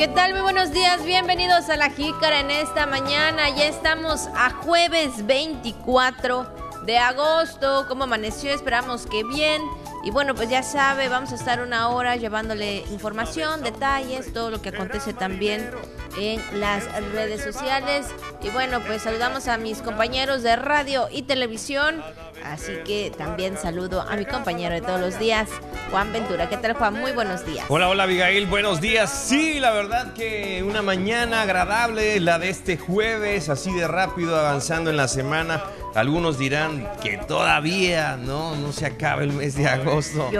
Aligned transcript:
¿Qué 0.00 0.08
tal? 0.08 0.32
Muy 0.32 0.40
buenos 0.40 0.72
días, 0.72 1.04
bienvenidos 1.04 1.68
a 1.68 1.76
La 1.76 1.90
Jícara 1.90 2.40
en 2.40 2.50
esta 2.50 2.86
mañana. 2.86 3.50
Ya 3.50 3.66
estamos 3.66 4.28
a 4.34 4.48
jueves 4.48 5.26
24 5.26 6.46
de 6.86 6.96
agosto. 6.96 7.84
¿Cómo 7.86 8.04
amaneció? 8.04 8.50
Esperamos 8.50 9.04
que 9.04 9.22
bien. 9.24 9.60
Y 10.02 10.10
bueno, 10.10 10.34
pues 10.34 10.48
ya 10.48 10.62
sabe, 10.62 11.10
vamos 11.10 11.32
a 11.32 11.34
estar 11.34 11.60
una 11.60 11.90
hora 11.90 12.16
llevándole 12.16 12.78
información, 12.90 13.62
detalles, 13.62 14.32
todo 14.32 14.50
lo 14.50 14.62
que 14.62 14.70
acontece 14.70 15.12
también 15.12 15.70
en 16.18 16.40
las 16.58 16.90
redes 17.12 17.44
sociales. 17.44 18.06
Y 18.42 18.48
bueno, 18.48 18.80
pues 18.86 19.02
saludamos 19.02 19.48
a 19.48 19.58
mis 19.58 19.82
compañeros 19.82 20.42
de 20.42 20.56
radio 20.56 21.08
y 21.12 21.24
televisión. 21.24 22.02
Así 22.44 22.72
que 22.84 23.12
también 23.16 23.56
saludo 23.56 24.02
a 24.02 24.16
mi 24.16 24.24
compañero 24.24 24.74
de 24.74 24.80
todos 24.80 25.00
los 25.00 25.18
días, 25.18 25.48
Juan 25.90 26.12
Ventura. 26.12 26.48
¿Qué 26.48 26.56
tal, 26.56 26.74
Juan? 26.74 26.94
Muy 26.94 27.12
buenos 27.12 27.44
días. 27.44 27.66
Hola, 27.68 27.88
hola, 27.88 28.04
Abigail. 28.04 28.46
Buenos 28.46 28.80
días. 28.80 29.10
Sí, 29.10 29.60
la 29.60 29.72
verdad 29.72 30.14
que 30.14 30.64
una 30.66 30.82
mañana 30.82 31.42
agradable, 31.42 32.18
la 32.20 32.38
de 32.38 32.50
este 32.50 32.76
jueves, 32.76 33.48
así 33.48 33.72
de 33.72 33.86
rápido 33.86 34.38
avanzando 34.38 34.90
en 34.90 34.96
la 34.96 35.08
semana. 35.08 35.62
Algunos 35.94 36.38
dirán 36.38 36.88
que 37.02 37.18
todavía 37.18 38.16
no, 38.16 38.54
no 38.56 38.72
se 38.72 38.86
acaba 38.86 39.22
el 39.22 39.32
mes 39.32 39.56
de 39.56 39.66
agosto. 39.66 40.30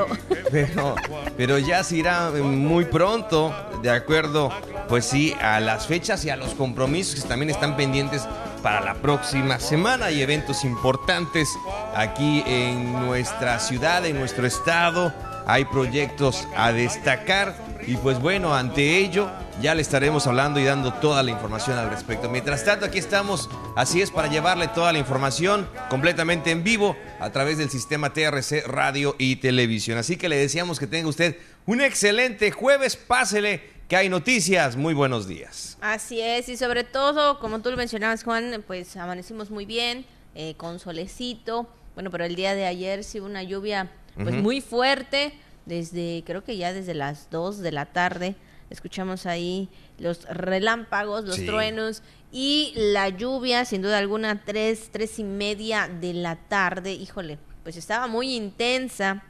Pero, 0.50 0.94
pero 1.36 1.58
ya 1.58 1.82
se 1.82 1.96
irá 1.96 2.30
muy 2.30 2.84
pronto, 2.84 3.54
de 3.82 3.90
acuerdo, 3.90 4.52
pues 4.88 5.04
sí, 5.04 5.34
a 5.40 5.60
las 5.60 5.86
fechas 5.86 6.24
y 6.24 6.30
a 6.30 6.36
los 6.36 6.54
compromisos 6.54 7.22
que 7.22 7.28
también 7.28 7.50
están 7.50 7.76
pendientes 7.76 8.26
para 8.62 8.80
la 8.80 8.94
próxima 8.94 9.58
semana. 9.58 10.06
Hay 10.06 10.22
eventos 10.22 10.64
importantes 10.64 11.58
aquí 11.94 12.42
en 12.46 12.92
nuestra 12.92 13.58
ciudad, 13.58 14.04
en 14.06 14.18
nuestro 14.18 14.46
estado. 14.46 15.12
Hay 15.46 15.64
proyectos 15.64 16.46
a 16.56 16.72
destacar 16.72 17.56
y 17.86 17.96
pues 17.96 18.20
bueno, 18.20 18.54
ante 18.54 18.98
ello 18.98 19.30
ya 19.60 19.74
le 19.74 19.82
estaremos 19.82 20.26
hablando 20.26 20.60
y 20.60 20.64
dando 20.64 20.92
toda 20.94 21.22
la 21.22 21.30
información 21.30 21.78
al 21.78 21.90
respecto. 21.90 22.28
Mientras 22.30 22.64
tanto, 22.64 22.86
aquí 22.86 22.98
estamos, 22.98 23.48
así 23.76 24.00
es, 24.00 24.10
para 24.10 24.28
llevarle 24.28 24.68
toda 24.68 24.92
la 24.92 24.98
información 24.98 25.68
completamente 25.88 26.50
en 26.50 26.62
vivo 26.62 26.96
a 27.18 27.30
través 27.30 27.58
del 27.58 27.70
sistema 27.70 28.12
TRC 28.12 28.66
Radio 28.66 29.16
y 29.18 29.36
Televisión. 29.36 29.98
Así 29.98 30.16
que 30.16 30.28
le 30.28 30.36
deseamos 30.36 30.78
que 30.78 30.86
tenga 30.86 31.08
usted 31.08 31.36
un 31.66 31.80
excelente 31.80 32.52
jueves. 32.52 32.96
Pásele 32.96 33.79
que 33.90 33.96
hay 33.96 34.08
noticias. 34.08 34.76
Muy 34.76 34.94
buenos 34.94 35.26
días. 35.26 35.76
Así 35.80 36.20
es, 36.20 36.48
y 36.48 36.56
sobre 36.56 36.84
todo, 36.84 37.40
como 37.40 37.60
tú 37.60 37.72
lo 37.72 37.76
mencionabas, 37.76 38.22
Juan, 38.22 38.62
pues 38.64 38.96
amanecimos 38.96 39.50
muy 39.50 39.66
bien, 39.66 40.06
eh, 40.36 40.54
con 40.56 40.78
solecito. 40.78 41.68
Bueno, 41.94 42.08
pero 42.12 42.24
el 42.24 42.36
día 42.36 42.54
de 42.54 42.66
ayer 42.66 43.02
sí 43.02 43.18
hubo 43.18 43.26
una 43.26 43.42
lluvia 43.42 43.90
pues 44.14 44.36
muy 44.36 44.60
fuerte, 44.60 45.32
desde, 45.66 46.22
creo 46.24 46.44
que 46.44 46.56
ya 46.56 46.72
desde 46.72 46.94
las 46.94 47.30
2 47.30 47.58
de 47.58 47.72
la 47.72 47.86
tarde 47.86 48.36
escuchamos 48.70 49.26
ahí 49.26 49.68
los 49.98 50.22
relámpagos, 50.24 51.24
los 51.24 51.44
truenos 51.44 52.04
y 52.30 52.72
la 52.76 53.08
lluvia, 53.08 53.64
sin 53.64 53.82
duda 53.82 53.98
alguna, 53.98 54.44
tres, 54.44 54.90
tres 54.92 55.18
y 55.18 55.24
media 55.24 55.88
de 55.88 56.14
la 56.14 56.36
tarde, 56.36 56.92
híjole, 56.92 57.38
pues 57.64 57.76
estaba 57.76 58.06
muy 58.06 58.36
intensa. 58.36 59.24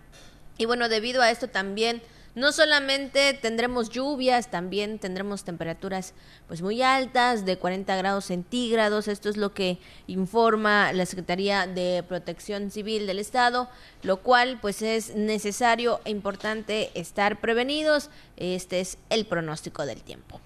Y 0.59 0.67
bueno, 0.67 0.91
debido 0.91 1.23
a 1.23 1.31
esto 1.31 1.49
también 1.49 2.03
no 2.35 2.53
solamente 2.53 3.35
tendremos 3.35 3.91
lluvias, 3.91 4.51
también 4.51 4.99
tendremos 4.99 5.45
temperaturas 5.45 6.15
pues 6.47 6.63
muy 6.63 6.83
altas 6.83 7.45
de 7.45 7.59
40 7.59 7.97
grados 7.97 8.27
centígrados. 8.27 9.09
Esto 9.09 9.29
es 9.29 9.37
lo 9.37 9.53
que 9.53 9.79
informa 10.07 10.93
la 10.93 11.07
Secretaría 11.07 11.67
de 11.67 12.05
Protección 12.07 12.71
Civil 12.71 13.07
del 13.07 13.19
Estado, 13.19 13.69
lo 14.03 14.19
cual 14.19 14.59
pues 14.61 14.83
es 14.83 15.15
necesario 15.15 16.01
e 16.05 16.11
importante 16.11 16.91
estar 16.95 17.41
prevenidos. 17.41 18.11
Este 18.37 18.81
es 18.81 18.99
el 19.11 19.27
pronóstico 19.27 19.85
del 19.85 20.03
tiempo. 20.03 20.41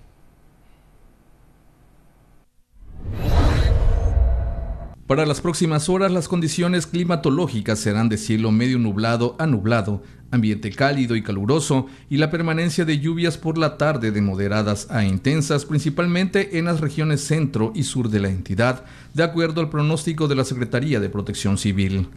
Para 5.06 5.26
las 5.26 5.42
próximas 5.42 5.90
horas 5.90 6.12
las 6.12 6.28
condiciones 6.28 6.86
climatológicas 6.86 7.78
serán 7.78 8.08
de 8.08 8.16
cielo 8.16 8.50
medio 8.50 8.78
nublado 8.78 9.36
a 9.38 9.46
nublado, 9.46 10.02
ambiente 10.30 10.70
cálido 10.70 11.14
y 11.14 11.22
caluroso 11.22 11.88
y 12.08 12.16
la 12.16 12.30
permanencia 12.30 12.86
de 12.86 12.98
lluvias 12.98 13.36
por 13.36 13.58
la 13.58 13.76
tarde 13.76 14.12
de 14.12 14.22
moderadas 14.22 14.90
a 14.90 15.04
intensas, 15.04 15.66
principalmente 15.66 16.58
en 16.58 16.64
las 16.64 16.80
regiones 16.80 17.20
centro 17.20 17.70
y 17.74 17.82
sur 17.82 18.08
de 18.08 18.20
la 18.20 18.30
entidad, 18.30 18.86
de 19.12 19.24
acuerdo 19.24 19.60
al 19.60 19.68
pronóstico 19.68 20.26
de 20.26 20.36
la 20.36 20.44
Secretaría 20.44 21.00
de 21.00 21.10
Protección 21.10 21.58
Civil. 21.58 22.08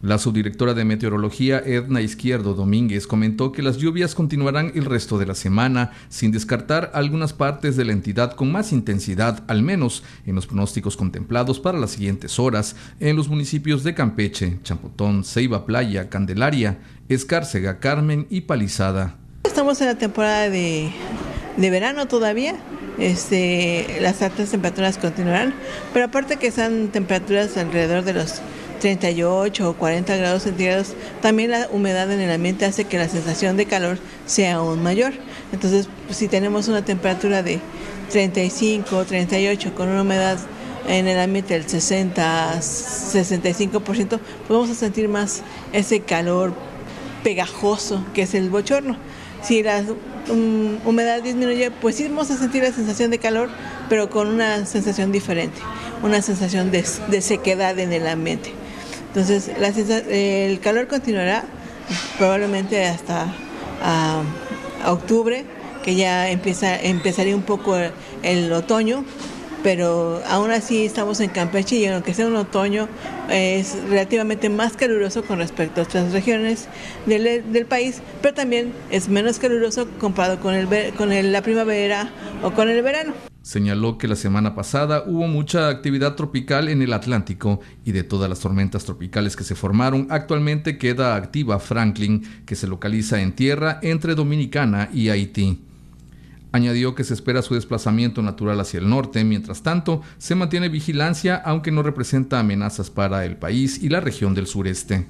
La 0.00 0.18
subdirectora 0.18 0.74
de 0.74 0.84
Meteorología, 0.84 1.58
Edna 1.58 2.00
Izquierdo 2.00 2.54
Domínguez, 2.54 3.08
comentó 3.08 3.50
que 3.50 3.62
las 3.62 3.78
lluvias 3.78 4.14
continuarán 4.14 4.70
el 4.76 4.84
resto 4.84 5.18
de 5.18 5.26
la 5.26 5.34
semana, 5.34 5.90
sin 6.08 6.30
descartar 6.30 6.92
algunas 6.94 7.32
partes 7.32 7.76
de 7.76 7.84
la 7.84 7.90
entidad 7.90 8.34
con 8.34 8.52
más 8.52 8.72
intensidad, 8.72 9.42
al 9.48 9.62
menos 9.62 10.04
en 10.24 10.36
los 10.36 10.46
pronósticos 10.46 10.96
contemplados 10.96 11.58
para 11.58 11.80
las 11.80 11.90
siguientes 11.90 12.38
horas, 12.38 12.76
en 13.00 13.16
los 13.16 13.28
municipios 13.28 13.82
de 13.82 13.94
Campeche, 13.94 14.60
Champotón, 14.62 15.24
Ceiba 15.24 15.66
Playa, 15.66 16.08
Candelaria, 16.08 16.78
Escárcega, 17.08 17.80
Carmen 17.80 18.28
y 18.30 18.42
Palizada. 18.42 19.16
Estamos 19.42 19.80
en 19.80 19.88
la 19.88 19.98
temporada 19.98 20.48
de, 20.48 20.92
de 21.56 21.70
verano 21.70 22.06
todavía, 22.06 22.54
este, 23.00 23.98
las 24.00 24.22
altas 24.22 24.50
temperaturas 24.50 24.96
continuarán, 24.96 25.54
pero 25.92 26.06
aparte 26.06 26.36
que 26.36 26.46
están 26.46 26.88
temperaturas 26.88 27.56
alrededor 27.56 28.04
de 28.04 28.12
los 28.12 28.42
38 28.78 29.70
o 29.70 29.74
40 29.74 30.16
grados 30.16 30.42
centígrados, 30.44 30.94
también 31.20 31.50
la 31.50 31.68
humedad 31.70 32.10
en 32.10 32.20
el 32.20 32.30
ambiente 32.30 32.64
hace 32.64 32.84
que 32.84 32.98
la 32.98 33.08
sensación 33.08 33.56
de 33.56 33.66
calor 33.66 33.98
sea 34.26 34.56
aún 34.56 34.82
mayor. 34.82 35.12
Entonces, 35.52 35.88
si 36.10 36.28
tenemos 36.28 36.68
una 36.68 36.84
temperatura 36.84 37.42
de 37.42 37.60
35 38.10 38.96
o 38.96 39.04
38 39.04 39.74
con 39.74 39.88
una 39.88 40.02
humedad 40.02 40.38
en 40.86 41.06
el 41.06 41.18
ambiente 41.18 41.54
del 41.54 41.68
60, 41.68 42.54
65%, 42.60 43.80
pues 44.08 44.20
vamos 44.48 44.70
sentir 44.76 45.08
más 45.08 45.42
ese 45.72 46.00
calor 46.00 46.54
pegajoso 47.22 48.04
que 48.14 48.22
es 48.22 48.34
el 48.34 48.48
bochorno. 48.48 48.96
Si 49.42 49.62
la 49.62 49.84
humedad 50.84 51.22
disminuye, 51.22 51.70
pues 51.70 51.96
sí 51.96 52.08
vamos 52.08 52.30
a 52.30 52.36
sentir 52.36 52.62
la 52.62 52.72
sensación 52.72 53.10
de 53.10 53.18
calor, 53.18 53.50
pero 53.88 54.10
con 54.10 54.28
una 54.28 54.66
sensación 54.66 55.12
diferente, 55.12 55.58
una 56.02 56.22
sensación 56.22 56.70
de 56.70 56.82
sequedad 57.22 57.78
en 57.78 57.92
el 57.92 58.06
ambiente. 58.06 58.57
Entonces, 59.08 59.50
el 60.10 60.60
calor 60.60 60.86
continuará 60.86 61.44
probablemente 62.18 62.84
hasta 62.84 63.32
octubre, 64.86 65.44
que 65.82 65.94
ya 65.94 66.30
empieza, 66.30 66.78
empezaría 66.80 67.34
un 67.34 67.42
poco 67.42 67.76
el, 68.22 68.52
otoño, 68.52 69.04
pero 69.62 70.22
aún 70.28 70.50
así 70.50 70.84
estamos 70.84 71.20
en 71.20 71.30
Campeche 71.30 71.76
y 71.76 71.86
aunque 71.86 72.14
sea 72.14 72.26
un 72.26 72.36
otoño 72.36 72.88
es 73.28 73.76
relativamente 73.88 74.48
más 74.48 74.76
caluroso 74.76 75.24
con 75.24 75.38
respecto 75.38 75.80
a 75.80 75.84
otras 75.84 76.12
regiones 76.12 76.68
del, 77.06 77.52
del 77.52 77.66
país, 77.66 78.00
pero 78.22 78.34
también 78.34 78.72
es 78.90 79.08
menos 79.08 79.38
caluroso 79.38 79.88
comparado 79.98 80.40
con, 80.40 80.54
el, 80.54 80.68
con 80.94 81.32
la 81.32 81.42
primavera 81.42 82.10
o 82.42 82.52
con 82.52 82.68
el 82.68 82.82
verano. 82.82 83.14
Señaló 83.42 83.96
que 83.96 84.08
la 84.08 84.16
semana 84.16 84.54
pasada 84.54 85.04
hubo 85.06 85.26
mucha 85.26 85.68
actividad 85.68 86.16
tropical 86.16 86.68
en 86.68 86.82
el 86.82 86.92
Atlántico 86.92 87.60
y 87.84 87.92
de 87.92 88.02
todas 88.02 88.28
las 88.28 88.40
tormentas 88.40 88.84
tropicales 88.84 89.36
que 89.36 89.44
se 89.44 89.54
formaron, 89.54 90.06
actualmente 90.10 90.76
queda 90.76 91.16
activa 91.16 91.58
Franklin, 91.58 92.22
que 92.44 92.56
se 92.56 92.66
localiza 92.66 93.22
en 93.22 93.32
tierra 93.32 93.78
entre 93.82 94.14
Dominicana 94.14 94.90
y 94.92 95.08
Haití. 95.08 95.62
Añadió 96.50 96.94
que 96.94 97.04
se 97.04 97.14
espera 97.14 97.42
su 97.42 97.54
desplazamiento 97.54 98.22
natural 98.22 98.58
hacia 98.60 98.80
el 98.80 98.88
norte, 98.88 99.22
mientras 99.22 99.62
tanto 99.62 100.02
se 100.18 100.34
mantiene 100.34 100.68
vigilancia 100.68 101.36
aunque 101.36 101.70
no 101.70 101.82
representa 101.82 102.40
amenazas 102.40 102.90
para 102.90 103.24
el 103.24 103.36
país 103.36 103.82
y 103.82 103.88
la 103.88 104.00
región 104.00 104.34
del 104.34 104.46
sureste. 104.46 105.06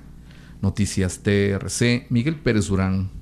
Noticias 0.61 1.21
TRC, 1.23 2.07
Miguel 2.11 2.37
Pérez 2.37 2.67
Durán. 2.67 3.18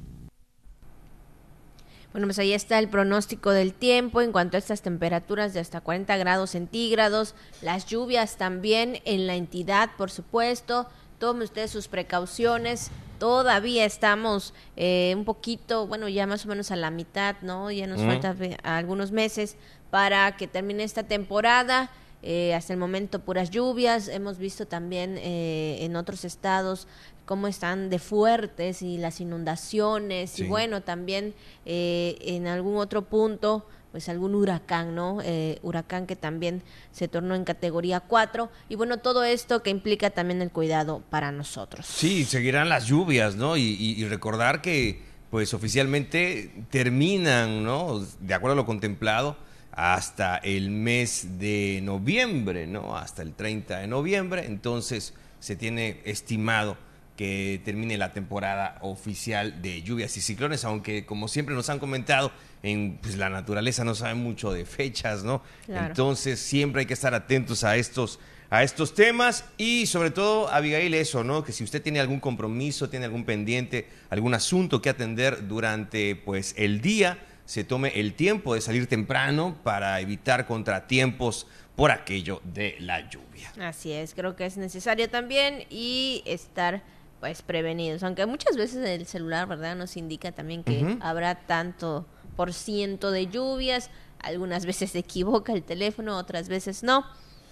Bueno, 2.16 2.28
pues 2.28 2.38
ahí 2.38 2.54
está 2.54 2.78
el 2.78 2.88
pronóstico 2.88 3.50
del 3.50 3.74
tiempo 3.74 4.22
en 4.22 4.32
cuanto 4.32 4.56
a 4.56 4.58
estas 4.58 4.80
temperaturas 4.80 5.52
de 5.52 5.60
hasta 5.60 5.82
40 5.82 6.16
grados 6.16 6.48
centígrados, 6.52 7.34
las 7.60 7.84
lluvias 7.84 8.38
también 8.38 9.02
en 9.04 9.26
la 9.26 9.34
entidad, 9.34 9.90
por 9.98 10.10
supuesto. 10.10 10.86
Tome 11.18 11.44
usted 11.44 11.68
sus 11.68 11.88
precauciones. 11.88 12.90
Todavía 13.18 13.84
estamos 13.84 14.54
eh, 14.76 15.12
un 15.14 15.26
poquito, 15.26 15.86
bueno, 15.86 16.08
ya 16.08 16.26
más 16.26 16.46
o 16.46 16.48
menos 16.48 16.70
a 16.70 16.76
la 16.76 16.90
mitad, 16.90 17.36
¿no? 17.42 17.70
Ya 17.70 17.86
nos 17.86 18.00
falta 18.00 18.34
algunos 18.62 19.12
meses 19.12 19.58
para 19.90 20.38
que 20.38 20.46
termine 20.46 20.84
esta 20.84 21.02
temporada. 21.02 21.90
Eh, 22.22 22.54
hasta 22.54 22.72
el 22.72 22.78
momento 22.78 23.20
puras 23.20 23.50
lluvias. 23.50 24.08
Hemos 24.08 24.38
visto 24.38 24.66
también 24.66 25.18
eh, 25.18 25.84
en 25.84 25.96
otros 25.96 26.24
estados 26.24 26.88
cómo 27.26 27.48
están 27.48 27.90
de 27.90 27.98
fuertes 27.98 28.80
y 28.80 28.96
las 28.96 29.20
inundaciones 29.20 30.38
y 30.38 30.44
bueno, 30.44 30.82
también 30.82 31.34
eh, 31.66 32.16
en 32.22 32.46
algún 32.46 32.76
otro 32.76 33.02
punto 33.02 33.66
pues 33.92 34.08
algún 34.08 34.34
huracán, 34.34 34.94
¿no? 34.94 35.20
Eh, 35.22 35.58
huracán 35.62 36.06
que 36.06 36.16
también 36.16 36.62
se 36.92 37.08
tornó 37.08 37.34
en 37.34 37.44
categoría 37.44 38.00
4 38.00 38.50
y 38.68 38.76
bueno, 38.76 38.98
todo 38.98 39.24
esto 39.24 39.62
que 39.62 39.70
implica 39.70 40.10
también 40.10 40.42
el 40.42 40.50
cuidado 40.50 41.02
para 41.10 41.32
nosotros. 41.32 41.86
Sí, 41.86 42.24
seguirán 42.24 42.68
las 42.68 42.86
lluvias, 42.86 43.36
¿no? 43.36 43.56
Y, 43.56 43.62
y 43.62 44.04
recordar 44.06 44.60
que 44.62 45.02
pues 45.30 45.54
oficialmente 45.54 46.52
terminan, 46.70 47.64
¿no? 47.64 48.00
De 48.20 48.34
acuerdo 48.34 48.52
a 48.52 48.56
lo 48.56 48.66
contemplado, 48.66 49.36
hasta 49.72 50.36
el 50.38 50.70
mes 50.70 51.38
de 51.38 51.80
noviembre, 51.82 52.66
¿no? 52.66 52.96
Hasta 52.96 53.22
el 53.22 53.34
30 53.34 53.78
de 53.78 53.86
noviembre. 53.86 54.46
Entonces 54.46 55.14
se 55.40 55.56
tiene 55.56 56.00
estimado 56.04 56.76
que 57.16 57.60
termine 57.64 57.96
la 57.96 58.12
temporada 58.12 58.78
oficial 58.82 59.62
de 59.62 59.82
lluvias 59.82 60.16
y 60.16 60.20
ciclones, 60.20 60.64
aunque 60.64 61.06
como 61.06 61.28
siempre 61.28 61.54
nos 61.54 61.70
han 61.70 61.78
comentado, 61.78 62.30
en 62.62 62.98
pues, 63.00 63.16
la 63.16 63.30
naturaleza 63.30 63.84
no 63.84 63.94
sabe 63.94 64.14
mucho 64.14 64.52
de 64.52 64.64
fechas, 64.64 65.24
¿no? 65.24 65.42
Entonces 65.68 66.38
siempre 66.38 66.80
hay 66.80 66.86
que 66.86 66.94
estar 66.94 67.14
atentos 67.14 67.64
a 67.64 67.76
estos 67.76 68.18
a 68.48 68.62
estos 68.62 68.94
temas 68.94 69.44
y 69.56 69.86
sobre 69.86 70.10
todo, 70.10 70.48
Abigail, 70.48 70.94
eso, 70.94 71.24
¿no? 71.24 71.42
Que 71.42 71.52
si 71.52 71.64
usted 71.64 71.82
tiene 71.82 71.98
algún 71.98 72.20
compromiso, 72.20 72.88
tiene 72.88 73.04
algún 73.04 73.24
pendiente, 73.24 73.88
algún 74.08 74.34
asunto 74.34 74.80
que 74.80 74.88
atender 74.88 75.48
durante 75.48 76.14
pues 76.14 76.54
el 76.56 76.80
día, 76.80 77.18
se 77.44 77.64
tome 77.64 77.98
el 77.98 78.14
tiempo 78.14 78.54
de 78.54 78.60
salir 78.60 78.86
temprano 78.86 79.56
para 79.62 80.00
evitar 80.00 80.46
contratiempos 80.46 81.46
por 81.76 81.90
aquello 81.90 82.40
de 82.44 82.76
la 82.80 83.08
lluvia. 83.08 83.52
Así 83.60 83.92
es, 83.92 84.14
creo 84.14 84.34
que 84.34 84.46
es 84.46 84.56
necesario 84.56 85.10
también 85.10 85.64
y 85.70 86.22
estar 86.24 86.82
pues 87.20 87.42
prevenidos, 87.42 88.02
aunque 88.02 88.26
muchas 88.26 88.56
veces 88.56 88.86
el 88.86 89.06
celular, 89.06 89.48
¿verdad? 89.48 89.76
Nos 89.76 89.96
indica 89.96 90.32
también 90.32 90.62
que 90.62 90.98
habrá 91.00 91.34
tanto 91.46 92.06
por 92.36 92.52
ciento 92.52 93.10
de 93.10 93.26
lluvias, 93.26 93.90
algunas 94.20 94.66
veces 94.66 94.90
se 94.90 94.98
equivoca 94.98 95.52
el 95.52 95.62
teléfono, 95.62 96.18
otras 96.18 96.48
veces 96.48 96.82
no, 96.82 97.06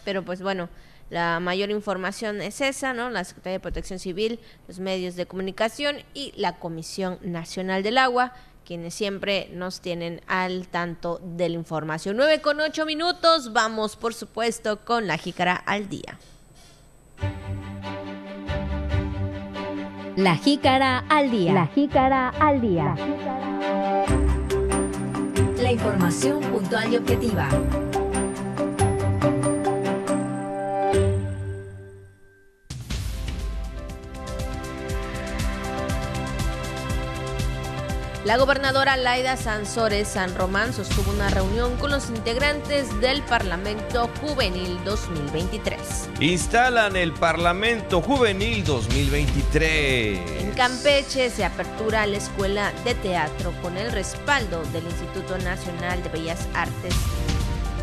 pero 0.04 0.24
pues 0.24 0.42
bueno, 0.42 0.68
la 1.10 1.38
mayor 1.40 1.70
información 1.70 2.40
es 2.40 2.60
esa, 2.60 2.92
¿no? 2.92 3.10
La 3.10 3.24
Secretaría 3.24 3.58
de 3.58 3.60
Protección 3.60 3.98
Civil, 3.98 4.40
los 4.68 4.78
medios 4.78 5.16
de 5.16 5.26
comunicación 5.26 5.96
y 6.14 6.32
la 6.36 6.58
Comisión 6.58 7.18
Nacional 7.22 7.82
del 7.82 7.98
Agua, 7.98 8.32
quienes 8.64 8.94
siempre 8.94 9.50
nos 9.52 9.80
tienen 9.80 10.22
al 10.26 10.68
tanto 10.68 11.20
de 11.22 11.50
la 11.50 11.54
información. 11.56 12.16
9 12.16 12.40
con 12.40 12.60
8 12.60 12.86
minutos, 12.86 13.52
vamos 13.52 13.96
por 13.96 14.14
supuesto 14.14 14.84
con 14.84 15.06
la 15.06 15.18
jícara 15.18 15.54
al 15.54 15.88
día. 15.88 16.18
La 20.16 20.36
jícara 20.36 21.04
al 21.08 21.28
día. 21.28 21.52
La 21.52 21.66
jícara 21.66 22.28
al 22.28 22.60
día. 22.60 22.94
La 25.60 25.72
información 25.72 26.40
puntual 26.40 26.92
y 26.92 26.96
objetiva. 26.98 27.48
La 38.24 38.38
gobernadora 38.38 38.96
Laida 38.96 39.36
Sansores 39.36 40.08
San 40.08 40.34
Román 40.34 40.72
sostuvo 40.72 41.10
una 41.10 41.28
reunión 41.28 41.76
con 41.76 41.90
los 41.90 42.08
integrantes 42.08 42.88
del 43.02 43.20
Parlamento 43.20 44.08
Juvenil 44.22 44.82
2023. 44.82 46.08
Instalan 46.20 46.96
el 46.96 47.12
Parlamento 47.12 48.00
Juvenil 48.00 48.64
2023. 48.64 50.40
En 50.40 50.52
Campeche 50.52 51.28
se 51.28 51.44
apertura 51.44 52.06
la 52.06 52.16
Escuela 52.16 52.72
de 52.82 52.94
Teatro 52.94 53.52
con 53.60 53.76
el 53.76 53.92
respaldo 53.92 54.62
del 54.72 54.84
Instituto 54.84 55.36
Nacional 55.36 56.02
de 56.02 56.08
Bellas 56.08 56.48
Artes. 56.54 56.94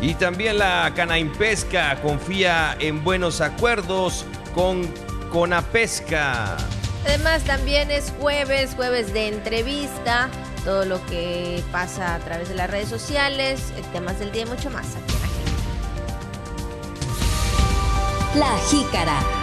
Y 0.00 0.14
también 0.14 0.58
la 0.58 0.92
Canaimpesca 0.96 2.02
confía 2.02 2.76
en 2.80 3.04
buenos 3.04 3.40
acuerdos 3.40 4.24
con 4.56 4.92
Conapesca. 5.30 6.56
Además 7.04 7.42
también 7.44 7.90
es 7.90 8.12
jueves, 8.18 8.74
jueves 8.74 9.12
de 9.12 9.28
entrevista, 9.28 10.30
todo 10.64 10.84
lo 10.84 11.04
que 11.06 11.62
pasa 11.72 12.14
a 12.14 12.18
través 12.20 12.48
de 12.48 12.54
las 12.54 12.70
redes 12.70 12.88
sociales, 12.88 13.72
temas 13.92 14.18
del 14.18 14.32
día 14.32 14.42
y 14.42 14.46
mucho 14.46 14.70
más 14.70 14.86
aquí 14.96 15.14
en 15.14 15.20
la 15.20 15.26
Jícara. 18.30 18.34
La 18.34 18.56
Jícara. 18.68 19.41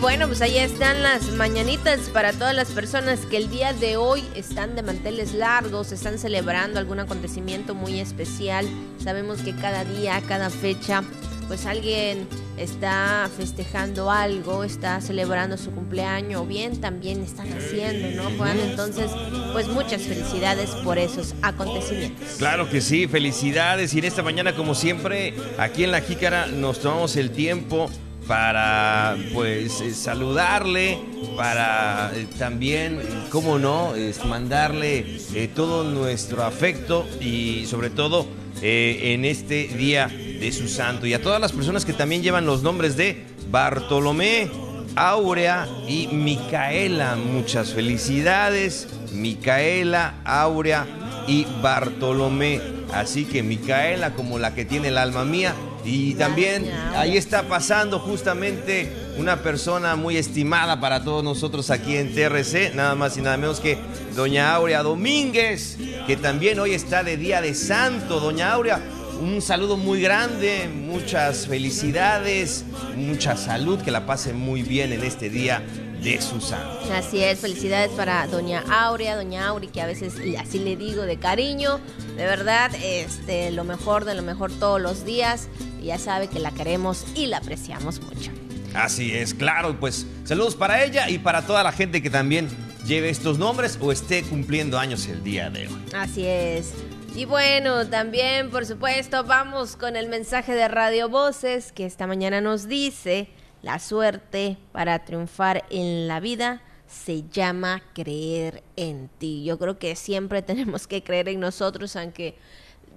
Bueno, 0.00 0.28
pues 0.28 0.40
ahí 0.42 0.58
están 0.58 1.02
las 1.02 1.28
mañanitas 1.30 2.00
para 2.10 2.32
todas 2.32 2.54
las 2.54 2.70
personas 2.70 3.20
que 3.26 3.36
el 3.36 3.50
día 3.50 3.72
de 3.72 3.96
hoy 3.96 4.24
están 4.34 4.76
de 4.76 4.82
manteles 4.82 5.34
largos, 5.34 5.90
están 5.90 6.18
celebrando 6.18 6.78
algún 6.78 7.00
acontecimiento 7.00 7.74
muy 7.74 7.98
especial. 7.98 8.66
Sabemos 9.02 9.40
que 9.40 9.54
cada 9.54 9.84
día, 9.84 10.22
cada 10.28 10.50
fecha, 10.50 11.02
pues 11.48 11.66
alguien 11.66 12.28
está 12.56 13.28
festejando 13.36 14.10
algo, 14.10 14.62
está 14.62 15.00
celebrando 15.00 15.56
su 15.56 15.72
cumpleaños 15.72 16.42
o 16.42 16.46
bien 16.46 16.80
también 16.80 17.22
están 17.22 17.52
haciendo, 17.52 18.22
¿no, 18.22 18.36
Juan? 18.36 18.58
Entonces, 18.60 19.10
pues 19.52 19.66
muchas 19.66 20.02
felicidades 20.02 20.70
por 20.84 20.98
esos 20.98 21.34
acontecimientos. 21.42 22.36
Claro 22.38 22.70
que 22.70 22.80
sí, 22.80 23.08
felicidades. 23.08 23.94
Y 23.94 23.98
en 23.98 24.04
esta 24.04 24.22
mañana, 24.22 24.54
como 24.54 24.74
siempre, 24.74 25.34
aquí 25.58 25.82
en 25.82 25.90
La 25.90 26.00
Jícara 26.00 26.46
nos 26.46 26.80
tomamos 26.80 27.16
el 27.16 27.30
tiempo 27.30 27.90
para 28.28 29.16
pues 29.32 29.80
eh, 29.80 29.94
saludarle, 29.94 30.98
para 31.34 32.12
eh, 32.14 32.26
también, 32.38 33.00
cómo 33.30 33.58
no, 33.58 33.94
mandarle 34.26 35.18
eh, 35.34 35.50
todo 35.52 35.82
nuestro 35.82 36.44
afecto 36.44 37.08
y 37.20 37.64
sobre 37.66 37.88
todo 37.90 38.26
en 38.60 39.24
este 39.24 39.68
día 39.68 40.08
de 40.08 40.52
su 40.52 40.68
santo 40.68 41.06
y 41.06 41.14
a 41.14 41.22
todas 41.22 41.40
las 41.40 41.52
personas 41.52 41.84
que 41.84 41.92
también 41.92 42.22
llevan 42.22 42.44
los 42.44 42.62
nombres 42.62 42.96
de 42.96 43.24
Bartolomé, 43.50 44.50
Aurea 44.96 45.68
y 45.86 46.08
Micaela. 46.08 47.14
Muchas 47.14 47.72
felicidades, 47.72 48.88
Micaela, 49.12 50.14
Aurea 50.24 50.86
y 51.28 51.46
Bartolomé. 51.62 52.60
Así 52.92 53.26
que 53.26 53.44
Micaela 53.44 54.14
como 54.14 54.40
la 54.40 54.54
que 54.54 54.64
tiene 54.64 54.88
el 54.88 54.98
alma 54.98 55.24
mía 55.24 55.54
y 55.88 56.14
también 56.14 56.70
ahí 56.94 57.16
está 57.16 57.44
pasando 57.48 57.98
justamente 57.98 58.92
una 59.16 59.42
persona 59.42 59.96
muy 59.96 60.18
estimada 60.18 60.80
para 60.80 61.02
todos 61.02 61.24
nosotros 61.24 61.70
aquí 61.70 61.96
en 61.96 62.14
TRC, 62.14 62.74
nada 62.74 62.94
más 62.94 63.16
y 63.16 63.22
nada 63.22 63.38
menos 63.38 63.58
que 63.58 63.78
doña 64.14 64.54
Aurea 64.54 64.82
Domínguez, 64.82 65.78
que 66.06 66.16
también 66.16 66.60
hoy 66.60 66.74
está 66.74 67.02
de 67.02 67.16
Día 67.16 67.40
de 67.40 67.54
Santo. 67.54 68.20
Doña 68.20 68.52
Aurea, 68.52 68.82
un 69.22 69.40
saludo 69.40 69.78
muy 69.78 70.02
grande, 70.02 70.68
muchas 70.68 71.46
felicidades, 71.46 72.64
mucha 72.94 73.36
salud, 73.36 73.80
que 73.80 73.90
la 73.90 74.04
pase 74.04 74.34
muy 74.34 74.62
bien 74.62 74.92
en 74.92 75.02
este 75.02 75.30
día 75.30 75.62
de 76.02 76.20
Susana. 76.20 76.70
Así 76.94 77.22
es, 77.22 77.40
felicidades 77.40 77.90
para 77.92 78.26
doña 78.26 78.62
Aurea, 78.70 79.16
doña 79.16 79.48
Auri, 79.48 79.68
que 79.68 79.80
a 79.80 79.86
veces 79.86 80.14
así 80.38 80.58
le 80.58 80.76
digo 80.76 81.02
de 81.02 81.18
cariño. 81.18 81.80
De 82.16 82.24
verdad, 82.24 82.70
este, 82.82 83.50
lo 83.50 83.64
mejor 83.64 84.04
de 84.04 84.14
lo 84.14 84.22
mejor 84.22 84.52
todos 84.52 84.80
los 84.80 85.04
días. 85.04 85.48
Y 85.80 85.86
ya 85.86 85.98
sabe 85.98 86.28
que 86.28 86.38
la 86.38 86.50
queremos 86.50 87.04
y 87.14 87.26
la 87.26 87.38
apreciamos 87.38 88.00
mucho. 88.00 88.30
Así 88.74 89.14
es, 89.14 89.34
claro, 89.34 89.78
pues 89.80 90.06
saludos 90.24 90.54
para 90.54 90.84
ella 90.84 91.08
y 91.08 91.18
para 91.18 91.46
toda 91.46 91.62
la 91.62 91.72
gente 91.72 92.02
que 92.02 92.10
también 92.10 92.48
lleve 92.86 93.08
estos 93.08 93.38
nombres 93.38 93.78
o 93.80 93.92
esté 93.92 94.22
cumpliendo 94.22 94.78
años 94.78 95.06
el 95.06 95.24
día 95.24 95.50
de 95.50 95.68
hoy. 95.68 95.84
Así 95.94 96.26
es. 96.26 96.74
Y 97.14 97.24
bueno, 97.24 97.86
también, 97.86 98.50
por 98.50 98.66
supuesto, 98.66 99.24
vamos 99.24 99.76
con 99.76 99.96
el 99.96 100.08
mensaje 100.08 100.54
de 100.54 100.68
Radio 100.68 101.08
Voces 101.08 101.72
que 101.72 101.86
esta 101.86 102.06
mañana 102.06 102.40
nos 102.40 102.68
dice 102.68 103.28
la 103.62 103.78
suerte 103.78 104.58
para 104.72 105.04
triunfar 105.04 105.64
en 105.70 106.06
la 106.06 106.20
vida 106.20 106.62
se 106.88 107.24
llama 107.30 107.82
creer 107.94 108.62
en 108.76 109.08
ti. 109.18 109.44
Yo 109.44 109.58
creo 109.58 109.78
que 109.78 109.94
siempre 109.94 110.42
tenemos 110.42 110.86
que 110.86 111.02
creer 111.04 111.28
en 111.28 111.40
nosotros, 111.40 111.94
aunque 111.96 112.36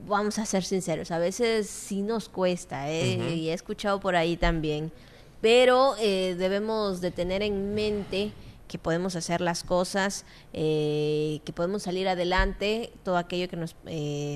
vamos 0.07 0.39
a 0.39 0.45
ser 0.45 0.63
sinceros, 0.63 1.11
a 1.11 1.19
veces 1.19 1.69
sí 1.69 2.01
nos 2.01 2.29
cuesta, 2.29 2.89
¿eh? 2.89 3.35
y 3.35 3.49
he 3.49 3.53
escuchado 3.53 3.99
por 3.99 4.15
ahí 4.15 4.37
también, 4.37 4.91
pero 5.41 5.95
eh, 5.99 6.35
debemos 6.37 7.01
de 7.01 7.11
tener 7.11 7.41
en 7.41 7.73
mente 7.73 8.31
que 8.67 8.77
podemos 8.77 9.15
hacer 9.15 9.41
las 9.41 9.63
cosas, 9.63 10.25
eh, 10.53 11.41
que 11.43 11.51
podemos 11.51 11.83
salir 11.83 12.07
adelante, 12.07 12.93
todo 13.03 13.17
aquello 13.17 13.49
que 13.49 13.57
nos 13.57 13.75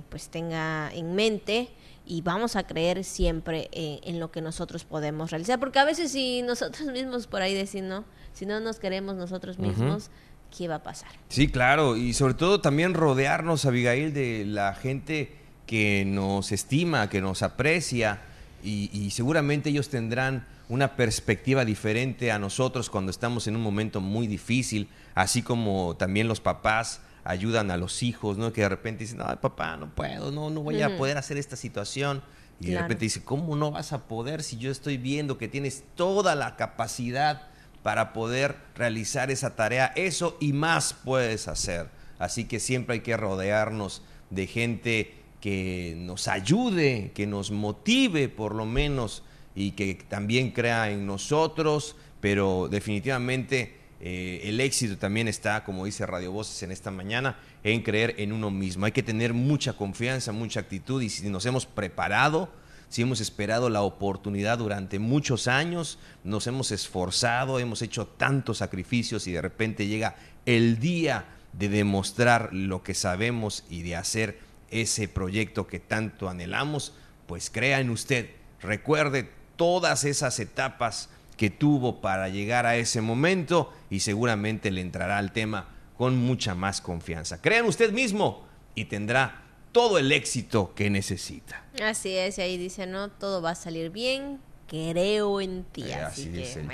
pues 0.10 0.30
tenga 0.30 0.92
en 0.94 1.16
mente 1.16 1.70
y 2.06 2.22
vamos 2.22 2.56
a 2.56 2.68
creer 2.68 3.04
siempre 3.04 3.70
en, 3.72 4.20
lo 4.20 4.32
que 4.32 4.42
nosotros 4.42 4.84
podemos 4.84 5.32
realizar, 5.32 5.60
porque 5.60 5.80
a 5.80 5.86
veces 5.86 6.12
si 6.12 6.42
nosotros 6.42 6.88
mismos 6.92 7.28
por 7.28 7.42
ahí 7.42 7.54
decimos, 7.54 7.90
¿no? 7.90 8.06
si 8.34 8.46
no 8.46 8.60
nos 8.60 8.80
queremos 8.80 9.16
nosotros 9.16 9.58
mismos, 9.58 10.10
¿qué 10.56 10.68
va 10.68 10.76
a 10.76 10.84
pasar? 10.84 11.10
Sí, 11.30 11.48
claro, 11.48 11.96
y 11.96 12.14
sobre 12.14 12.34
todo 12.34 12.60
también 12.60 12.94
rodearnos, 12.94 13.66
Abigail, 13.66 14.14
de 14.14 14.46
la 14.46 14.74
gente 14.74 15.45
que 15.66 16.04
nos 16.06 16.52
estima, 16.52 17.10
que 17.10 17.22
nos 17.22 17.42
aprecia, 17.42 18.22
y, 18.64 18.90
y 18.94 19.12
seguramente 19.12 19.70
ellos 19.70 19.90
tendrán 19.90 20.46
una 20.70 20.96
perspectiva 20.96 21.66
diferente 21.66 22.32
a 22.32 22.40
nosotros 22.40 22.90
cuando 22.90 23.12
estamos 23.12 23.48
en 23.48 23.56
un 23.56 23.62
momento 23.62 24.02
muy 24.02 24.28
difícil, 24.28 24.90
así 25.14 25.42
como 25.42 25.96
también 25.98 26.28
los 26.28 26.40
papás 26.40 27.02
ayudan 27.24 27.72
a 27.72 27.78
los 27.78 28.04
hijos, 28.04 28.38
¿no? 28.38 28.54
Que 28.54 28.62
de 28.62 28.70
repente 28.70 29.04
dicen, 29.04 29.18
no, 29.18 29.42
papá, 29.42 29.76
no 29.78 29.90
puedo, 29.94 30.32
no, 30.32 30.50
no 30.50 30.62
voy 30.62 30.82
a 30.82 30.96
poder 30.96 31.18
hacer 31.18 31.38
esta 31.38 31.56
situación. 31.56 32.24
Y 32.62 32.68
de 32.68 32.80
repente 32.80 33.04
dice, 33.06 33.24
¿cómo 33.24 33.56
no 33.58 33.72
vas 33.72 33.92
a 33.92 34.08
poder 34.08 34.42
si 34.42 34.58
yo 34.58 34.72
estoy 34.72 34.98
viendo 34.98 35.38
que 35.38 35.50
tienes 35.50 35.84
toda 35.96 36.36
la 36.36 36.56
capacidad 36.56 37.48
para 37.84 38.14
poder 38.14 38.56
realizar 38.76 39.30
esa 39.30 39.56
tarea? 39.56 39.92
Eso 39.96 40.38
y 40.40 40.54
más 40.54 40.94
puedes 40.94 41.50
hacer. 41.50 41.90
Así 42.18 42.46
que 42.46 42.60
siempre 42.62 42.94
hay 42.94 43.02
que 43.02 43.18
rodearnos 43.18 44.04
de 44.30 44.48
gente 44.48 45.25
que 45.46 45.94
nos 45.96 46.28
ayude, 46.28 47.12
que 47.14 47.28
nos 47.28 47.52
motive 47.52 48.30
por 48.30 48.56
lo 48.56 48.66
menos 48.66 49.22
y 49.54 49.74
que 49.74 49.94
también 49.94 50.50
crea 50.50 50.90
en 50.90 51.06
nosotros, 51.06 51.96
pero 52.20 52.68
definitivamente 52.68 53.76
eh, 54.02 54.42
el 54.46 54.60
éxito 54.60 54.98
también 54.98 55.28
está, 55.28 55.64
como 55.64 55.86
dice 55.86 56.08
Radio 56.08 56.32
Voces 56.32 56.64
en 56.64 56.72
esta 56.72 56.90
mañana, 56.90 57.38
en 57.64 57.84
creer 57.84 58.16
en 58.18 58.34
uno 58.34 58.50
mismo. 58.50 58.88
Hay 58.88 58.92
que 58.92 59.04
tener 59.04 59.36
mucha 59.36 59.74
confianza, 59.74 60.32
mucha 60.32 60.62
actitud 60.62 61.00
y 61.04 61.12
si 61.12 61.30
nos 61.30 61.46
hemos 61.46 61.68
preparado, 61.68 62.50
si 62.90 63.04
hemos 63.04 63.22
esperado 63.22 63.70
la 63.70 63.84
oportunidad 63.84 64.58
durante 64.58 64.98
muchos 64.98 65.48
años, 65.48 66.00
nos 66.24 66.48
hemos 66.48 66.72
esforzado, 66.72 67.60
hemos 67.60 67.84
hecho 67.84 68.08
tantos 68.08 68.58
sacrificios 68.58 69.28
y 69.28 69.34
de 69.34 69.44
repente 69.44 69.86
llega 69.86 70.16
el 70.48 70.80
día 70.80 71.26
de 71.54 71.70
demostrar 71.70 72.50
lo 72.52 72.82
que 72.82 72.96
sabemos 72.96 73.64
y 73.70 73.84
de 73.84 73.96
hacer 73.96 74.45
ese 74.70 75.08
proyecto 75.08 75.68
que 75.68 75.80
tanto 75.80 76.30
anhelamos, 76.30 76.94
pues 77.28 77.50
crea 77.50 77.80
en 77.80 77.90
usted, 77.90 78.30
recuerde 78.62 79.30
todas 79.56 80.04
esas 80.04 80.40
etapas 80.40 81.10
que 81.38 81.50
tuvo 81.50 82.02
para 82.02 82.30
llegar 82.30 82.66
a 82.66 82.78
ese 82.78 83.02
momento 83.02 83.74
y 83.90 84.02
seguramente 84.02 84.72
le 84.72 84.82
entrará 84.82 85.18
al 85.18 85.32
tema 85.32 85.70
con 85.98 86.18
mucha 86.18 86.56
más 86.56 86.82
confianza. 86.82 87.42
Crea 87.42 87.60
en 87.60 87.66
usted 87.66 87.92
mismo 87.92 88.46
y 88.74 88.86
tendrá 88.86 89.44
todo 89.72 89.98
el 89.98 90.12
éxito 90.12 90.74
que 90.74 90.90
necesita. 90.90 91.66
Así 91.84 92.16
es, 92.16 92.38
y 92.38 92.42
ahí 92.42 92.58
dice, 92.58 92.88
no, 92.88 93.10
todo 93.10 93.42
va 93.42 93.52
a 93.52 93.56
salir 93.56 93.90
bien, 93.90 94.40
creo 94.68 95.42
en 95.42 95.64
ti. 95.66 95.84
Eh, 95.84 95.96
así, 95.96 96.32
es, 96.34 96.56
el 96.56 96.70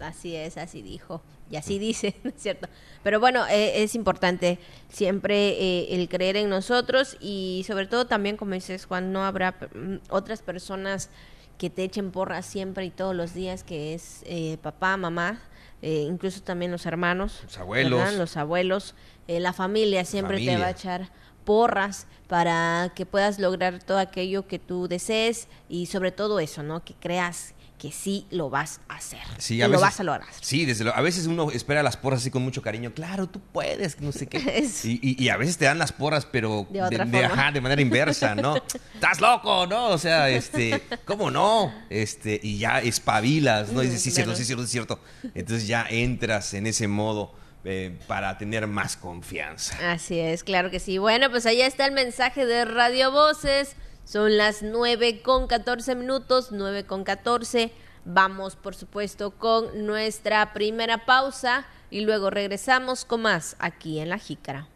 Así 0.00 0.36
es, 0.36 0.56
así 0.56 0.82
dijo. 0.82 1.22
Y 1.52 1.56
así 1.56 1.78
dice, 1.78 2.16
¿no 2.24 2.30
es 2.30 2.36
cierto? 2.38 2.66
Pero 3.04 3.20
bueno, 3.20 3.46
eh, 3.46 3.82
es 3.82 3.94
importante 3.94 4.58
siempre 4.88 5.50
eh, 5.50 5.94
el 5.94 6.08
creer 6.08 6.38
en 6.38 6.48
nosotros 6.48 7.18
y 7.20 7.62
sobre 7.66 7.86
todo 7.86 8.06
también, 8.06 8.38
como 8.38 8.54
dices 8.54 8.86
Juan, 8.86 9.12
no 9.12 9.22
habrá 9.22 9.52
mm, 9.74 9.96
otras 10.08 10.40
personas 10.40 11.10
que 11.58 11.68
te 11.68 11.84
echen 11.84 12.10
porras 12.10 12.46
siempre 12.46 12.86
y 12.86 12.90
todos 12.90 13.14
los 13.14 13.34
días, 13.34 13.64
que 13.64 13.94
es 13.94 14.24
papá, 14.62 14.96
mamá, 14.96 15.40
incluso 15.82 16.42
también 16.42 16.72
los 16.72 16.86
hermanos. 16.86 17.40
Los 17.44 17.58
abuelos. 17.58 18.14
Los 18.14 18.36
abuelos. 18.36 18.94
la 19.28 19.52
familia 19.52 20.04
siempre 20.04 20.44
te 20.44 20.56
va 20.56 20.66
a 20.66 20.70
echar 20.70 21.10
porras 21.44 22.06
para 22.28 22.92
que 22.94 23.06
puedas 23.06 23.38
lograr 23.38 23.82
todo 23.82 23.98
aquello 23.98 24.46
que 24.46 24.58
tú 24.58 24.88
desees 24.88 25.48
y 25.68 25.86
sobre 25.86 26.12
todo 26.12 26.40
eso, 26.40 26.62
¿no? 26.62 26.84
Que 26.84 26.94
creas 26.94 27.54
que 27.82 27.90
sí 27.90 28.26
lo 28.30 28.48
vas 28.48 28.80
a 28.88 28.94
hacer. 28.94 29.18
Sí, 29.38 29.60
a 29.60 29.66
lo 29.66 29.80
vas 29.80 29.98
a 29.98 30.04
lograr. 30.04 30.28
Sí, 30.40 30.64
desde 30.64 30.88
a 30.88 31.00
veces 31.00 31.26
uno 31.26 31.50
espera 31.50 31.82
las 31.82 31.96
porras 31.96 32.20
así 32.20 32.30
con 32.30 32.40
mucho 32.42 32.62
cariño. 32.62 32.92
Claro, 32.94 33.26
tú 33.26 33.40
puedes, 33.52 34.00
no 34.00 34.12
sé 34.12 34.28
qué. 34.28 34.38
Y, 34.84 35.28
a 35.30 35.36
veces 35.36 35.58
te 35.58 35.64
dan 35.64 35.78
las 35.78 35.90
porras, 35.90 36.24
pero 36.24 36.64
de, 36.70 36.80
de, 36.80 37.60
manera 37.60 37.82
inversa, 37.82 38.36
¿no? 38.36 38.54
Estás 38.94 39.20
loco, 39.20 39.66
¿no? 39.66 39.88
O 39.88 39.98
sea, 39.98 40.30
este, 40.30 40.80
¿cómo 41.04 41.32
no? 41.32 41.74
Este, 41.90 42.38
y 42.40 42.58
ya 42.58 42.78
espabilas, 42.80 43.72
¿no? 43.72 43.82
Y 43.82 43.86
dices, 43.86 44.02
sí, 44.02 44.12
cierto, 44.12 44.36
sí, 44.36 44.44
cierto, 44.44 44.64
sí, 44.64 44.70
cierto. 44.70 45.00
Entonces 45.34 45.66
ya 45.66 45.84
entras 45.90 46.54
en 46.54 46.68
ese 46.68 46.86
modo 46.86 47.34
eh, 47.64 47.96
para 48.06 48.38
tener 48.38 48.66
más 48.66 48.96
confianza. 48.96 49.92
Así 49.92 50.18
es, 50.18 50.42
claro 50.42 50.70
que 50.70 50.80
sí. 50.80 50.98
Bueno, 50.98 51.30
pues 51.30 51.46
allá 51.46 51.66
está 51.66 51.86
el 51.86 51.92
mensaje 51.92 52.44
de 52.46 52.64
Radio 52.64 53.12
Voces. 53.12 53.76
Son 54.04 54.36
las 54.36 54.62
9 54.62 55.22
con 55.22 55.46
14 55.46 55.94
minutos, 55.94 56.48
9 56.50 56.84
con 56.84 57.04
14. 57.04 57.72
Vamos, 58.04 58.56
por 58.56 58.74
supuesto, 58.74 59.30
con 59.30 59.86
nuestra 59.86 60.52
primera 60.52 61.04
pausa 61.06 61.66
y 61.88 62.00
luego 62.00 62.30
regresamos 62.30 63.04
con 63.04 63.22
más 63.22 63.54
aquí 63.60 64.00
en 64.00 64.08
La 64.08 64.18
Jícara. 64.18 64.66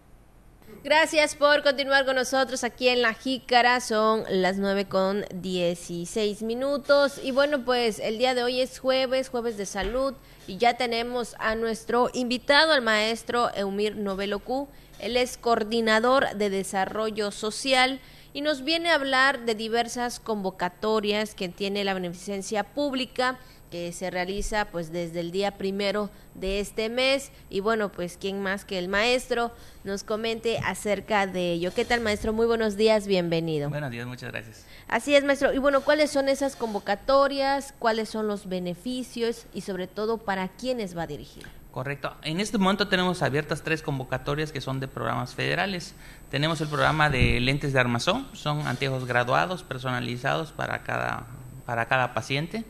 Gracias 0.86 1.34
por 1.34 1.64
continuar 1.64 2.04
con 2.04 2.14
nosotros 2.14 2.62
aquí 2.62 2.86
en 2.86 3.02
La 3.02 3.12
Jícara. 3.12 3.80
Son 3.80 4.22
las 4.30 4.56
9 4.58 4.84
con 4.84 5.24
16 5.34 6.42
minutos. 6.42 7.20
Y 7.24 7.32
bueno, 7.32 7.64
pues 7.64 7.98
el 7.98 8.18
día 8.18 8.36
de 8.36 8.44
hoy 8.44 8.60
es 8.60 8.78
jueves, 8.78 9.28
jueves 9.28 9.56
de 9.56 9.66
salud. 9.66 10.14
Y 10.46 10.58
ya 10.58 10.76
tenemos 10.76 11.34
a 11.40 11.56
nuestro 11.56 12.08
invitado, 12.14 12.70
al 12.72 12.82
maestro 12.82 13.50
Eumir 13.56 13.96
Novelocu. 13.96 14.68
Él 15.00 15.16
es 15.16 15.36
coordinador 15.38 16.36
de 16.36 16.50
desarrollo 16.50 17.32
social 17.32 17.98
y 18.32 18.42
nos 18.42 18.62
viene 18.62 18.90
a 18.90 18.94
hablar 18.94 19.44
de 19.44 19.56
diversas 19.56 20.20
convocatorias 20.20 21.34
que 21.34 21.48
tiene 21.48 21.82
la 21.82 21.94
beneficencia 21.94 22.62
pública 22.62 23.40
que 23.70 23.92
se 23.92 24.10
realiza 24.10 24.66
pues 24.66 24.92
desde 24.92 25.20
el 25.20 25.30
día 25.30 25.52
primero 25.52 26.10
de 26.34 26.60
este 26.60 26.88
mes 26.88 27.30
y 27.50 27.60
bueno 27.60 27.90
pues 27.90 28.16
quién 28.20 28.42
más 28.42 28.64
que 28.64 28.78
el 28.78 28.88
maestro 28.88 29.52
nos 29.84 30.04
comente 30.04 30.58
acerca 30.64 31.26
de 31.26 31.52
ello. 31.52 31.72
¿Qué 31.74 31.84
tal 31.84 32.00
maestro? 32.00 32.32
Muy 32.32 32.46
buenos 32.46 32.76
días, 32.76 33.06
bienvenido. 33.06 33.70
Buenos 33.70 33.90
días, 33.90 34.06
muchas 34.06 34.30
gracias. 34.30 34.66
Así 34.88 35.14
es 35.14 35.24
maestro. 35.24 35.52
Y 35.52 35.58
bueno, 35.58 35.80
¿cuáles 35.80 36.10
son 36.10 36.28
esas 36.28 36.56
convocatorias? 36.56 37.74
¿Cuáles 37.78 38.08
son 38.08 38.26
los 38.26 38.48
beneficios? 38.48 39.46
Y 39.52 39.62
sobre 39.62 39.86
todo, 39.86 40.18
¿para 40.18 40.48
quiénes 40.48 40.96
va 40.96 41.06
dirigido? 41.06 41.48
Correcto. 41.76 42.16
En 42.22 42.40
este 42.40 42.56
momento 42.56 42.88
tenemos 42.88 43.22
abiertas 43.22 43.62
tres 43.62 43.82
convocatorias 43.82 44.50
que 44.50 44.62
son 44.62 44.80
de 44.80 44.88
programas 44.88 45.34
federales. 45.34 45.94
Tenemos 46.30 46.60
el 46.62 46.68
programa 46.68 47.10
de 47.10 47.38
lentes 47.40 47.74
de 47.74 47.80
armazón, 47.80 48.26
son 48.32 48.66
anteojos 48.66 49.04
graduados, 49.04 49.62
personalizados 49.62 50.52
para 50.52 50.82
cada, 50.84 51.26
para 51.66 51.86
cada 51.86 52.14
paciente 52.14 52.64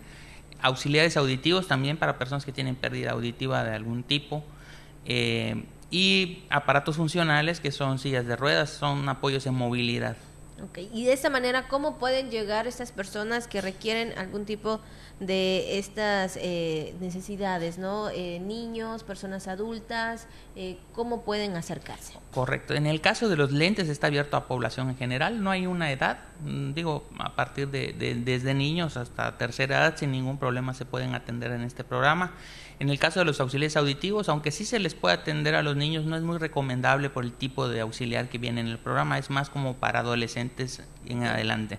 auxiliares 0.63 1.17
auditivos 1.17 1.67
también 1.69 1.97
para 1.97 2.19
personas 2.19 2.45
que 2.45 2.53
tienen 2.53 2.77
pérdida 2.77 3.13
auditiva 3.13 3.65
de 3.65 3.75
algún 3.75 4.03
tipo. 4.03 4.45
Eh, 5.05 5.65
y 5.91 6.43
aparatos 6.51 6.97
funcionales 6.97 7.61
que 7.61 7.71
son 7.71 7.99
sillas 7.99 8.27
de 8.27 8.37
ruedas, 8.37 8.71
son 8.71 9.09
apoyos 9.09 9.47
en 9.47 9.55
movilidad. 9.55 10.17
Okay. 10.71 10.91
Y 10.93 11.05
de 11.05 11.13
esa 11.13 11.29
manera, 11.29 11.69
¿cómo 11.69 11.99
pueden 11.99 12.31
llegar 12.31 12.67
estas 12.67 12.91
personas 12.91 13.47
que 13.47 13.61
requieren 13.61 14.17
algún 14.17 14.47
tipo 14.47 14.81
de 15.21 15.79
estas 15.79 16.39
eh, 16.41 16.95
necesidades, 17.01 17.79
¿no? 17.79 18.11
Eh, 18.11 18.39
niños, 18.39 19.03
personas 19.03 19.49
adultas, 19.49 20.29
eh, 20.55 20.79
¿cómo 20.95 21.23
pueden 21.23 21.57
acercarse? 21.57 22.15
Correcto. 22.33 22.75
En 22.75 22.87
el 22.87 23.01
caso 23.01 23.29
de 23.29 23.37
los 23.37 23.51
lentes 23.51 23.89
está 23.89 24.09
abierto 24.09 24.37
a 24.37 24.47
población 24.47 24.91
en 24.91 24.97
general, 24.97 25.43
no 25.43 25.51
hay 25.51 25.67
una 25.67 25.91
edad, 25.91 26.19
mm, 26.41 26.73
digo, 26.73 27.07
a 27.19 27.35
partir 27.35 27.69
de, 27.69 27.95
de 27.95 28.15
desde 28.15 28.53
niños 28.53 28.97
hasta 28.97 29.39
tercera 29.39 29.79
edad 29.79 29.97
sin 29.97 30.11
ningún 30.11 30.39
problema 30.39 30.75
se 30.75 30.85
pueden 30.85 31.15
atender 31.15 31.51
en 31.53 31.63
este 31.63 31.83
programa. 31.83 32.33
En 32.79 32.91
el 32.91 32.99
caso 32.99 33.21
de 33.21 33.25
los 33.25 33.41
auxiliares 33.41 33.77
auditivos, 33.77 34.29
aunque 34.29 34.51
sí 34.51 34.67
se 34.67 34.79
les 34.79 34.95
puede 34.95 35.15
atender 35.15 35.55
a 35.55 35.63
los 35.63 35.77
niños, 35.77 36.05
no 36.05 36.15
es 36.17 36.23
muy 36.23 36.37
recomendable 36.37 37.09
por 37.09 37.25
el 37.25 37.33
tipo 37.33 37.69
de 37.69 37.81
auxiliar 37.81 38.29
que 38.29 38.37
viene 38.37 38.61
en 38.61 38.67
el 38.67 38.79
programa, 38.79 39.19
es 39.19 39.31
más 39.31 39.49
como 39.49 39.77
para 39.77 40.01
adolescentes 40.01 40.83
en 41.07 41.25
adelante. 41.25 41.79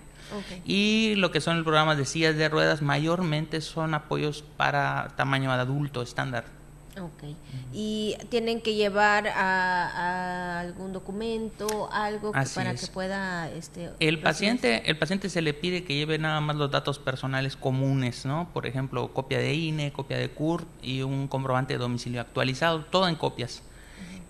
Y 0.64 1.14
lo 1.16 1.30
que 1.30 1.40
son 1.40 1.56
el 1.56 1.62
programa 1.62 1.94
de 1.94 2.04
sillas 2.04 2.36
de 2.36 2.48
ruedas, 2.48 2.82
mayormente 2.82 3.60
son 3.60 3.94
apoyos 3.94 4.42
para 4.56 5.14
tamaño 5.16 5.52
adulto 5.52 6.02
estándar. 6.02 6.57
Ok. 7.00 7.24
¿Y 7.72 8.16
tienen 8.28 8.60
que 8.60 8.74
llevar 8.74 9.28
a, 9.28 10.60
algún 10.60 10.92
documento, 10.92 11.88
algo 11.92 12.32
para 12.32 12.74
que 12.74 12.86
pueda... 12.88 13.50
Este, 13.50 13.90
el, 14.00 14.20
paciente, 14.20 14.88
el 14.90 14.98
paciente 14.98 15.28
se 15.28 15.42
le 15.42 15.54
pide 15.54 15.84
que 15.84 15.94
lleve 15.94 16.18
nada 16.18 16.40
más 16.40 16.56
los 16.56 16.70
datos 16.70 16.98
personales 16.98 17.56
comunes, 17.56 18.26
¿no? 18.26 18.50
Por 18.52 18.66
ejemplo, 18.66 19.12
copia 19.12 19.38
de 19.38 19.54
INE, 19.54 19.92
copia 19.92 20.16
de 20.16 20.30
CURP 20.30 20.66
y 20.82 21.02
un 21.02 21.28
comprobante 21.28 21.74
de 21.74 21.78
domicilio 21.78 22.20
actualizado, 22.20 22.84
todo 22.84 23.08
en 23.08 23.14
copias. 23.14 23.62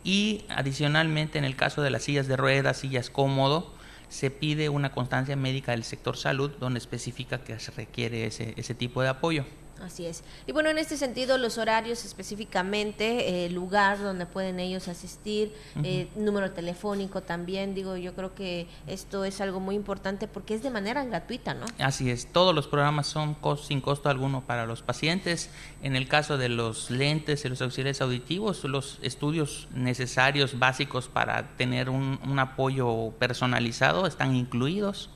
Y 0.05 0.45
adicionalmente, 0.49 1.39
en 1.39 1.45
el 1.45 1.57
caso 1.57 1.83
de 1.83 1.91
las 1.91 2.03
sillas 2.03 2.29
de 2.29 2.37
ruedas, 2.37 2.79
sillas 2.79 3.11
cómodo, 3.11 3.75
se 4.09 4.31
pide 4.31 4.69
una 4.69 4.93
constancia 4.93 5.37
médica 5.37 5.73
del 5.73 5.85
sector 5.85 6.17
salud 6.17 6.51
donde 6.59 6.79
especifica 6.79 7.39
que 7.39 7.59
se 7.59 7.71
requiere 7.73 8.27
ese, 8.27 8.55
ese 8.57 8.75
tipo 8.75 9.03
de 9.03 9.09
apoyo. 9.09 9.45
Así 9.83 10.07
es. 10.07 10.25
Y 10.47 10.53
bueno, 10.53 10.71
en 10.71 10.79
este 10.79 10.97
sentido, 10.97 11.39
los 11.39 11.59
horarios 11.59 12.05
específicamente, 12.05 13.47
el 13.47 13.55
lugar 13.55 13.99
donde 13.99 14.27
pueden 14.27 14.59
ellos 14.61 14.89
asistir, 14.89 15.53
eh, 15.85 16.09
número 16.17 16.51
telefónico 16.51 17.23
también, 17.23 17.75
digo, 17.75 17.97
yo 17.97 18.15
creo 18.15 18.35
que 18.35 18.67
esto 18.87 19.25
es 19.25 19.41
algo 19.41 19.61
muy 19.61 19.77
importante 19.77 20.27
porque 20.27 20.55
es 20.55 20.63
de 20.63 20.71
manera 20.71 21.05
gratuita, 21.05 21.55
¿no? 21.55 21.67
Así 21.79 22.11
es, 22.11 22.33
todos 22.33 22.55
los 22.55 22.67
programas 22.67 23.07
son 23.07 23.37
sin 23.63 23.81
costo 23.81 24.09
alguno 24.09 24.45
para 24.45 24.67
los 24.67 24.83
pacientes. 24.83 25.51
En 25.83 25.95
el 25.97 26.09
caso 26.09 26.39
de 26.39 26.49
los 26.49 26.91
lentes 26.91 27.45
y 27.45 27.49
los 27.49 27.63
auxiliares 27.63 28.01
auditivos, 28.01 28.65
los 28.65 28.99
estudios 29.03 29.69
necesarios, 29.75 30.59
básicos 30.59 31.09
para 31.09 31.57
tener 31.57 31.89
un, 31.89 32.19
apoyo 32.39 33.11
personalizado 33.19 34.07
están 34.07 34.37
incluidos 34.37 35.11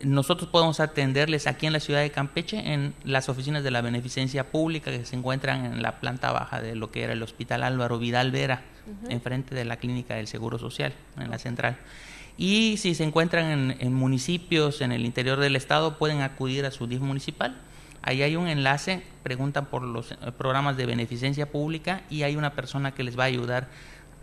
nosotros 0.00 0.48
podemos 0.48 0.80
atenderles 0.80 1.46
aquí 1.46 1.66
en 1.66 1.72
la 1.72 1.80
ciudad 1.80 2.00
de 2.00 2.10
Campeche 2.10 2.72
en 2.72 2.94
las 3.04 3.28
oficinas 3.28 3.64
de 3.64 3.70
la 3.70 3.80
beneficencia 3.80 4.50
pública 4.50 4.90
que 4.90 5.04
se 5.04 5.16
encuentran 5.16 5.64
en 5.64 5.82
la 5.82 6.00
planta 6.00 6.30
baja 6.32 6.60
de 6.60 6.76
lo 6.76 6.90
que 6.90 7.02
era 7.02 7.12
el 7.12 7.22
Hospital 7.22 7.62
Álvaro 7.62 7.98
Vidal 7.98 8.30
Vera, 8.30 8.62
enfrente 9.08 9.54
de 9.54 9.64
la 9.64 9.76
clínica 9.76 10.14
del 10.14 10.28
Seguro 10.28 10.58
Social, 10.58 10.92
en 11.18 11.30
la 11.30 11.38
central. 11.38 11.78
Y 12.36 12.76
si 12.76 12.94
se 12.94 13.02
encuentran 13.02 13.76
en, 13.80 13.94
municipios 13.94 14.80
en 14.80 14.92
el 14.92 15.04
interior 15.04 15.40
del 15.40 15.56
estado, 15.56 15.98
pueden 15.98 16.20
acudir 16.20 16.64
a 16.64 16.70
su 16.70 16.86
DIF 16.86 17.00
municipal. 17.00 17.56
Ahí 18.02 18.22
hay 18.22 18.36
un 18.36 18.46
enlace, 18.46 19.02
preguntan 19.24 19.66
por 19.66 19.82
los 19.82 20.12
eh, 20.12 20.16
programas 20.36 20.76
de 20.76 20.86
beneficencia 20.86 21.50
pública 21.50 22.02
y 22.08 22.22
hay 22.22 22.36
una 22.36 22.54
persona 22.54 22.92
que 22.92 23.02
les 23.02 23.18
va 23.18 23.24
a 23.24 23.26
ayudar. 23.26 23.66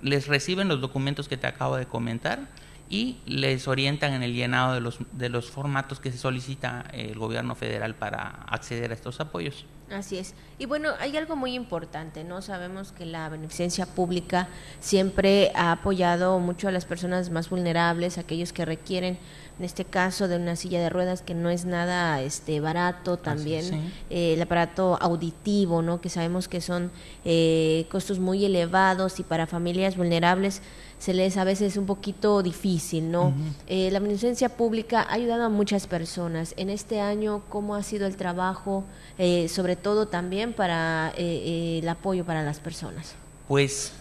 Les 0.01 0.27
reciben 0.27 0.69
los 0.69 0.79
documentos 0.79 1.27
que 1.27 1.35
te 1.35 1.47
acabo 1.47 1.75
de 1.75 1.85
comentar 1.85 2.47
y 2.89 3.17
les 3.25 3.67
orientan 3.67 4.13
en 4.13 4.23
el 4.23 4.33
llenado 4.33 4.73
de 4.73 4.81
los, 4.81 4.99
de 5.11 5.29
los 5.29 5.49
formatos 5.49 5.99
que 5.99 6.11
se 6.11 6.17
solicita 6.17 6.85
el 6.93 7.17
gobierno 7.17 7.55
federal 7.55 7.95
para 7.95 8.43
acceder 8.47 8.91
a 8.91 8.93
estos 8.93 9.19
apoyos. 9.19 9.65
Así 9.91 10.17
es. 10.17 10.33
Y 10.57 10.65
bueno, 10.65 10.89
hay 10.99 11.15
algo 11.15 11.35
muy 11.35 11.53
importante, 11.53 12.23
¿no? 12.23 12.41
Sabemos 12.41 12.91
que 12.91 13.05
la 13.05 13.29
beneficencia 13.29 13.85
pública 13.85 14.47
siempre 14.79 15.51
ha 15.53 15.71
apoyado 15.71 16.39
mucho 16.39 16.67
a 16.67 16.71
las 16.71 16.85
personas 16.85 17.29
más 17.29 17.49
vulnerables, 17.49 18.17
aquellos 18.17 18.51
que 18.51 18.65
requieren, 18.65 19.19
en 19.57 19.65
este 19.65 19.85
caso, 19.85 20.27
de 20.27 20.37
una 20.37 20.55
silla 20.55 20.79
de 20.79 20.89
ruedas 20.89 21.21
que 21.21 21.33
no 21.33 21.49
es 21.49 21.65
nada 21.65 22.21
este 22.21 22.59
barato, 22.59 23.17
también 23.17 23.91
eh, 24.09 24.33
el 24.33 24.41
aparato 24.41 24.97
auditivo, 25.01 25.81
¿no? 25.81 26.01
Que 26.01 26.09
sabemos 26.09 26.47
que 26.47 26.61
son 26.61 26.91
eh, 27.23 27.85
costos 27.89 28.19
muy 28.19 28.43
elevados 28.45 29.19
y 29.19 29.23
para 29.23 29.47
familias 29.47 29.97
vulnerables 29.97 30.61
se 30.99 31.13
les 31.13 31.37
a 31.37 31.43
veces 31.43 31.77
un 31.77 31.85
poquito 31.85 32.41
difícil, 32.41 33.11
¿no? 33.11 33.33
Eh, 33.67 33.89
la 33.91 33.99
beneficencia 33.99 34.49
pública 34.49 35.01
ha 35.01 35.13
ayudado 35.13 35.43
a 35.43 35.49
muchas 35.49 35.87
personas. 35.87 36.53
En 36.57 36.69
este 36.69 37.01
año, 37.01 37.43
¿cómo 37.49 37.75
ha 37.75 37.83
sido 37.83 38.07
el 38.07 38.15
trabajo, 38.15 38.83
eh, 39.17 39.47
sobre 39.49 39.75
todo 39.75 40.07
también 40.07 40.53
para 40.53 41.13
eh, 41.17 41.79
el 41.81 41.89
apoyo 41.89 42.25
para 42.25 42.43
las 42.43 42.59
personas? 42.59 43.15
Pues, 43.47 43.91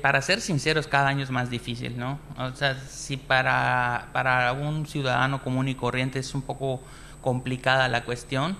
para 0.00 0.22
ser 0.22 0.40
sinceros, 0.40 0.86
cada 0.86 1.08
año 1.08 1.24
es 1.24 1.30
más 1.30 1.50
difícil, 1.50 1.98
¿no? 1.98 2.20
O 2.38 2.54
sea, 2.54 2.78
si 2.88 3.16
para, 3.16 4.10
para 4.12 4.52
un 4.52 4.86
ciudadano 4.86 5.42
común 5.42 5.68
y 5.68 5.74
corriente 5.74 6.20
es 6.20 6.34
un 6.34 6.42
poco 6.42 6.80
complicada 7.20 7.88
la 7.88 8.04
cuestión, 8.04 8.56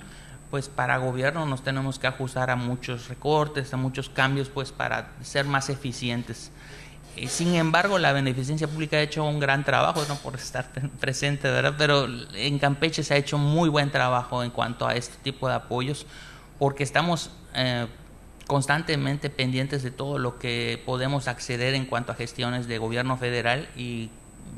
pues 0.50 0.68
para 0.68 0.96
gobierno 0.98 1.46
nos 1.46 1.62
tenemos 1.62 1.98
que 1.98 2.06
ajustar 2.06 2.50
a 2.50 2.56
muchos 2.56 3.08
recortes, 3.08 3.72
a 3.72 3.76
muchos 3.76 4.08
cambios, 4.08 4.48
pues 4.48 4.72
para 4.72 5.10
ser 5.22 5.44
más 5.44 5.68
eficientes. 5.68 6.50
Eh, 7.16 7.28
sin 7.28 7.54
embargo, 7.54 7.98
la 7.98 8.12
beneficencia 8.12 8.68
pública 8.68 8.96
ha 8.96 9.00
hecho 9.00 9.24
un 9.24 9.40
gran 9.40 9.64
trabajo, 9.64 10.04
no 10.08 10.16
por 10.16 10.34
estar 10.34 10.70
presente, 11.00 11.50
¿verdad? 11.50 11.74
Pero 11.78 12.06
en 12.34 12.58
Campeche 12.58 13.02
se 13.02 13.14
ha 13.14 13.16
hecho 13.16 13.38
muy 13.38 13.68
buen 13.68 13.90
trabajo 13.90 14.42
en 14.42 14.50
cuanto 14.50 14.86
a 14.86 14.94
este 14.94 15.16
tipo 15.22 15.48
de 15.48 15.54
apoyos, 15.54 16.06
porque 16.58 16.82
estamos 16.82 17.30
eh, 17.54 17.86
constantemente 18.46 19.30
pendientes 19.30 19.82
de 19.82 19.90
todo 19.90 20.18
lo 20.18 20.38
que 20.38 20.80
podemos 20.84 21.28
acceder 21.28 21.74
en 21.74 21.86
cuanto 21.86 22.12
a 22.12 22.14
gestiones 22.14 22.68
de 22.68 22.78
gobierno 22.78 23.16
federal 23.16 23.68
y 23.76 24.10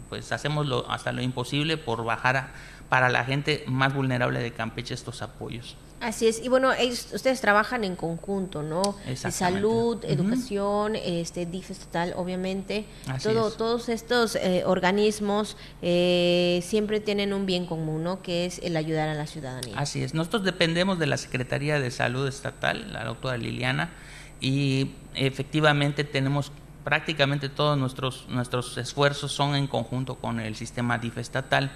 pues 0.09 0.33
hacemos 0.33 0.67
lo, 0.67 0.91
hasta 0.91 1.13
lo 1.13 1.23
imposible 1.23 1.77
por 1.77 2.05
bajar 2.05 2.51
para 2.89 3.09
la 3.09 3.25
gente 3.25 3.65
más 3.67 3.95
vulnerable 3.95 4.41
de 4.41 4.53
Campeche 4.53 4.95
estos 4.95 5.23
apoyos. 5.23 5.77
Así 6.01 6.29
es, 6.29 6.41
y 6.43 6.49
bueno, 6.49 6.71
ustedes 7.13 7.41
trabajan 7.41 7.83
en 7.83 7.97
conjunto, 7.97 8.63
¿no? 8.63 8.97
salud, 9.17 10.05
educación, 10.05 10.95
este 10.95 11.45
DIF 11.45 11.71
estatal, 11.71 12.15
obviamente. 12.17 12.85
Todo, 13.23 13.51
todos 13.51 13.89
estos 13.89 14.37
eh, 14.37 14.63
organismos 14.65 15.57
eh, 15.83 16.61
siempre 16.65 17.01
tienen 17.01 17.33
un 17.33 17.47
bien 17.47 17.67
común, 17.67 18.05
¿no? 18.05 18.23
Que 18.23 18.47
es 18.47 18.61
el 18.61 18.77
ayudar 18.77 19.09
a 19.09 19.15
la 19.15 19.27
ciudadanía. 19.27 19.77
Así 19.77 20.03
es, 20.03 20.15
nosotros 20.15 20.45
dependemos 20.45 20.99
de 20.99 21.07
la 21.07 21.17
Secretaría 21.17 21.81
de 21.81 21.91
Salud 21.91 22.29
Estatal, 22.29 22.93
la 22.93 23.05
doctora 23.05 23.37
Liliana, 23.37 23.91
y 24.41 24.93
efectivamente 25.15 26.05
tenemos 26.05 26.53
prácticamente 26.85 27.49
todos 27.49 27.77
nuestros, 27.77 28.27
nuestros 28.29 28.79
esfuerzos 28.79 29.33
son 29.33 29.57
en 29.57 29.67
conjunto 29.67 30.15
con 30.15 30.39
el 30.41 30.55
sistema 30.55 30.99
DIF 30.99 31.19
estatal 31.19 31.71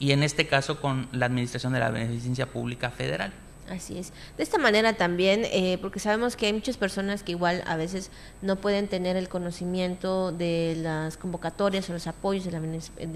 y 0.00 0.12
en 0.12 0.22
este 0.22 0.48
caso 0.48 0.80
con 0.80 1.08
la 1.12 1.26
Administración 1.26 1.72
de 1.72 1.78
la 1.78 1.90
Beneficencia 1.90 2.46
Pública 2.46 2.90
Federal. 2.90 3.32
Así 3.70 3.98
es. 3.98 4.12
De 4.36 4.42
esta 4.42 4.58
manera 4.58 4.94
también, 4.94 5.42
eh, 5.44 5.78
porque 5.80 6.00
sabemos 6.00 6.34
que 6.34 6.46
hay 6.46 6.52
muchas 6.52 6.76
personas 6.76 7.22
que 7.22 7.32
igual 7.32 7.62
a 7.66 7.76
veces 7.76 8.10
no 8.42 8.56
pueden 8.56 8.88
tener 8.88 9.16
el 9.16 9.28
conocimiento 9.28 10.32
de 10.32 10.76
las 10.76 11.16
convocatorias 11.16 11.88
o 11.88 11.92
los 11.92 12.08
apoyos 12.08 12.44
de 12.44 12.50
la 12.50 12.60